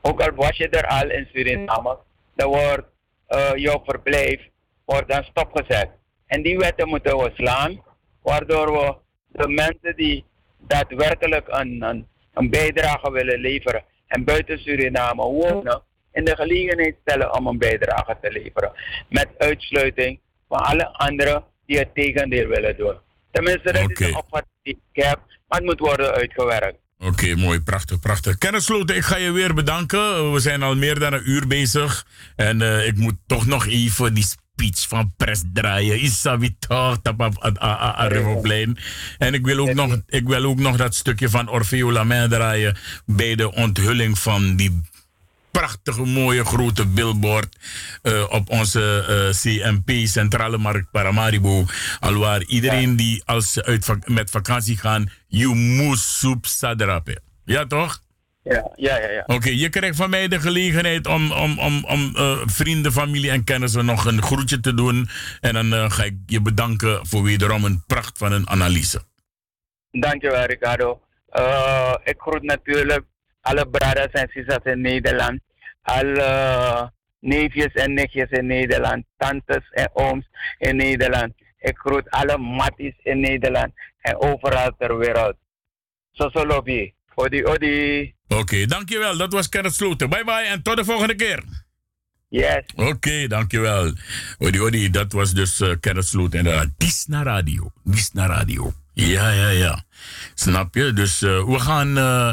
[0.00, 1.98] Ook al was je er al in Suriname,
[2.34, 2.86] dan wordt
[3.28, 4.48] uh, jouw verblijf
[4.84, 5.88] wordt dan stopgezet.
[6.26, 7.82] En die wetten moeten we slaan,
[8.22, 8.94] waardoor we
[9.28, 10.24] de mensen die
[10.58, 17.34] daadwerkelijk een, een, een bijdrage willen leveren en buiten Suriname wonen, in de gelegenheid stellen
[17.34, 18.72] om een bijdrage te leveren.
[19.08, 22.94] Met uitsluiting van alle anderen die het tegendeel willen doen.
[23.30, 24.06] Tenminste, dat okay.
[24.06, 25.18] is een opvatting die ik heb,
[25.48, 26.78] maar het moet worden uitgewerkt.
[26.98, 28.38] Oké, okay, mooi, prachtig, prachtig.
[28.38, 30.32] Kennisloten, ik ga je weer bedanken.
[30.32, 32.06] We zijn al meer dan een uur bezig.
[32.36, 36.00] En uh, ik moet toch nog even die speech van pres draaien.
[36.00, 38.78] Isabi toch, op Arrivoplein.
[39.18, 42.76] En ik wil, ook nog, ik wil ook nog dat stukje van Orfeo Lamin draaien
[43.06, 44.80] bij de onthulling van die
[45.50, 47.56] prachtige, mooie, grote billboard
[48.02, 51.64] uh, op onze uh, CMP, Centrale Markt Paramaribo.
[52.00, 52.96] Alwaar iedereen ja.
[52.96, 57.20] die als ze uit met vakantie gaan, you moest soep sadrape.
[57.44, 58.02] Ja, toch?
[58.42, 59.10] Ja, ja, ja.
[59.10, 59.20] ja.
[59.20, 63.30] Oké, okay, je krijgt van mij de gelegenheid om, om, om, om uh, vrienden, familie
[63.30, 65.08] en kennissen nog een groetje te doen.
[65.40, 69.02] En dan ga ik je bedanken voor wederom een pracht van een analyse.
[69.90, 71.00] Dankjewel, Ricardo.
[72.04, 73.04] ik groet natuurlijk
[73.40, 75.40] alle brothers en sisters in Nederland,
[75.82, 80.24] alle neefjes en nichtjes in Nederland, tantes en ooms
[80.58, 81.32] in Nederland.
[81.58, 85.36] Ik groet alle matties in Nederland en overal ter wereld.
[86.12, 86.92] Zo so, lobby.
[87.14, 88.14] Odi, odi.
[88.28, 89.16] Oké, okay, dankjewel.
[89.16, 90.08] Dat was Kenneth Sloten.
[90.08, 91.42] Bye bye en tot de volgende keer.
[92.28, 92.62] Yes.
[92.74, 93.92] Oké, okay, dankjewel.
[94.38, 96.38] Odi, odi, dat was dus uh, Kenneth Sloten.
[96.38, 97.72] Inderdaad, Disna Radio.
[97.84, 98.72] Disna Radio.
[98.92, 99.84] Ja, ja, ja.
[100.34, 100.92] Snap je?
[100.92, 101.98] Dus uh, we gaan...
[101.98, 102.32] Uh,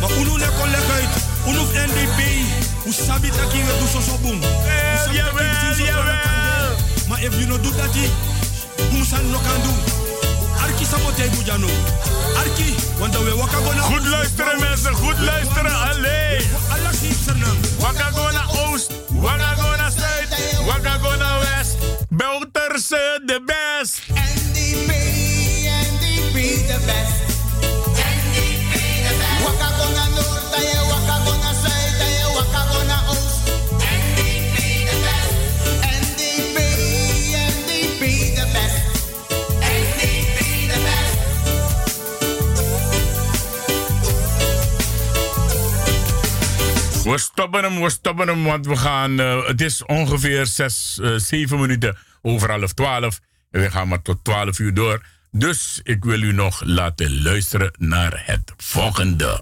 [0.00, 1.08] Maar hoe nu lekker leg uit?
[1.44, 2.20] Hoe NDP?
[2.84, 4.40] Hoe sabi dat je doet zo zo boom?
[4.40, 5.18] Hoe
[5.86, 5.98] eh,
[7.08, 8.08] Maar if you no do dat je,
[8.76, 9.78] eh, hoe san no kan doen?
[10.62, 11.66] Arki samote bujano.
[12.36, 13.82] Arki, want we waka gona.
[13.82, 15.74] Goed luisteren mensen, good luisteren.
[15.88, 16.48] Allee.
[16.70, 17.56] Alles Wakagona er.
[17.78, 20.98] Waka gona oost, waka gona zuid, waka
[21.38, 21.76] west.
[22.08, 24.17] Belterse de best.
[47.08, 49.20] We stoppen hem, we stoppen hem, want we gaan.
[49.20, 53.18] eh, het is ongeveer zes, eh, zeven minuten over half twaalf.
[53.50, 55.02] En we gaan maar tot twaalf uur door.
[55.30, 59.38] Dus ik wil u nog laten luisteren naar het volgende.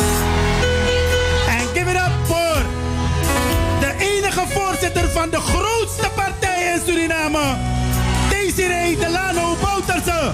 [1.48, 2.62] En give it up voor
[3.80, 7.56] de enige voorzitter van de grootste partij in Suriname,
[8.30, 10.30] Desiree Delano Bouterse.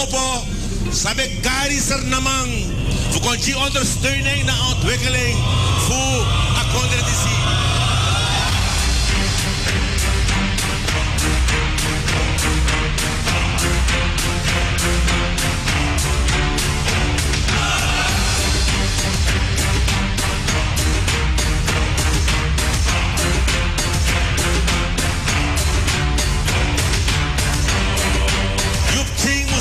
[0.00, 0.44] Oppo.
[0.90, 2.50] Sabe Gari Sernamang.
[3.20, 5.36] Kunnen ondersteuning naar ontwikkeling.
[5.78, 6.39] Voor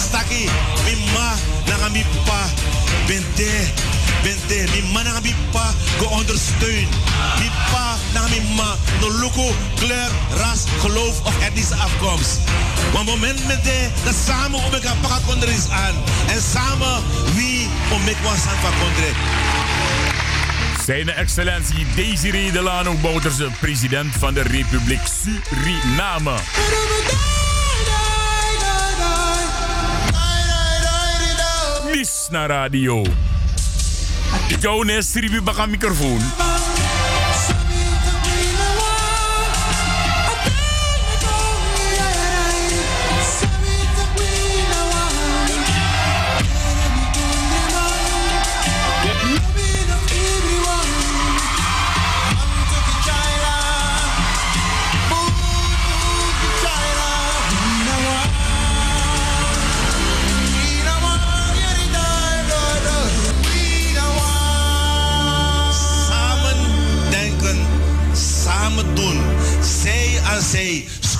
[0.09, 0.49] mustaki.
[0.85, 1.35] Mi ma
[1.67, 2.49] nanga mi pa.
[3.07, 3.71] Bente.
[4.23, 4.65] Bente.
[4.73, 5.73] Mi ma nanga mi pa.
[5.99, 6.87] Go ondersteun.
[7.39, 8.77] Mi pa nanga mi ma.
[9.01, 12.39] No luku, kleur, ras, geloof of etnische afkomst.
[12.93, 15.95] Want moment met de, dat samen om elkaar pakken kondre is aan.
[16.27, 17.03] En samen
[17.35, 19.11] wie om ik was aan van kondre.
[20.85, 26.35] Zijn excellentie Desiree Delano Bouterse, president van de Republiek Suriname.
[31.99, 33.05] Nis naar radio.
[34.59, 36.48] Jouw nes ribi baka microfoon.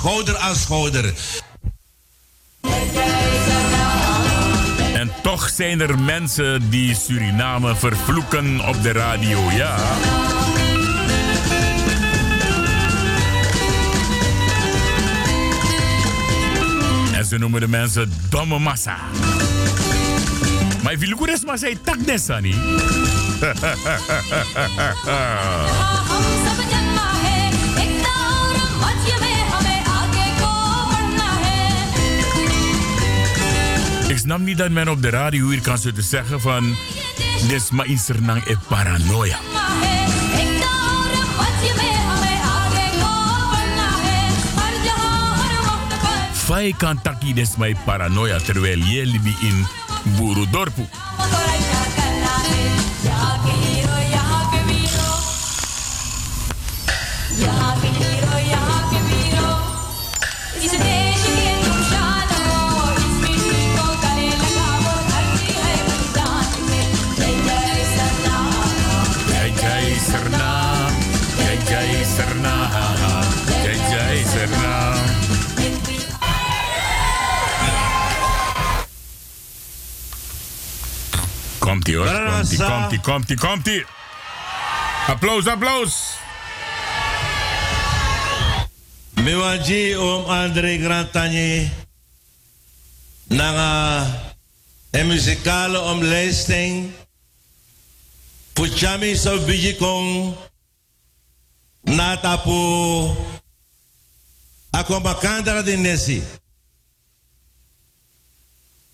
[0.00, 1.12] Schouder aan schouder.
[4.94, 9.76] En toch zijn er mensen die Suriname vervloeken op de radio, ja.
[17.12, 18.96] En ze noemen de mensen domme massa.
[20.82, 20.98] Maar ik
[21.28, 22.54] eens maar zeggen, tak desani.
[34.30, 36.76] snap niet dat men op de radio hier kan zitten zeggen van...
[37.48, 39.38] Des ma insernang e paranoia.
[46.32, 49.66] Fai kan taki des mai paranoia terwijl libi in
[50.16, 50.86] Burudorpu.
[81.80, 83.84] Komt-ie hoor, komt-ie, komt-ie, komt-ie, komt-ie.
[85.06, 85.94] Applaus, applaus.
[89.10, 91.70] Mewaji om André Grantanje.
[93.24, 94.04] Nanga
[94.90, 96.92] een muzikale omlijsting.
[98.52, 100.36] Puchami so bijikong.
[101.80, 103.16] Natapu.
[104.70, 106.22] Ako makandara din nesi.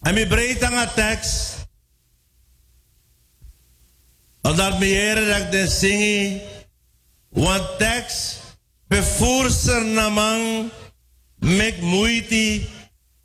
[0.00, 1.55] Ami breitang a tekst.
[4.46, 6.40] Omdat meer dat de zingi.
[7.28, 8.38] Want tekst.
[8.88, 10.70] Bevoerster namang.
[11.38, 12.62] Mek moeite.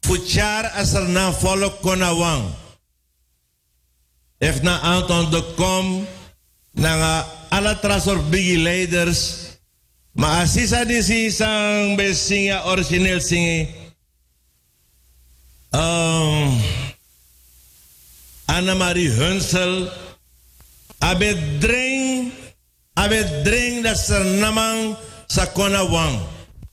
[0.01, 2.43] Fuchar as er na volk konawang.
[4.37, 6.07] Heeft na Anton de Kom.
[6.71, 9.37] Na alle trasor bigi leiders.
[10.11, 13.69] Maar als is die si sang besinga origineel singi.
[15.71, 16.61] Um,
[18.45, 20.00] Annemarie Hunsel.
[21.01, 22.31] Abe dring,
[22.93, 24.95] abe dring dat ze namang
[25.27, 26.19] sa kona wang.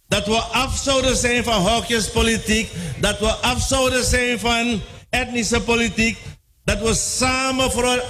[0.09, 2.71] Dat we af zouden zijn van hokjespolitiek.
[3.01, 4.81] Dat we af zouden zijn van
[5.11, 6.19] etnische politiek.
[6.65, 8.05] Dat we samen voor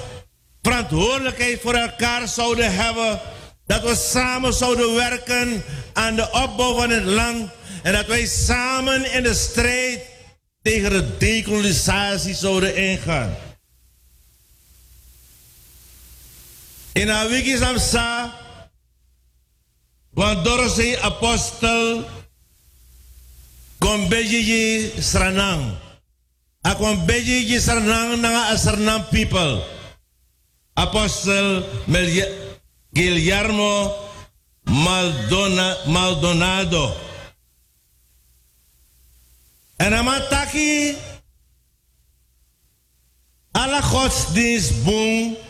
[0.62, 3.20] verantwoordelijkheid voor elkaar zouden hebben.
[3.66, 7.50] Dat we samen zouden werken aan de opbouw van het land.
[7.82, 10.00] En dat wij samen in de strijd
[10.62, 13.36] tegen de dekolonisatie zouden ingaan.
[16.98, 18.34] In haar wiki samsa,
[20.18, 22.02] want Dorothy apostel
[23.78, 25.78] kon beji sranang.
[26.66, 29.62] A kon beji sranang na asranang people.
[30.74, 31.62] Apostel
[32.90, 33.94] Guillermo
[34.66, 36.96] Maldona, Maldonado.
[39.76, 40.96] En amataki
[43.54, 45.47] alle godsdienstboom met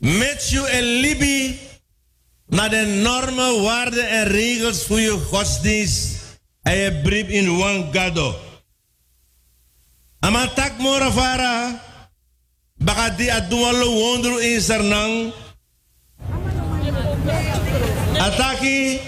[0.00, 1.60] je en Libi
[2.46, 6.18] naar de normen, waarden en regels voor je godsdienst
[6.62, 8.34] en je brief in Wangado.
[10.20, 11.80] Amatak Moravara,
[12.76, 15.32] baka di adualo wondro in Sernang.
[18.18, 19.00] Ataki,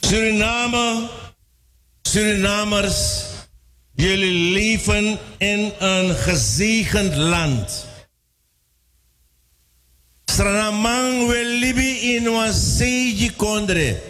[0.00, 1.08] Suriname,
[2.02, 3.33] Surinamers,
[3.94, 7.86] jullie leven in een gezegend land.
[10.24, 14.00] Sranamang we libi in een seji kondre.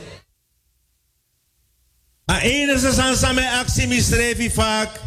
[2.33, 5.01] A enige san same actie misrevi vaak.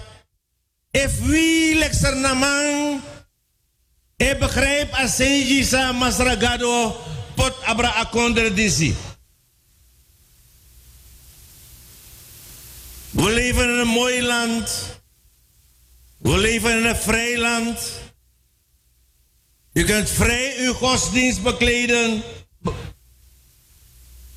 [0.91, 1.93] If we lek
[4.17, 6.95] e begrijp a seji sa masragado
[7.35, 8.95] pot abra a kondre disi.
[13.17, 14.99] We leven in een mooi land.
[16.17, 17.99] We leven in een vrij land.
[19.73, 22.23] U kunt vrij uw godsdienst bekleden.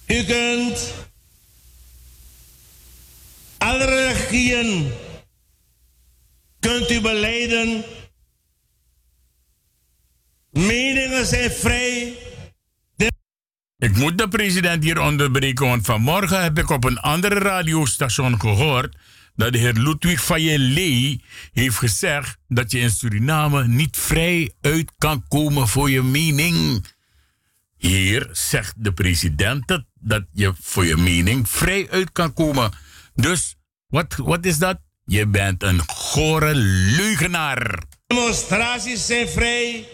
[0.07, 0.93] U kunt
[3.59, 4.93] alle religieën
[6.61, 7.85] kunt u beleiden.
[10.51, 12.20] Meningen zijn vrij.
[13.81, 18.97] Ik moet de president hier onderbreken, want vanmorgen heb ik op een andere radiostation gehoord
[19.35, 21.21] dat de heer Ludwig Fayelle
[21.53, 26.87] heeft gezegd dat je in Suriname niet vrij uit kan komen voor je mening.
[27.77, 32.73] Hier zegt de president dat, dat je voor je mening vrij uit kan komen.
[33.15, 34.79] Dus wat, wat is dat?
[35.05, 37.83] Je bent een gore leugenaar.
[38.07, 39.87] Demonstraties zijn vrij.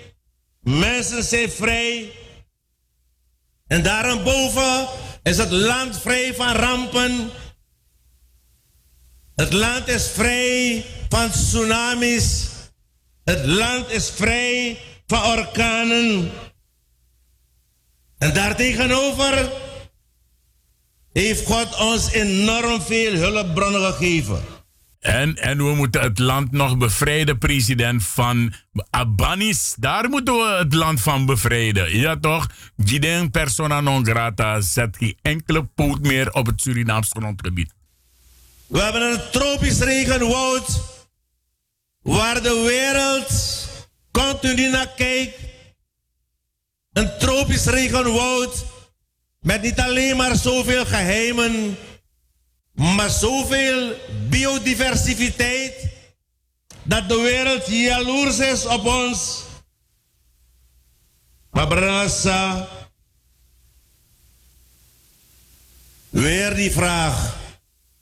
[0.61, 2.11] Mensen zijn vrij.
[3.67, 4.87] En daarboven
[5.23, 7.31] is het land vrij van rampen.
[9.35, 12.49] Het land is vrij van tsunamis.
[13.25, 16.31] Het land is vrij van orkanen.
[18.19, 19.53] En daartegenover
[21.13, 24.56] heeft God ons enorm veel hulpbronnen gegeven.
[25.01, 28.53] En, en we moeten het land nog bevrijden, president, van
[28.91, 29.75] Abanis.
[29.79, 31.99] Daar moeten we het land van bevrijden.
[31.99, 32.47] Ja toch?
[32.77, 37.75] Giden persona non grata zet geen enkele poot meer op het Surinaams grondgebied.
[38.67, 40.83] We hebben een tropisch regenwoud
[42.03, 43.31] waar de wereld
[44.11, 45.39] continu naar kijkt.
[46.93, 48.65] Een tropisch regenwoud
[49.41, 51.77] met niet alleen maar zoveel geheimen,
[52.77, 53.95] maar zoveel
[54.29, 55.89] biodiversiteit
[56.83, 59.43] dat de wereld jaloers is op ons.
[61.51, 62.69] Maar Brasa,
[66.09, 67.37] weer die vraag.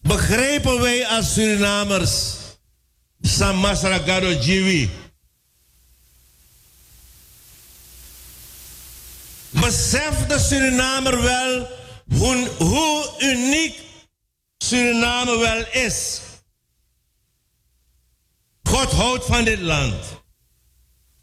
[0.00, 2.34] Begrijpen wij als Surinamers
[3.20, 4.90] Samasragado Jiwi?
[9.50, 11.68] Beseft de Surinamer wel
[12.08, 13.83] hoe, hoe uniek
[14.64, 16.20] Suriname wel is?
[18.62, 20.22] God houdt van dit land.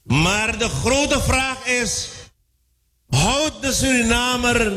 [0.03, 2.09] Maar de grote vraag is:
[3.09, 4.71] houdt de Surinamer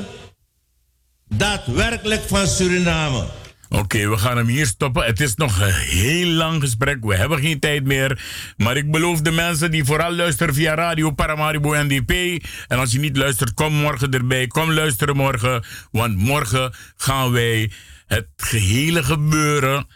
[1.28, 3.26] daadwerkelijk van Suriname?
[3.68, 5.04] Oké, we gaan hem hier stoppen.
[5.04, 7.04] Het is nog een heel lang gesprek.
[7.04, 8.24] We hebben geen tijd meer.
[8.56, 12.44] Maar ik beloof de mensen die vooral luisteren via Radio Paramaribo NDP.
[12.68, 14.46] En als je niet luistert, kom morgen erbij.
[14.46, 15.64] Kom luisteren morgen.
[15.90, 17.70] Want morgen gaan wij
[18.14, 19.86] het gehele gebeuren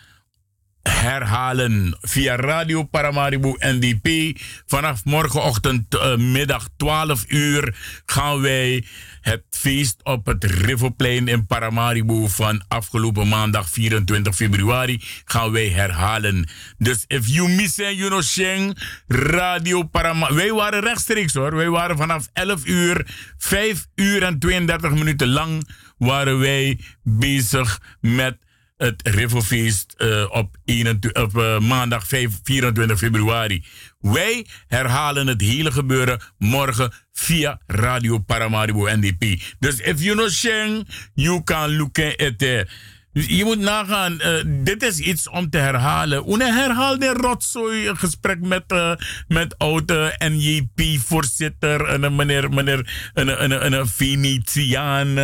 [0.89, 4.39] herhalen via Radio Paramaribo NDP.
[4.67, 8.85] Vanaf morgenochtend eh, middag 12 uur gaan wij
[9.21, 16.49] het feest op het Riverplein in Paramaribo van afgelopen maandag 24 februari gaan wij herhalen.
[16.79, 20.37] Dus if you miss it, you know, Sheng, Radio Paramaribo.
[20.37, 21.57] Wij waren rechtstreeks hoor.
[21.57, 23.07] Wij waren vanaf 11 uur,
[23.39, 28.39] 5 uur en 32 minuten lang waren wij bezig met
[28.79, 33.65] het Riverfeest uh, op, 21, op uh, maandag 5, 24 februari.
[34.01, 39.43] Wij herhalen het hele gebeuren morgen via Radio Paramaribo NDP.
[39.59, 42.69] Dus if you know Sheng, you can look at it.
[43.13, 46.33] Dus je moet nagaan, uh, dit is iets om te herhalen.
[46.33, 48.93] Une herhaal de rotzooi, een gesprek met, uh,
[49.29, 55.17] met oude NJP-voorzitter, en meneer, meneer, een, een, een, een Venetiaan.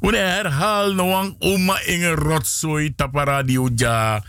[0.00, 4.22] Une herhaal nou een oma Inge rotzooi, tapa radio ja.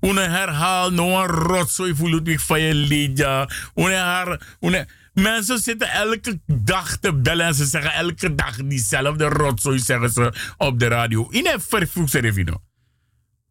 [0.00, 4.86] Une herhaal nou een rotzooi voor Ludwig van je haar, une...
[5.12, 10.52] Mensen zitten elke dag te bellen en ze zeggen elke dag diezelfde rotzooi zeggen ze
[10.56, 11.28] op de radio.
[11.28, 12.62] In een vervoegse revino.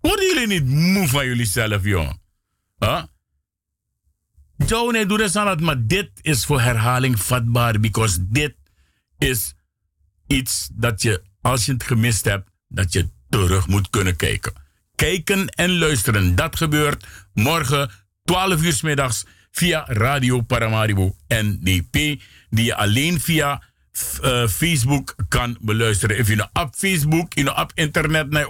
[0.01, 2.21] Worden jullie niet moe van jullie zelf, jongen?
[2.77, 3.03] Huh?
[4.65, 7.79] Joe, nee, doe dat aan het, maar dit is voor herhaling vatbaar.
[7.79, 8.55] Because dit
[9.17, 9.53] is
[10.27, 14.53] iets dat je, als je het gemist hebt, dat je terug moet kunnen kijken.
[14.95, 17.91] Kijken en luisteren, dat gebeurt morgen
[18.23, 21.93] 12 uur middags via Radio Paramaribo NDP,
[22.49, 23.61] die je alleen via
[24.23, 26.17] uh, Facebook kan beluisteren.
[26.17, 28.45] If je op Facebook, je op internet, nee,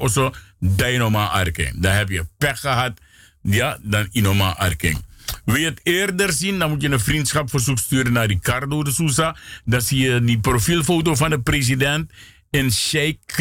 [0.59, 1.81] Dynoma Arking.
[1.81, 2.99] Dan heb je pech gehad,
[3.41, 5.07] ja, dan Inoma Arking.
[5.45, 9.35] Wil je het eerder zien, dan moet je een vriendschapverzoek sturen naar Ricardo de Souza.
[9.65, 12.11] Dan zie je die profielfoto van de president
[12.49, 13.37] in Sheikh.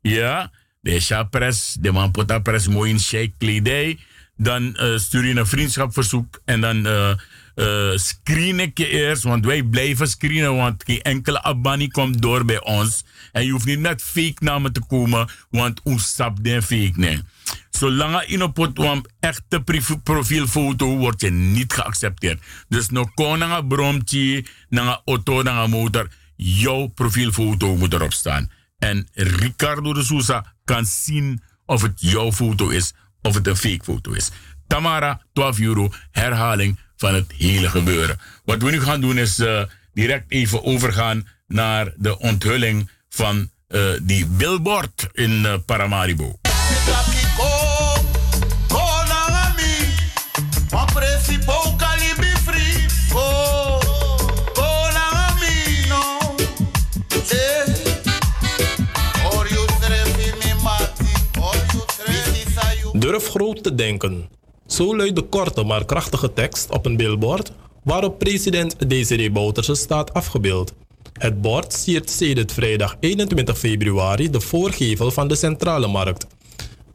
[0.00, 0.50] Ja,
[0.80, 2.12] de Shapres, de man
[2.42, 3.98] pres mooi in Sheikh.
[4.40, 7.10] Dan uh, stuur je een vriendschapverzoek en dan uh,
[7.54, 9.22] uh, screen ik je eerst.
[9.22, 13.04] Want wij blijven screenen, want geen enkele abonnie komt door bij ons.
[13.32, 17.20] En je hoeft niet met fake namen te komen, want ons sap den fake nee.
[17.70, 19.62] Zolang je op een echte
[20.02, 22.42] profielfoto wordt je niet geaccepteerd.
[22.68, 26.08] Dus no kon een bromtje, een auto, een motor.
[26.36, 28.50] Jouw profielfoto moet erop staan.
[28.78, 32.92] En Ricardo de Souza kan zien of het jouw foto is
[33.28, 34.30] of het een fake foto is.
[34.66, 38.20] Tamara, 12 euro, herhaling van het hele gebeuren.
[38.44, 43.90] Wat we nu gaan doen is uh, direct even overgaan naar de onthulling van uh,
[44.02, 46.38] die billboard in uh, Paramaribo.
[62.98, 64.28] Durf groot te denken.
[64.66, 67.52] Zo luidt de korte maar krachtige tekst op een billboard
[67.82, 70.72] waarop president Desiree Bouterse staat afgebeeld.
[71.12, 76.26] Het bord siert sedert vrijdag 21 februari de voorgevel van de Centrale Markt.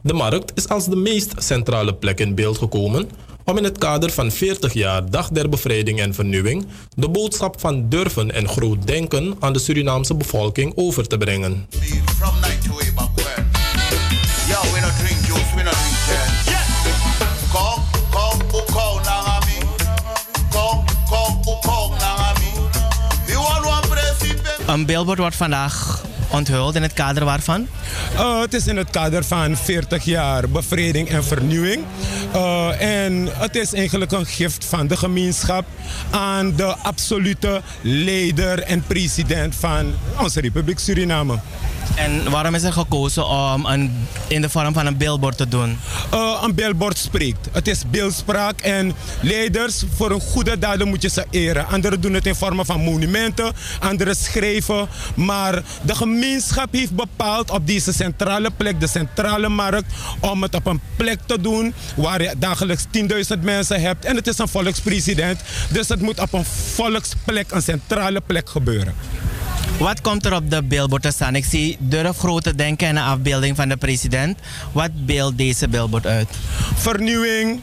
[0.02, 3.10] De markt is als de meest centrale plek in beeld gekomen
[3.46, 6.66] om in het kader van 40 jaar Dag der Bevrijding en Vernieuwing
[6.96, 11.68] de boodschap van durven en groot denken aan de Surinaamse bevolking over te brengen.
[24.68, 27.68] Een billboard wordt vandaag onthuld in het kader waarvan?
[28.14, 31.84] Uh, het is in het kader van 40 jaar bevrijding en vernieuwing.
[32.36, 35.66] Uh, en het is eigenlijk een gift van de gemeenschap
[36.10, 41.40] aan de absolute leider en president van onze Republiek Suriname.
[41.96, 45.80] En waarom is er gekozen om een, in de vorm van een billboard te doen?
[46.14, 47.48] Uh, een billboard spreekt.
[47.52, 51.68] Het is beeldspraak en leiders voor een goede daden moet je ze eren.
[51.68, 54.88] Anderen doen het in vormen van monumenten, anderen schrijven.
[55.16, 60.66] Maar de gemeenschap heeft bepaald op deze centrale plek, de centrale markt, om het op
[60.66, 62.86] een plek te doen waar je dagelijks
[63.36, 64.06] 10.000 mensen hebt.
[64.06, 68.94] En het is een volkspresident, dus het moet op een volksplek, een centrale plek gebeuren.
[69.84, 71.36] Wat komt er op de billboard te staan?
[71.36, 74.40] Ik zie durf grote denken en een afbeelding van de president.
[74.72, 76.28] Wat beeldt deze billboard uit?
[76.76, 77.62] Vernieuwing,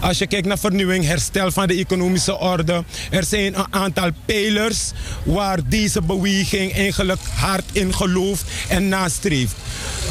[0.00, 2.84] Als je kijkt naar vernieuwing, herstel van de economische orde.
[3.10, 4.90] Er zijn een aantal pijlers
[5.22, 9.54] waar deze beweging eigenlijk hard in gelooft en nastreeft.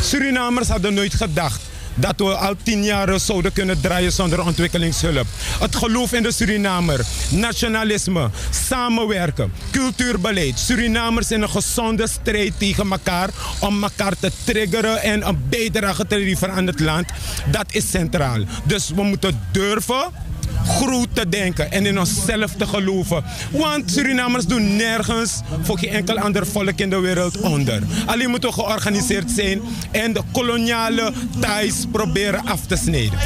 [0.01, 1.68] Surinamers hadden nooit gedacht
[1.99, 5.27] dat we al tien jaar zouden kunnen draaien zonder ontwikkelingshulp.
[5.59, 8.29] Het geloof in de Surinamer, nationalisme,
[8.67, 10.59] samenwerken, cultuurbeleid.
[10.59, 16.17] Surinamers in een gezonde strijd tegen elkaar om elkaar te triggeren en een bijdrage te
[16.17, 17.07] leveren aan het land.
[17.51, 18.43] Dat is centraal.
[18.63, 20.27] Dus we moeten durven
[20.65, 23.23] groot te denken en in onszelf te geloven.
[23.51, 27.81] Want Surinamers doen nergens voor geen enkel ander volk in de wereld onder.
[28.05, 29.61] Alleen moeten we georganiseerd zijn
[29.91, 33.19] en de koloniale ties proberen af te snijden.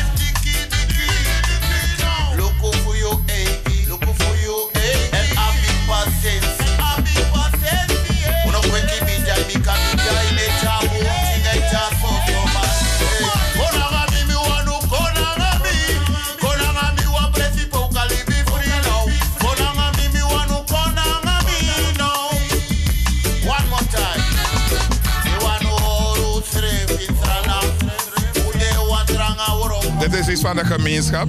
[30.14, 31.28] Dit is iets van de gemeenschap.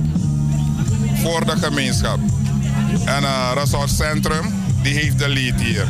[1.15, 2.19] Voor de gemeenschap.
[3.05, 5.87] En uh, Resort Centrum, die heeft de lead hier.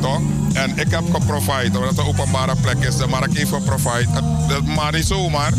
[0.00, 0.20] Toch?
[0.52, 2.96] En ik heb geprovide, omdat het een openbare plek is.
[2.96, 3.50] De markt heeft
[4.48, 5.52] Dat maar niet zomaar.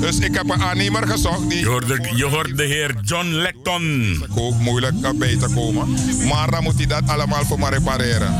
[0.00, 1.58] Dus ik heb een aannemer gezocht die...
[1.58, 4.24] Je hoort, je hoort de heer John Lecton.
[4.34, 5.88] Ook moeilijk bij te komen.
[6.28, 8.34] Maar dan moet hij dat allemaal voor me repareren.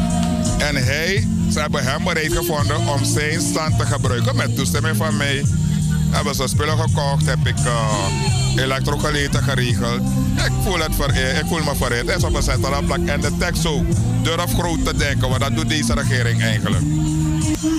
[0.58, 5.16] En hij, ze hebben hem bereid gevonden om zijn stand te gebruiken met toestemming van
[5.16, 5.44] mij.
[6.12, 10.00] Hebben ze spullen gekocht, heb ik uh, elektrogeleten geregeld.
[10.36, 12.06] Ik voel, het voor, ik voel me vereerd.
[12.06, 13.06] Het is op een centrale plek.
[13.06, 13.84] En de tekst ook.
[14.22, 16.84] Durf groot te denken, want dat doet deze regering eigenlijk.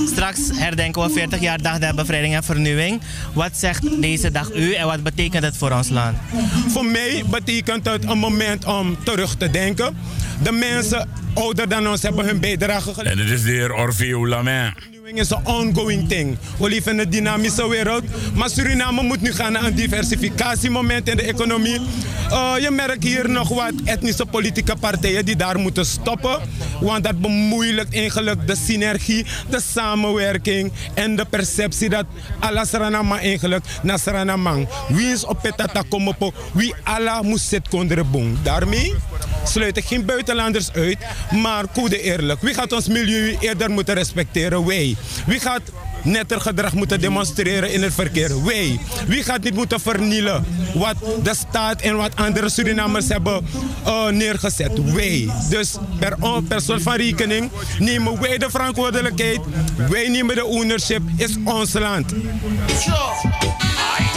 [0.05, 3.01] Straks herdenken we 40 jaar dag der bevrijding en vernieuwing.
[3.34, 6.18] Wat zegt deze dag u en wat betekent het voor ons land?
[6.68, 9.97] Voor mij betekent het een moment om terug te denken.
[10.43, 13.19] De mensen ouder dan ons hebben hun bijdrage geleverd.
[13.19, 14.93] En het is de heer Orfeo Lamin.
[15.04, 16.38] Is een ongoing thing.
[16.60, 18.04] We leven in een dynamische wereld.
[18.34, 21.80] Maar Suriname moet nu gaan naar een diversificatiemoment in de economie.
[22.30, 26.40] Eh, je merkt hier nog wat etnische politieke partijen die daar moeten stoppen.
[26.80, 32.06] Want dat bemoeilijkt eigenlijk de synergie, de samenwerking en de perceptie dat
[32.40, 34.68] alles Suriname eigenlijk naar Suriname.
[34.88, 38.38] Wie is op het atakomopo, wie alla moest zit kondrebong.
[38.44, 38.94] Daarmee
[39.44, 40.98] sluit ik geen buitenlanders uit,
[41.32, 42.42] maar code eerlijk.
[42.42, 44.66] Wie gaat ons milieu eerder moeten respecteren?
[44.66, 44.93] Wij.
[45.26, 45.61] Wie gaat
[46.03, 48.44] netter gedrag moeten demonstreren in het verkeer?
[48.44, 48.80] Wij.
[49.07, 53.45] Wie gaat niet moeten vernielen wat de staat en wat andere Surinamers hebben
[53.86, 54.94] eh, neergezet?
[54.94, 55.30] Wij.
[55.49, 59.40] Dus per, soort van rekening nemen wij de verantwoordelijkheid.
[59.90, 61.02] Wij nemen de ownership.
[61.18, 62.14] Is ons land.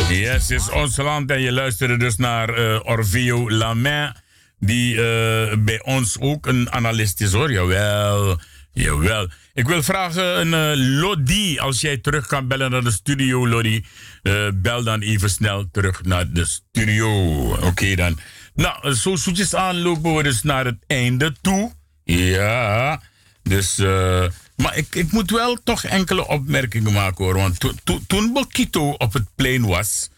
[0.08, 1.30] Yes, is ons land.
[1.30, 4.12] En je luisterde dus naar eh, Orvio Lamin,
[4.58, 7.52] die eh, bij ons ook een analist is hoor.
[7.52, 8.38] Jawel,
[8.72, 9.28] jawel.
[9.56, 13.84] Ik wil vragen, een eh, Lodi, als jij terug kan bellen naar de studio, Lodi.
[14.22, 17.10] eh, bel dan even snel terug naar de studio.
[17.54, 18.18] Oké dan.
[18.54, 21.72] Nou, zo zoetjes aan lopen we dus naar het einde toe.
[22.04, 23.02] Ja,
[23.42, 23.78] dus...
[23.78, 24.24] eh,
[24.56, 27.34] maar ik, ik moet wel toch enkele opmerkingen maken hoor.
[27.34, 30.08] Want to- to- toen Bokito op het plein was,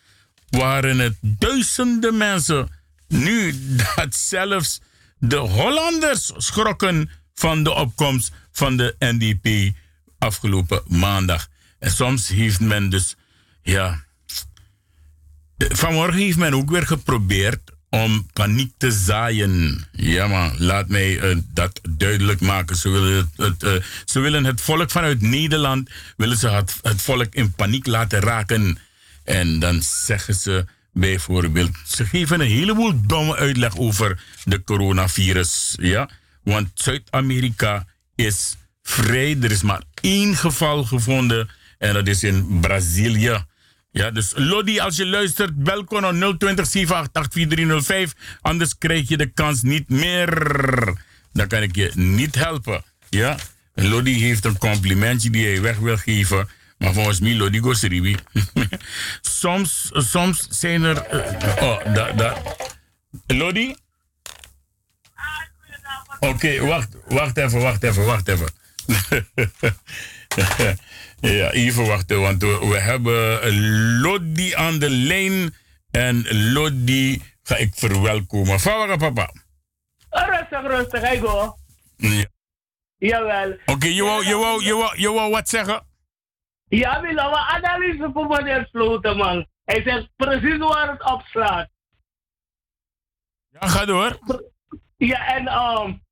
[0.51, 2.69] waren het duizenden mensen.
[3.09, 3.55] Nu
[3.97, 4.81] dat zelfs
[5.19, 9.77] de Hollanders schrokken van de opkomst van de NDP
[10.19, 11.49] afgelopen maandag.
[11.79, 13.17] En soms heeft men dus,
[13.63, 14.05] ja.
[15.59, 17.61] Vanmorgen heeft men ook weer geprobeerd
[17.91, 19.87] om paniek te zaaien.
[19.93, 22.77] Ja, man, laat mij eh, dat duidelijk maken.
[22.77, 23.73] Ze willen het, eh,
[24.05, 28.79] ze willen het volk vanuit Nederland willen ze het, het volk in paniek laten raken.
[29.25, 35.75] En dan zeggen ze bijvoorbeeld, ze geven een heleboel domme uitleg over de coronavirus.
[35.81, 36.09] Ja,
[36.49, 39.37] want Zuid-Amerika is vrij.
[39.43, 41.49] Er is maar één geval gevonden
[41.79, 43.45] en dat is in Brazilië.
[43.91, 49.63] Ja, dus Lodi, als je luistert, bel op 020 788 Anders krijg je de kans
[49.63, 50.29] niet meer.
[51.33, 52.85] Dan kan ik je niet helpen.
[53.09, 53.37] Ja,
[53.75, 56.49] Lodi heeft een complimentje die hij weg wil geven.
[56.79, 58.17] Maar volgens mij, Lodi Goseribi.
[59.21, 60.97] soms, soms zijn er...
[60.97, 62.43] eh, oh, daar, daar.
[63.27, 63.75] Lodi?
[66.21, 68.49] Oké, wacht, wacht even, wacht even, wacht even.
[71.39, 73.51] ja, even wachten, want we, hebben
[74.01, 75.55] Lodi aan de lijn.
[75.91, 78.61] En Lodi ga ik verwelkomen.
[78.61, 79.33] Vawa papa.
[80.11, 81.57] Rustig, rustig, ik hoor.
[81.97, 82.25] Ja.
[82.99, 83.57] Jawel.
[83.67, 85.87] Oké, je, wou, je, wou, je, wou, je wou wat zeggen?
[86.69, 89.47] Ja, we een analyse voor meneer Sloten, man.
[89.65, 91.69] Hij zegt precies waar het op slaat.
[93.49, 94.19] Ja, ga door.
[94.97, 96.03] Ja, en um,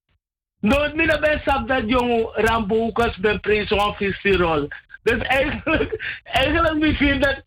[0.67, 4.69] nooit meer bij sap dat jongen Ramboekers bij Prins van Visirol.
[5.03, 7.43] Dus eigenlijk, eigenlijk misschien dat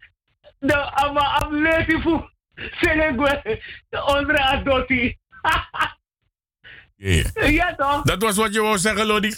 [0.60, 5.18] de ama amleti voor Senegwe, de andere adoti.
[6.96, 7.26] Yeah.
[7.60, 8.02] Ja toch?
[8.02, 9.36] Dat was wat je wou zeggen, Lodi?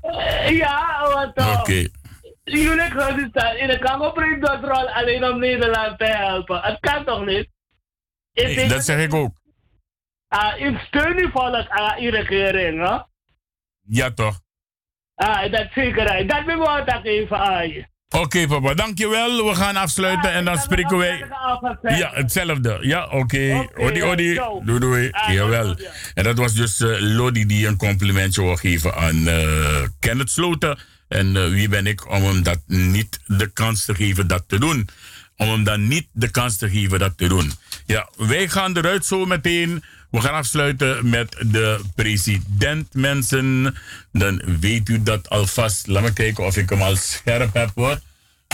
[0.00, 1.60] Eh, Ja, wat toch?
[1.60, 1.88] Oké.
[2.44, 6.60] Jullie gaan staan in de Kamerprins dat rol alleen om Nederland te helpen.
[6.60, 7.48] Het kan toch niet?
[8.32, 9.32] Nee, dat zeg ik ook.
[10.28, 12.98] Ah, ik steun die volk aan die regering, hè?
[13.82, 14.40] Ja, toch?
[15.14, 16.26] Ah, dat zeker.
[16.26, 17.90] Dat wil ik even aan je.
[18.12, 19.48] Oké, papa, dankjewel.
[19.48, 21.24] We gaan afsluiten en dan spreken wij.
[21.82, 22.78] Ja, hetzelfde.
[22.80, 23.68] Ja, oké.
[23.76, 24.34] Odi, odi.
[24.64, 25.10] Doei, doei.
[25.28, 25.76] Jawel.
[26.14, 30.78] En dat was dus eh, Lodi die een complimentje wil geven aan eh Kenneth Sloten.
[31.08, 34.58] En eh, wie ben ik om hem dat niet de kans te geven dat te
[34.58, 34.88] doen?
[35.36, 37.52] Om hem dan niet de kans te geven dat te doen.
[37.86, 39.82] Ja, wij gaan eruit zo meteen.
[40.12, 43.74] We gaan afsluiten met de president, mensen.
[44.12, 45.86] Dan weet u dat alvast.
[45.86, 48.00] Laat me kijken of ik hem al scherp heb hoor.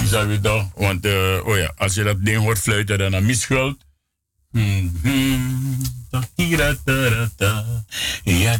[0.04, 0.70] Zou je toch?
[0.74, 3.12] Want eh, oh ja, als je dat ding hoort fluiten, dan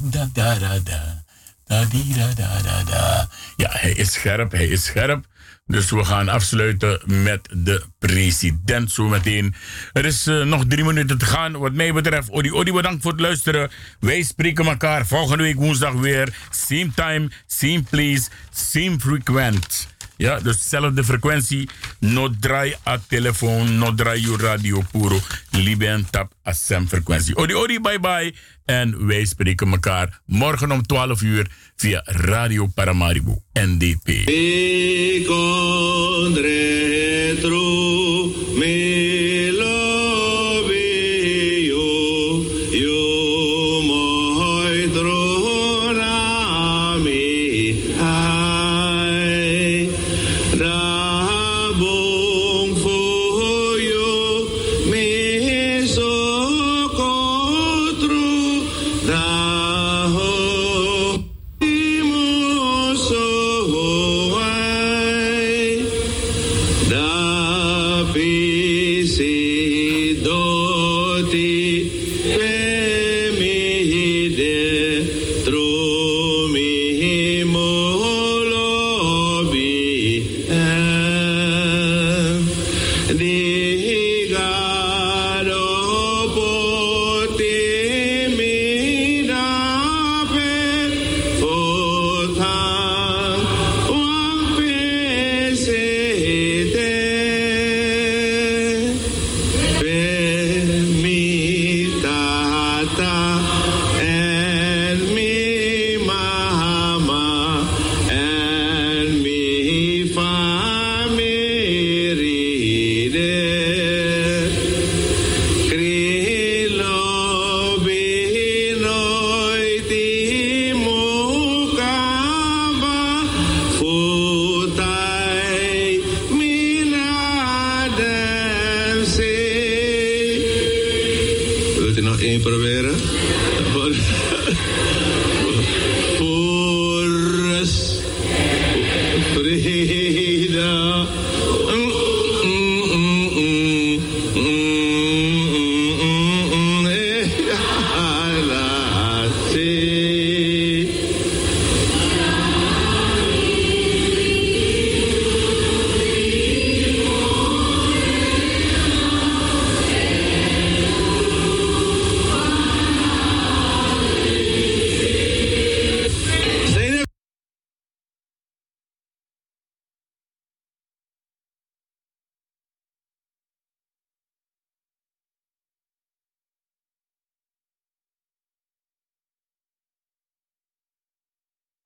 [0.05, 1.25] da-da-da-da.
[1.67, 3.29] Da-di-da-da-da-da.
[3.57, 5.27] Ja, hij is scherp, hij is scherp.
[5.69, 9.55] Dus we gaan afsluiten met de president zometeen.
[9.93, 11.59] Er is eh, nog drie minuten te gaan.
[11.59, 13.71] Wat mij betreft, Odi Odi, bedankt voor het luisteren.
[14.01, 16.35] Wij spreken elkaar volgende week woensdag weer.
[16.51, 19.89] Same time, same place, same frequent.
[20.19, 21.69] Ja, dus dezelfde frequentie.
[22.01, 25.21] No draai a telefoon, no draai je radio puro.
[25.51, 27.37] Liben tap a sem frequentie.
[27.37, 28.35] Odi odi, bye bye.
[28.65, 31.47] En wij spreken elkaar morgen om 12 uur
[31.77, 34.07] via Radio Paramaribo, NDP.